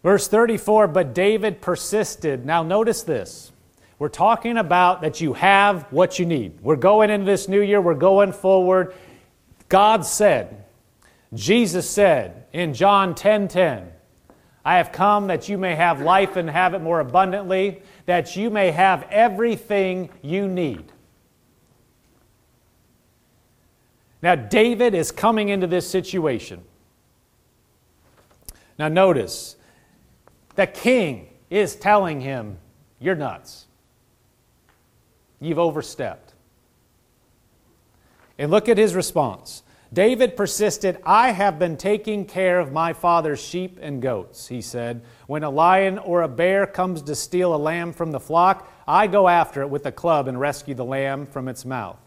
Verse 0.03 0.29
34 0.29 0.87
But 0.87 1.15
David 1.15 1.63
persisted. 1.63 2.45
Now, 2.45 2.63
notice 2.63 3.03
this. 3.03 3.53
We're 3.99 4.09
talking 4.09 4.59
about 4.59 5.01
that 5.01 5.23
you 5.23 5.33
have 5.33 5.85
what 5.91 6.19
you 6.19 6.27
need. 6.27 6.61
We're 6.61 6.77
going 6.77 7.09
into 7.09 7.25
this 7.25 7.49
new 7.49 7.63
year, 7.63 7.81
we're 7.81 7.95
going 7.95 8.33
forward. 8.33 8.95
God 9.71 10.05
said, 10.05 10.65
Jesus 11.33 11.89
said 11.89 12.47
in 12.53 12.75
John 12.75 13.15
10:10, 13.15 13.17
10, 13.17 13.49
10, 13.49 13.93
I 14.65 14.77
have 14.77 14.93
come 14.93 15.29
that 15.29 15.49
you 15.49 15.57
may 15.57 15.75
have 15.75 16.01
life 16.01 16.37
and 16.37 16.51
have 16.51 16.75
it 16.75 16.81
more 16.81 17.01
abundantly, 17.01 17.83
that 18.07 18.37
you 18.37 18.51
may 18.51 18.71
have 18.71 19.07
everything 19.11 20.11
you 20.23 20.49
need. 20.49 20.93
Now, 24.23 24.35
David 24.35 24.95
is 24.95 25.11
coming 25.11 25.49
into 25.49 25.67
this 25.67 25.89
situation. 25.89 26.63
Now, 28.79 28.89
notice 28.89 29.57
the 30.57 30.67
king 30.67 31.29
is 31.49 31.75
telling 31.75 32.21
him, 32.21 32.59
You're 32.99 33.15
nuts. 33.15 33.67
You've 35.41 35.59
overstepped. 35.59 36.35
And 38.39 38.51
look 38.51 38.69
at 38.69 38.77
his 38.77 38.95
response. 38.95 39.63
David 39.93 40.37
persisted, 40.37 40.99
I 41.05 41.33
have 41.33 41.59
been 41.59 41.77
taking 41.77 42.25
care 42.25 42.61
of 42.61 42.71
my 42.71 42.93
father's 42.93 43.43
sheep 43.43 43.79
and 43.83 44.01
goats, 44.01 44.47
he 44.47 44.63
said. 44.63 45.03
When 45.27 45.43
a 45.43 45.51
lion 45.51 45.99
or 45.99 46.23
a 46.23 46.29
bear 46.29 46.65
comes 46.65 47.03
to 47.03 47.17
steal 47.17 47.55
a 47.55 47.57
lamb 47.57 47.93
from 47.93 48.13
the 48.13 48.21
flock, 48.21 48.73
I 48.87 49.09
go 49.09 49.27
after 49.27 49.63
it 49.63 49.69
with 49.69 49.87
a 49.87 49.93
club 49.93 50.29
and 50.29 50.39
rescue 50.39 50.75
the 50.75 50.85
lamb 50.85 51.27
from 51.27 51.49
its 51.49 51.65
mouth. 51.65 51.99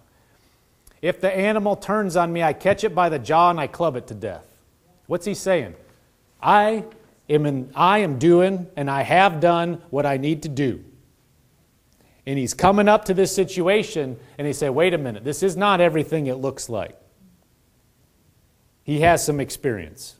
If 1.02 1.20
the 1.20 1.36
animal 1.36 1.76
turns 1.76 2.16
on 2.16 2.32
me, 2.32 2.42
I 2.42 2.54
catch 2.54 2.86
it 2.86 2.96
by 2.96 3.10
the 3.10 3.20
jaw 3.20 3.50
and 3.50 3.60
I 3.60 3.68
club 3.68 3.98
it 3.98 4.08
to 4.08 4.14
death. 4.14 4.46
What's 5.08 5.26
he 5.26 5.34
saying? 5.34 5.76
I 6.42 6.86
am, 7.28 7.46
in, 7.46 7.70
I 7.76 8.00
am 8.00 8.18
doing 8.18 8.68
and 8.78 8.90
I 8.90 9.02
have 9.02 9.42
done 9.42 9.82
what 9.90 10.06
I 10.06 10.16
need 10.16 10.44
to 10.44 10.50
do. 10.50 10.86
And 12.26 12.40
he's 12.40 12.54
coming 12.54 12.88
up 12.88 13.04
to 13.06 13.14
this 13.14 13.36
situation 13.36 14.18
and 14.38 14.48
he 14.48 14.54
said, 14.54 14.70
wait 14.70 14.94
a 14.94 14.98
minute, 14.98 15.26
this 15.26 15.44
is 15.44 15.58
not 15.58 15.82
everything 15.82 16.28
it 16.28 16.36
looks 16.36 16.70
like. 16.70 16.98
He 18.84 19.00
has 19.02 19.26
some 19.26 19.40
experience. 19.40 20.16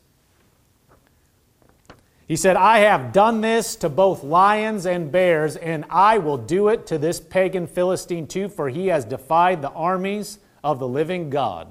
He 2.26 2.36
said, 2.36 2.56
I 2.56 2.78
have 2.78 3.12
done 3.12 3.42
this 3.42 3.76
to 3.76 3.90
both 3.90 4.24
lions 4.24 4.86
and 4.86 5.12
bears, 5.12 5.56
and 5.56 5.84
I 5.90 6.16
will 6.18 6.38
do 6.38 6.68
it 6.68 6.86
to 6.86 6.96
this 6.96 7.20
pagan 7.20 7.66
Philistine 7.66 8.26
too, 8.26 8.48
for 8.48 8.70
he 8.70 8.86
has 8.86 9.04
defied 9.04 9.60
the 9.60 9.70
armies 9.70 10.38
of 10.62 10.78
the 10.78 10.88
living 10.88 11.28
God. 11.28 11.68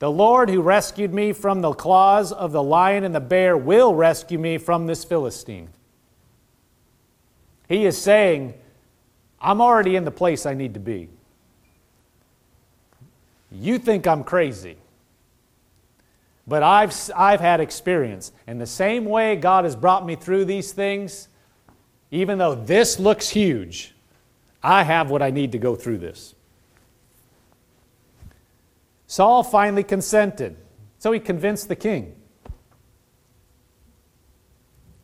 The 0.00 0.10
Lord 0.10 0.50
who 0.50 0.60
rescued 0.60 1.14
me 1.14 1.32
from 1.32 1.60
the 1.60 1.72
claws 1.72 2.32
of 2.32 2.52
the 2.52 2.62
lion 2.62 3.04
and 3.04 3.14
the 3.14 3.20
bear 3.20 3.56
will 3.56 3.94
rescue 3.94 4.38
me 4.38 4.58
from 4.58 4.86
this 4.86 5.04
Philistine. 5.04 5.68
He 7.68 7.86
is 7.86 7.96
saying, 7.96 8.54
I'm 9.40 9.60
already 9.60 9.96
in 9.96 10.04
the 10.04 10.10
place 10.10 10.44
I 10.44 10.54
need 10.54 10.74
to 10.74 10.80
be. 10.80 11.08
You 13.50 13.78
think 13.78 14.06
I'm 14.06 14.24
crazy. 14.24 14.76
But 16.46 16.62
I've, 16.62 16.94
I've 17.16 17.40
had 17.40 17.60
experience. 17.60 18.32
And 18.46 18.60
the 18.60 18.66
same 18.66 19.04
way 19.04 19.36
God 19.36 19.64
has 19.64 19.74
brought 19.74 20.06
me 20.06 20.14
through 20.14 20.44
these 20.44 20.72
things, 20.72 21.28
even 22.10 22.38
though 22.38 22.54
this 22.54 23.00
looks 23.00 23.28
huge, 23.28 23.94
I 24.62 24.84
have 24.84 25.10
what 25.10 25.22
I 25.22 25.30
need 25.30 25.52
to 25.52 25.58
go 25.58 25.74
through 25.74 25.98
this. 25.98 26.34
Saul 29.06 29.42
finally 29.42 29.84
consented. 29.84 30.56
So 30.98 31.12
he 31.12 31.20
convinced 31.20 31.68
the 31.68 31.76
king, 31.76 32.14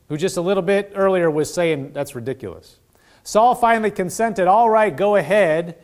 who 0.08 0.16
just 0.16 0.36
a 0.36 0.40
little 0.40 0.62
bit 0.62 0.92
earlier 0.94 1.30
was 1.30 1.52
saying, 1.52 1.92
That's 1.92 2.14
ridiculous. 2.14 2.78
Saul 3.22 3.54
finally 3.54 3.90
consented. 3.90 4.48
All 4.48 4.68
right, 4.68 4.96
go 4.96 5.16
ahead. 5.16 5.76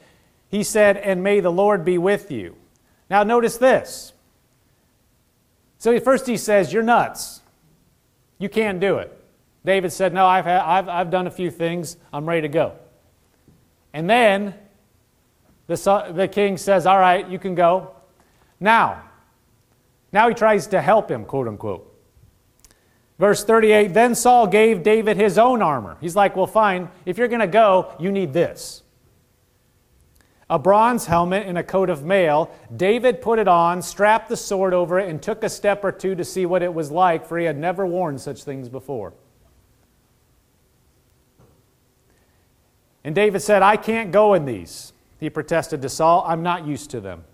He 0.48 0.64
said, 0.64 0.96
And 0.96 1.22
may 1.22 1.40
the 1.40 1.52
Lord 1.52 1.84
be 1.84 1.98
with 1.98 2.30
you. 2.30 2.56
Now, 3.10 3.22
notice 3.22 3.58
this. 3.58 4.12
So 5.78 5.98
first 6.00 6.26
he 6.26 6.36
says, 6.36 6.72
You're 6.72 6.82
nuts. 6.82 7.40
You 8.38 8.48
can't 8.48 8.80
do 8.80 8.98
it. 8.98 9.14
David 9.64 9.92
said, 9.92 10.12
No, 10.12 10.26
I've, 10.26 10.44
had, 10.44 10.60
I've, 10.60 10.88
I've 10.88 11.10
done 11.10 11.26
a 11.26 11.30
few 11.30 11.50
things. 11.50 11.96
I'm 12.12 12.28
ready 12.28 12.42
to 12.42 12.48
go. 12.48 12.74
And 13.92 14.08
then 14.08 14.54
the, 15.66 16.12
the 16.12 16.28
king 16.28 16.56
says, 16.56 16.86
All 16.86 16.98
right, 16.98 17.28
you 17.28 17.38
can 17.38 17.54
go. 17.54 17.92
Now, 18.60 19.04
now 20.12 20.28
he 20.28 20.34
tries 20.34 20.66
to 20.68 20.80
help 20.80 21.10
him, 21.10 21.24
quote 21.24 21.48
unquote. 21.48 21.84
Verse 23.18 23.44
38 23.44 23.94
Then 23.94 24.14
Saul 24.14 24.46
gave 24.46 24.82
David 24.82 25.16
his 25.16 25.38
own 25.38 25.62
armor. 25.62 25.96
He's 26.00 26.16
like, 26.16 26.36
Well, 26.36 26.46
fine. 26.46 26.90
If 27.06 27.18
you're 27.18 27.28
going 27.28 27.40
to 27.40 27.46
go, 27.46 27.94
you 28.00 28.10
need 28.10 28.32
this 28.32 28.82
a 30.50 30.58
bronze 30.58 31.06
helmet 31.06 31.46
and 31.46 31.58
a 31.58 31.62
coat 31.62 31.90
of 31.90 32.04
mail. 32.04 32.50
David 32.74 33.20
put 33.20 33.38
it 33.38 33.48
on, 33.48 33.82
strapped 33.82 34.28
the 34.28 34.36
sword 34.36 34.72
over 34.72 34.98
it, 34.98 35.08
and 35.08 35.20
took 35.20 35.44
a 35.44 35.48
step 35.48 35.84
or 35.84 35.92
two 35.92 36.14
to 36.14 36.24
see 36.24 36.46
what 36.46 36.62
it 36.62 36.72
was 36.72 36.90
like, 36.90 37.26
for 37.26 37.38
he 37.38 37.44
had 37.44 37.58
never 37.58 37.86
worn 37.86 38.18
such 38.18 38.44
things 38.44 38.68
before. 38.68 39.12
And 43.04 43.14
David 43.14 43.40
said, 43.40 43.62
I 43.62 43.76
can't 43.76 44.10
go 44.10 44.34
in 44.34 44.44
these. 44.44 44.92
He 45.20 45.30
protested 45.30 45.82
to 45.82 45.88
Saul, 45.88 46.24
I'm 46.26 46.42
not 46.42 46.66
used 46.66 46.90
to 46.90 47.00
them. 47.00 47.24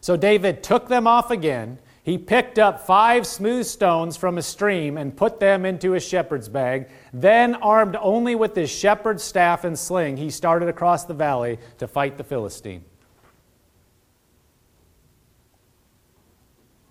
So 0.00 0.16
David 0.16 0.62
took 0.62 0.88
them 0.88 1.06
off 1.06 1.30
again 1.30 1.78
he 2.02 2.16
picked 2.16 2.58
up 2.58 2.86
five 2.86 3.26
smooth 3.26 3.66
stones 3.66 4.16
from 4.16 4.38
a 4.38 4.42
stream 4.42 4.96
and 4.96 5.14
put 5.14 5.38
them 5.38 5.66
into 5.66 5.92
his 5.92 6.04
shepherd's 6.04 6.48
bag. 6.48 6.88
Then, 7.12 7.56
armed 7.56 7.96
only 8.00 8.34
with 8.34 8.54
his 8.54 8.70
shepherd's 8.70 9.22
staff 9.22 9.64
and 9.64 9.78
sling, 9.78 10.16
he 10.16 10.30
started 10.30 10.68
across 10.68 11.04
the 11.04 11.14
valley 11.14 11.58
to 11.78 11.86
fight 11.86 12.16
the 12.16 12.24
Philistine. 12.24 12.84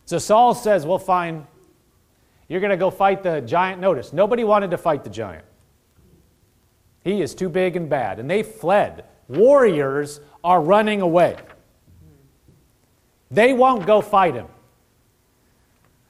So 0.05 0.19
Saul 0.19 0.53
says, 0.53 0.85
Well, 0.85 0.99
fine. 0.99 1.47
You're 2.47 2.61
going 2.61 2.71
to 2.71 2.77
go 2.77 2.89
fight 2.89 3.21
the 3.21 3.41
giant. 3.41 3.79
Notice, 3.79 4.11
nobody 4.11 4.43
wanted 4.43 4.71
to 4.71 4.77
fight 4.77 5.03
the 5.03 5.09
giant. 5.09 5.45
He 7.03 7.21
is 7.21 7.35
too 7.35 7.47
big 7.47 7.75
and 7.75 7.89
bad. 7.89 8.19
And 8.19 8.29
they 8.29 8.41
fled. 8.41 9.05
Warriors 9.27 10.19
are 10.43 10.61
running 10.61 11.01
away. 11.01 11.37
They 13.29 13.53
won't 13.53 13.85
go 13.85 14.01
fight 14.01 14.33
him. 14.33 14.47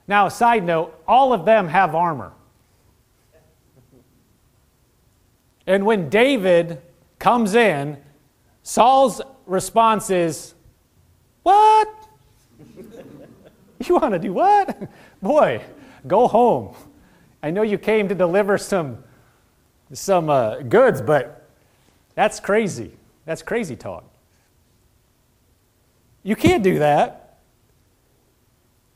Now, 0.10 0.26
a 0.26 0.32
side 0.32 0.64
note 0.64 1.00
all 1.08 1.34
of 1.34 1.46
them 1.46 1.68
have 1.68 1.94
armor. 1.94 2.34
And 5.68 5.86
when 5.86 6.10
David 6.10 6.82
comes 7.20 7.54
in, 7.54 7.96
Saul's 8.64 9.22
response 9.46 10.10
is, 10.10 10.56
What? 11.44 11.88
you 13.86 13.96
want 13.96 14.14
to 14.14 14.20
do 14.20 14.34
what? 14.34 14.90
Boy, 15.22 15.62
go 16.08 16.28
home. 16.28 16.74
I 17.44 17.52
know 17.52 17.62
you 17.62 17.78
came 17.78 18.08
to 18.10 18.16
deliver 18.16 18.58
some, 18.58 19.04
some 19.94 20.32
uh, 20.32 20.62
goods, 20.62 21.04
but 21.04 21.48
that's 22.16 22.40
crazy. 22.40 22.94
That's 23.26 23.44
crazy 23.44 23.76
talk. 23.76 24.06
You 26.24 26.36
can't 26.36 26.64
do 26.64 26.80
that. 26.80 27.19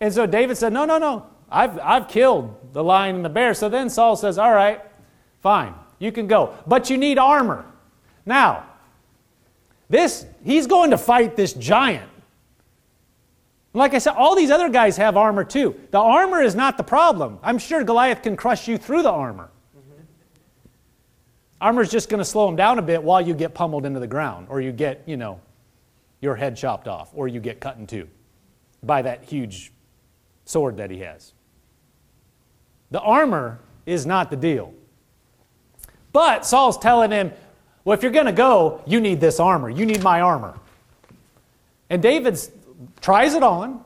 And 0.03 0.13
so 0.13 0.25
David 0.25 0.57
said, 0.57 0.73
No, 0.73 0.83
no, 0.83 0.97
no. 0.97 1.25
I've, 1.49 1.79
I've 1.79 2.09
killed 2.09 2.73
the 2.73 2.83
lion 2.83 3.15
and 3.15 3.23
the 3.23 3.29
bear. 3.29 3.53
So 3.53 3.69
then 3.69 3.89
Saul 3.89 4.17
says, 4.17 4.37
All 4.37 4.51
right, 4.51 4.81
fine, 5.39 5.73
you 5.97 6.11
can 6.11 6.27
go. 6.27 6.55
But 6.67 6.89
you 6.89 6.97
need 6.97 7.17
armor. 7.17 7.65
Now, 8.25 8.65
this, 9.87 10.25
he's 10.43 10.67
going 10.67 10.91
to 10.91 10.97
fight 10.97 11.37
this 11.37 11.53
giant. 11.53 12.09
Like 13.71 13.93
I 13.93 13.99
said, 13.99 14.15
all 14.15 14.35
these 14.35 14.51
other 14.51 14.67
guys 14.67 14.97
have 14.97 15.15
armor 15.15 15.45
too. 15.45 15.79
The 15.91 15.99
armor 15.99 16.41
is 16.41 16.53
not 16.53 16.75
the 16.75 16.83
problem. 16.83 17.39
I'm 17.41 17.57
sure 17.57 17.81
Goliath 17.85 18.23
can 18.23 18.35
crush 18.35 18.67
you 18.67 18.77
through 18.77 19.03
the 19.03 19.11
armor. 19.11 19.51
Mm-hmm. 19.77 20.01
Armor 21.61 21.81
is 21.81 21.89
just 21.89 22.09
going 22.09 22.19
to 22.19 22.25
slow 22.25 22.49
him 22.49 22.57
down 22.57 22.77
a 22.77 22.81
bit 22.81 23.01
while 23.01 23.21
you 23.21 23.33
get 23.33 23.53
pummeled 23.53 23.85
into 23.85 24.01
the 24.01 24.07
ground, 24.07 24.47
or 24.49 24.59
you 24.59 24.73
get, 24.73 25.01
you 25.05 25.15
know, 25.15 25.39
your 26.19 26.35
head 26.35 26.57
chopped 26.57 26.89
off, 26.89 27.09
or 27.13 27.29
you 27.29 27.39
get 27.39 27.61
cut 27.61 27.77
in 27.77 27.87
two 27.87 28.09
by 28.83 29.01
that 29.01 29.23
huge 29.23 29.71
sword 30.45 30.77
that 30.77 30.91
he 30.91 30.99
has. 30.99 31.33
The 32.91 32.99
armor 32.99 33.59
is 33.85 34.05
not 34.05 34.29
the 34.29 34.35
deal. 34.37 34.73
But 36.11 36.45
Saul's 36.45 36.77
telling 36.77 37.11
him, 37.11 37.33
well, 37.83 37.97
if 37.97 38.03
you're 38.03 38.11
going 38.11 38.27
to 38.27 38.31
go, 38.31 38.81
you 38.85 39.01
need 39.01 39.19
this 39.19 39.39
armor. 39.39 39.69
You 39.69 39.85
need 39.85 40.03
my 40.03 40.21
armor. 40.21 40.57
And 41.89 42.01
David 42.01 42.39
tries 43.01 43.33
it 43.33 43.43
on, 43.43 43.83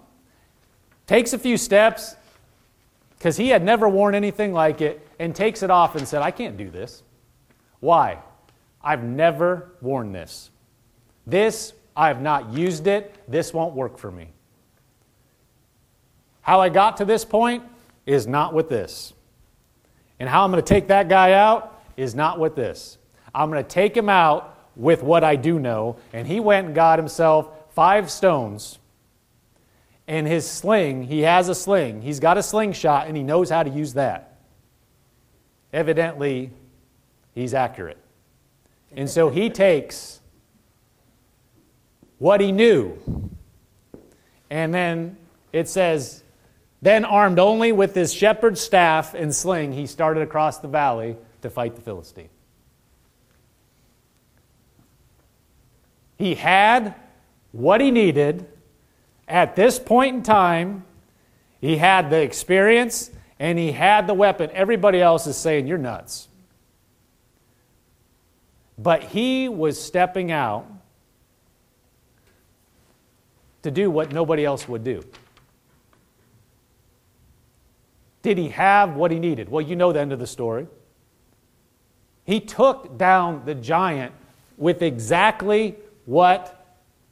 takes 1.07 1.33
a 1.33 1.39
few 1.39 1.57
steps, 1.57 2.15
because 3.17 3.37
he 3.37 3.49
had 3.49 3.63
never 3.63 3.89
worn 3.89 4.13
anything 4.13 4.53
like 4.53 4.81
it, 4.81 5.07
and 5.19 5.35
takes 5.35 5.63
it 5.63 5.71
off 5.71 5.95
and 5.95 6.07
said, 6.07 6.21
I 6.21 6.31
can't 6.31 6.57
do 6.57 6.69
this. 6.69 7.01
Why? 7.79 8.19
I've 8.83 9.03
never 9.03 9.71
worn 9.81 10.11
this. 10.11 10.51
This, 11.25 11.73
I 11.95 12.09
have 12.09 12.21
not 12.21 12.53
used 12.53 12.87
it. 12.87 13.15
This 13.27 13.53
won't 13.53 13.73
work 13.73 13.97
for 13.97 14.11
me. 14.11 14.27
How 16.47 16.61
I 16.61 16.69
got 16.69 16.95
to 16.97 17.05
this 17.05 17.25
point 17.25 17.61
is 18.05 18.25
not 18.25 18.53
with 18.53 18.69
this. 18.69 19.13
And 20.17 20.29
how 20.29 20.45
I'm 20.45 20.51
going 20.51 20.63
to 20.63 20.67
take 20.67 20.87
that 20.87 21.09
guy 21.09 21.33
out 21.33 21.83
is 21.97 22.15
not 22.15 22.39
with 22.39 22.55
this. 22.55 22.97
I'm 23.35 23.51
going 23.51 23.61
to 23.61 23.69
take 23.69 23.97
him 23.97 24.07
out 24.07 24.57
with 24.77 25.03
what 25.03 25.25
I 25.25 25.35
do 25.35 25.59
know. 25.59 25.97
And 26.13 26.25
he 26.25 26.39
went 26.39 26.67
and 26.67 26.73
got 26.73 26.99
himself 26.99 27.49
five 27.71 28.09
stones. 28.09 28.79
And 30.07 30.25
his 30.25 30.49
sling, 30.49 31.03
he 31.03 31.19
has 31.23 31.49
a 31.49 31.55
sling. 31.55 32.01
He's 32.01 32.21
got 32.21 32.37
a 32.37 32.43
slingshot 32.43 33.07
and 33.07 33.17
he 33.17 33.23
knows 33.23 33.49
how 33.49 33.63
to 33.63 33.69
use 33.69 33.95
that. 33.95 34.37
Evidently, 35.73 36.51
he's 37.35 37.53
accurate. 37.53 37.97
And 38.95 39.09
so 39.09 39.29
he 39.29 39.49
takes 39.49 40.21
what 42.19 42.39
he 42.39 42.53
knew. 42.53 42.97
And 44.49 44.73
then 44.73 45.17
it 45.51 45.67
says 45.67 46.23
Then, 46.81 47.05
armed 47.05 47.39
only 47.39 47.71
with 47.71 47.95
his 47.95 48.13
shepherd's 48.13 48.61
staff 48.61 49.13
and 49.13 49.33
sling, 49.33 49.73
he 49.73 49.87
started 49.87 50.21
across 50.21 50.59
the 50.59 50.67
valley 50.67 51.17
to 51.41 51.49
fight 51.49 51.75
the 51.75 51.81
Philistine. 51.81 52.29
He 56.17 56.35
had 56.35 56.95
what 57.51 57.81
he 57.81 57.91
needed 57.91 58.47
at 59.27 59.55
this 59.55 59.79
point 59.79 60.15
in 60.15 60.23
time. 60.23 60.85
He 61.59 61.77
had 61.77 62.09
the 62.09 62.21
experience 62.21 63.11
and 63.39 63.57
he 63.57 63.71
had 63.71 64.07
the 64.07 64.13
weapon. 64.13 64.49
Everybody 64.53 65.01
else 65.01 65.27
is 65.27 65.37
saying, 65.37 65.67
You're 65.67 65.77
nuts. 65.77 66.27
But 68.77 69.03
he 69.03 69.49
was 69.49 69.81
stepping 69.81 70.31
out 70.31 70.67
to 73.63 73.71
do 73.71 73.89
what 73.89 74.11
nobody 74.11 74.45
else 74.45 74.67
would 74.67 74.83
do. 74.83 75.03
Did 78.21 78.37
he 78.37 78.49
have 78.49 78.95
what 78.95 79.11
he 79.11 79.19
needed? 79.19 79.49
Well, 79.49 79.61
you 79.61 79.75
know 79.75 79.91
the 79.93 79.99
end 79.99 80.11
of 80.11 80.19
the 80.19 80.27
story. 80.27 80.67
He 82.25 82.39
took 82.39 82.97
down 82.97 83.43
the 83.45 83.55
giant 83.55 84.13
with 84.57 84.81
exactly 84.81 85.75
what 86.05 86.53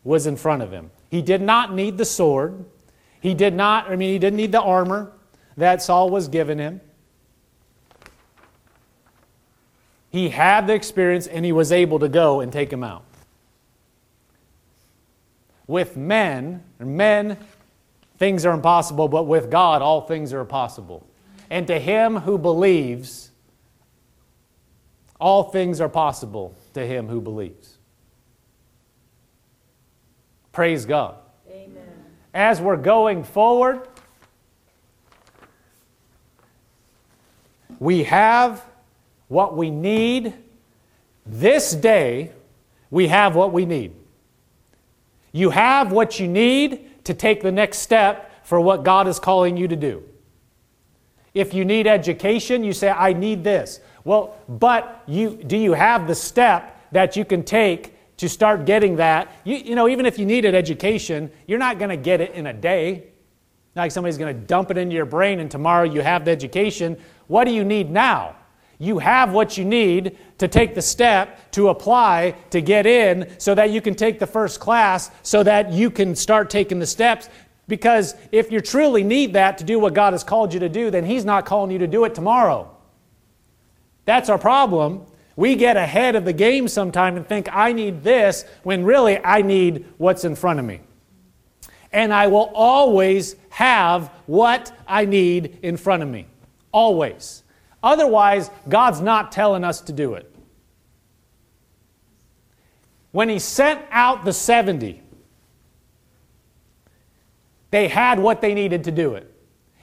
was 0.04 0.28
in 0.28 0.36
front 0.36 0.62
of 0.62 0.72
him. 0.72 0.92
He 1.10 1.22
did 1.22 1.42
not 1.42 1.74
need 1.74 1.98
the 1.98 2.06
sword. 2.06 2.66
He 3.22 3.34
did 3.34 3.54
not, 3.54 3.90
I 3.90 3.96
mean, 3.96 4.12
he 4.12 4.20
didn't 4.20 4.38
need 4.38 4.52
the 4.52 4.62
armor 4.62 5.12
that 5.58 5.82
Saul 5.82 6.10
was 6.10 6.28
giving 6.28 6.60
him. 6.60 6.82
He 10.10 10.30
had 10.30 10.68
the 10.68 10.74
experience 10.74 11.28
and 11.28 11.44
he 11.44 11.52
was 11.52 11.72
able 11.72 12.00
to 12.00 12.10
go 12.10 12.40
and 12.40 12.52
take 12.52 12.72
him 12.72 12.84
out. 12.84 13.04
With 15.68 15.98
men, 15.98 16.64
men, 16.80 17.38
things 18.18 18.46
are 18.46 18.54
impossible, 18.54 19.08
but 19.08 19.24
with 19.24 19.50
God, 19.50 19.82
all 19.82 20.02
things 20.02 20.34
are 20.34 20.46
possible. 20.46 21.06
And 21.50 21.68
to 21.68 21.80
him 21.80 22.18
who 22.18 22.38
believes, 22.38 23.32
all 25.20 25.44
things 25.44 25.80
are 25.82 25.90
possible 25.90 26.56
to 26.74 26.86
him 26.86 27.08
who 27.08 27.22
believes. 27.22 27.78
Praise 30.52 30.86
God. 30.86 31.16
Amen. 31.50 31.84
As 32.34 32.62
we're 32.62 32.78
going 32.78 33.24
forward, 33.24 33.88
we 37.80 38.04
have 38.04 38.66
what 39.28 39.56
we 39.56 39.70
need. 39.70 40.34
This 41.26 41.74
day, 41.74 42.32
we 42.90 43.08
have 43.08 43.36
what 43.36 43.52
we 43.52 43.66
need. 43.66 43.94
You 45.32 45.50
have 45.50 45.92
what 45.92 46.20
you 46.20 46.28
need 46.28 46.90
to 47.06 47.14
take 47.14 47.42
the 47.42 47.52
next 47.52 47.80
step 47.80 48.46
for 48.46 48.60
what 48.60 48.84
God 48.84 49.08
is 49.08 49.20
calling 49.20 49.58
you 49.58 49.68
to 49.68 49.76
do. 49.76 50.04
If 51.34 51.54
you 51.54 51.66
need 51.66 51.88
education, 51.88 52.64
you 52.64 52.74
say, 52.74 52.90
I 52.90 53.14
need 53.14 53.44
this. 53.44 53.80
Well, 54.04 54.38
but 54.48 55.04
you, 55.06 55.36
do 55.36 55.58
you 55.58 55.74
have 55.74 56.08
the 56.08 56.16
step 56.16 56.80
that 56.92 57.16
you 57.16 57.26
can 57.26 57.44
take 57.44 57.94
to 58.18 58.30
start 58.30 58.66
getting 58.66 58.96
that? 58.98 59.32
You, 59.44 59.58
you 59.58 59.76
know, 59.76 59.90
even 59.90 60.06
if 60.06 60.18
you 60.18 60.26
needed 60.26 60.56
education, 60.56 61.30
you're 61.48 61.60
not 61.60 61.78
going 61.78 61.90
to 61.90 61.98
get 61.98 62.22
it 62.22 62.32
in 62.32 62.48
a 62.48 62.54
day. 62.54 63.08
Not 63.76 63.84
like 63.84 63.92
somebody's 63.92 64.18
going 64.18 64.34
to 64.34 64.42
dump 64.46 64.72
it 64.72 64.78
into 64.78 64.96
your 64.96 65.06
brain 65.06 65.40
and 65.40 65.52
tomorrow 65.52 65.84
you 65.84 66.02
have 66.02 66.24
the 66.24 66.32
education. 66.32 66.98
What 67.28 67.46
do 67.46 67.52
you 67.52 67.66
need 67.66 67.92
now? 67.92 68.38
You 68.78 69.00
have 69.00 69.32
what 69.32 69.58
you 69.58 69.66
need 69.66 70.18
to 70.38 70.48
take 70.48 70.76
the 70.76 70.82
step 70.82 71.52
to 71.52 71.70
apply 71.70 72.36
to 72.50 72.62
get 72.62 72.86
in 72.86 73.34
so 73.38 73.56
that 73.56 73.70
you 73.72 73.82
can 73.82 73.96
take 73.96 74.20
the 74.20 74.28
first 74.28 74.60
class, 74.60 75.12
so 75.24 75.44
that 75.44 75.72
you 75.72 75.90
can 75.90 76.16
start 76.16 76.50
taking 76.50 76.80
the 76.80 76.86
steps. 76.86 77.30
Because 77.68 78.16
if 78.32 78.52
you 78.52 78.62
truly 78.62 79.04
need 79.04 79.34
that 79.34 79.58
to 79.60 79.64
do 79.64 79.80
what 79.80 79.94
God 79.94 80.14
has 80.14 80.24
called 80.24 80.54
you 80.54 80.60
to 80.60 80.70
do, 80.70 80.92
then 80.92 81.06
He's 81.06 81.26
not 81.26 81.46
calling 81.46 81.72
you 81.72 81.80
to 81.80 81.88
do 81.88 82.04
it 82.06 82.14
tomorrow. 82.14 82.70
That's 84.06 84.30
our 84.30 84.38
problem. 84.38 85.06
We 85.36 85.56
get 85.56 85.76
ahead 85.76 86.16
of 86.16 86.26
the 86.26 86.34
game 86.34 86.68
sometime 86.68 87.18
and 87.18 87.28
think, 87.28 87.50
I 87.52 87.74
need 87.74 88.04
this, 88.04 88.46
when 88.64 88.86
really 88.86 89.24
I 89.24 89.42
need 89.42 89.86
what's 89.98 90.24
in 90.24 90.36
front 90.36 90.60
of 90.60 90.66
me. 90.66 90.82
And 91.92 92.14
I 92.14 92.28
will 92.28 92.52
always 92.54 93.36
have 93.50 94.10
what 94.28 94.72
I 94.88 95.06
need 95.06 95.60
in 95.62 95.78
front 95.78 96.04
of 96.04 96.10
me. 96.10 96.28
Always. 96.72 97.44
Otherwise, 97.86 98.50
God's 98.68 99.00
not 99.00 99.32
telling 99.32 99.64
us 99.64 99.80
to 99.82 99.94
do 99.94 100.16
it. 100.16 100.30
When 103.12 103.30
He 103.30 103.38
sent 103.38 103.80
out 103.92 104.26
the 104.26 104.34
70, 104.34 105.04
they 107.70 107.88
had 107.88 108.20
what 108.20 108.42
they 108.42 108.56
needed 108.56 108.86
to 108.86 108.92
do 108.92 109.14
it. 109.14 109.32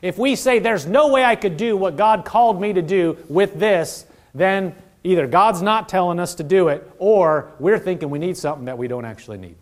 If 0.02 0.18
we 0.18 0.34
say 0.34 0.58
there's 0.58 0.84
no 0.84 1.12
way 1.12 1.24
I 1.24 1.36
could 1.36 1.56
do 1.56 1.76
what 1.76 1.96
God 1.96 2.24
called 2.24 2.60
me 2.60 2.72
to 2.72 2.82
do 2.82 3.18
with 3.28 3.60
this, 3.60 4.04
then 4.34 4.74
either 5.04 5.28
God's 5.28 5.62
not 5.62 5.88
telling 5.88 6.18
us 6.18 6.34
to 6.34 6.42
do 6.42 6.68
it 6.68 6.90
or 6.98 7.52
we're 7.60 7.78
thinking 7.78 8.10
we 8.10 8.18
need 8.18 8.36
something 8.36 8.64
that 8.64 8.78
we 8.78 8.88
don't 8.88 9.04
actually 9.04 9.38
need. 9.38 9.54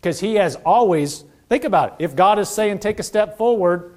Because 0.00 0.18
He 0.18 0.34
has 0.34 0.56
always, 0.56 1.22
think 1.48 1.62
about 1.62 1.90
it, 1.90 2.04
if 2.04 2.16
God 2.16 2.40
is 2.40 2.48
saying 2.48 2.80
take 2.80 2.98
a 2.98 3.04
step 3.04 3.38
forward, 3.38 3.94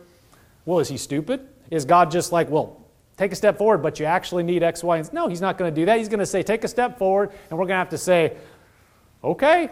well, 0.66 0.78
is 0.78 0.90
He 0.90 0.98
stupid? 0.98 1.50
Is 1.72 1.86
God 1.86 2.12
just 2.12 2.32
like, 2.32 2.50
well, 2.50 2.82
take 3.18 3.32
a 3.32 3.36
step 3.36 3.58
forward, 3.58 3.80
but 3.80 4.00
you 4.00 4.06
actually 4.06 4.44
need 4.44 4.64
X, 4.64 4.84
Y, 4.84 4.98
and 4.98 5.06
Z? 5.06 5.12
No, 5.14 5.28
He's 5.28 5.42
not 5.42 5.58
going 5.58 5.74
to 5.74 5.82
do 5.82 5.86
that. 5.86 5.98
He's 5.98 6.10
going 6.10 6.20
to 6.20 6.26
say, 6.26 6.44
take 6.44 6.64
a 6.64 6.68
step 6.68 6.98
forward, 6.98 7.32
and 7.50 7.58
we're 7.58 7.66
going 7.66 7.76
to 7.76 7.76
have 7.76 7.90
to 7.90 7.98
say, 7.98 8.36
okay, 9.24 9.70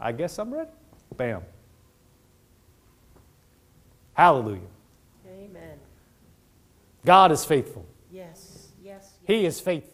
I 0.00 0.12
guess 0.12 0.38
I'm 0.38 0.52
ready. 0.52 0.70
Bam. 1.16 1.42
Hallelujah. 4.14 4.60
Amen. 5.28 5.78
God 7.04 7.32
is 7.32 7.44
faithful. 7.44 7.84
Yes, 8.10 8.68
yes. 8.82 9.02
yes. 9.02 9.12
He 9.26 9.44
is 9.44 9.60
faithful. 9.60 9.93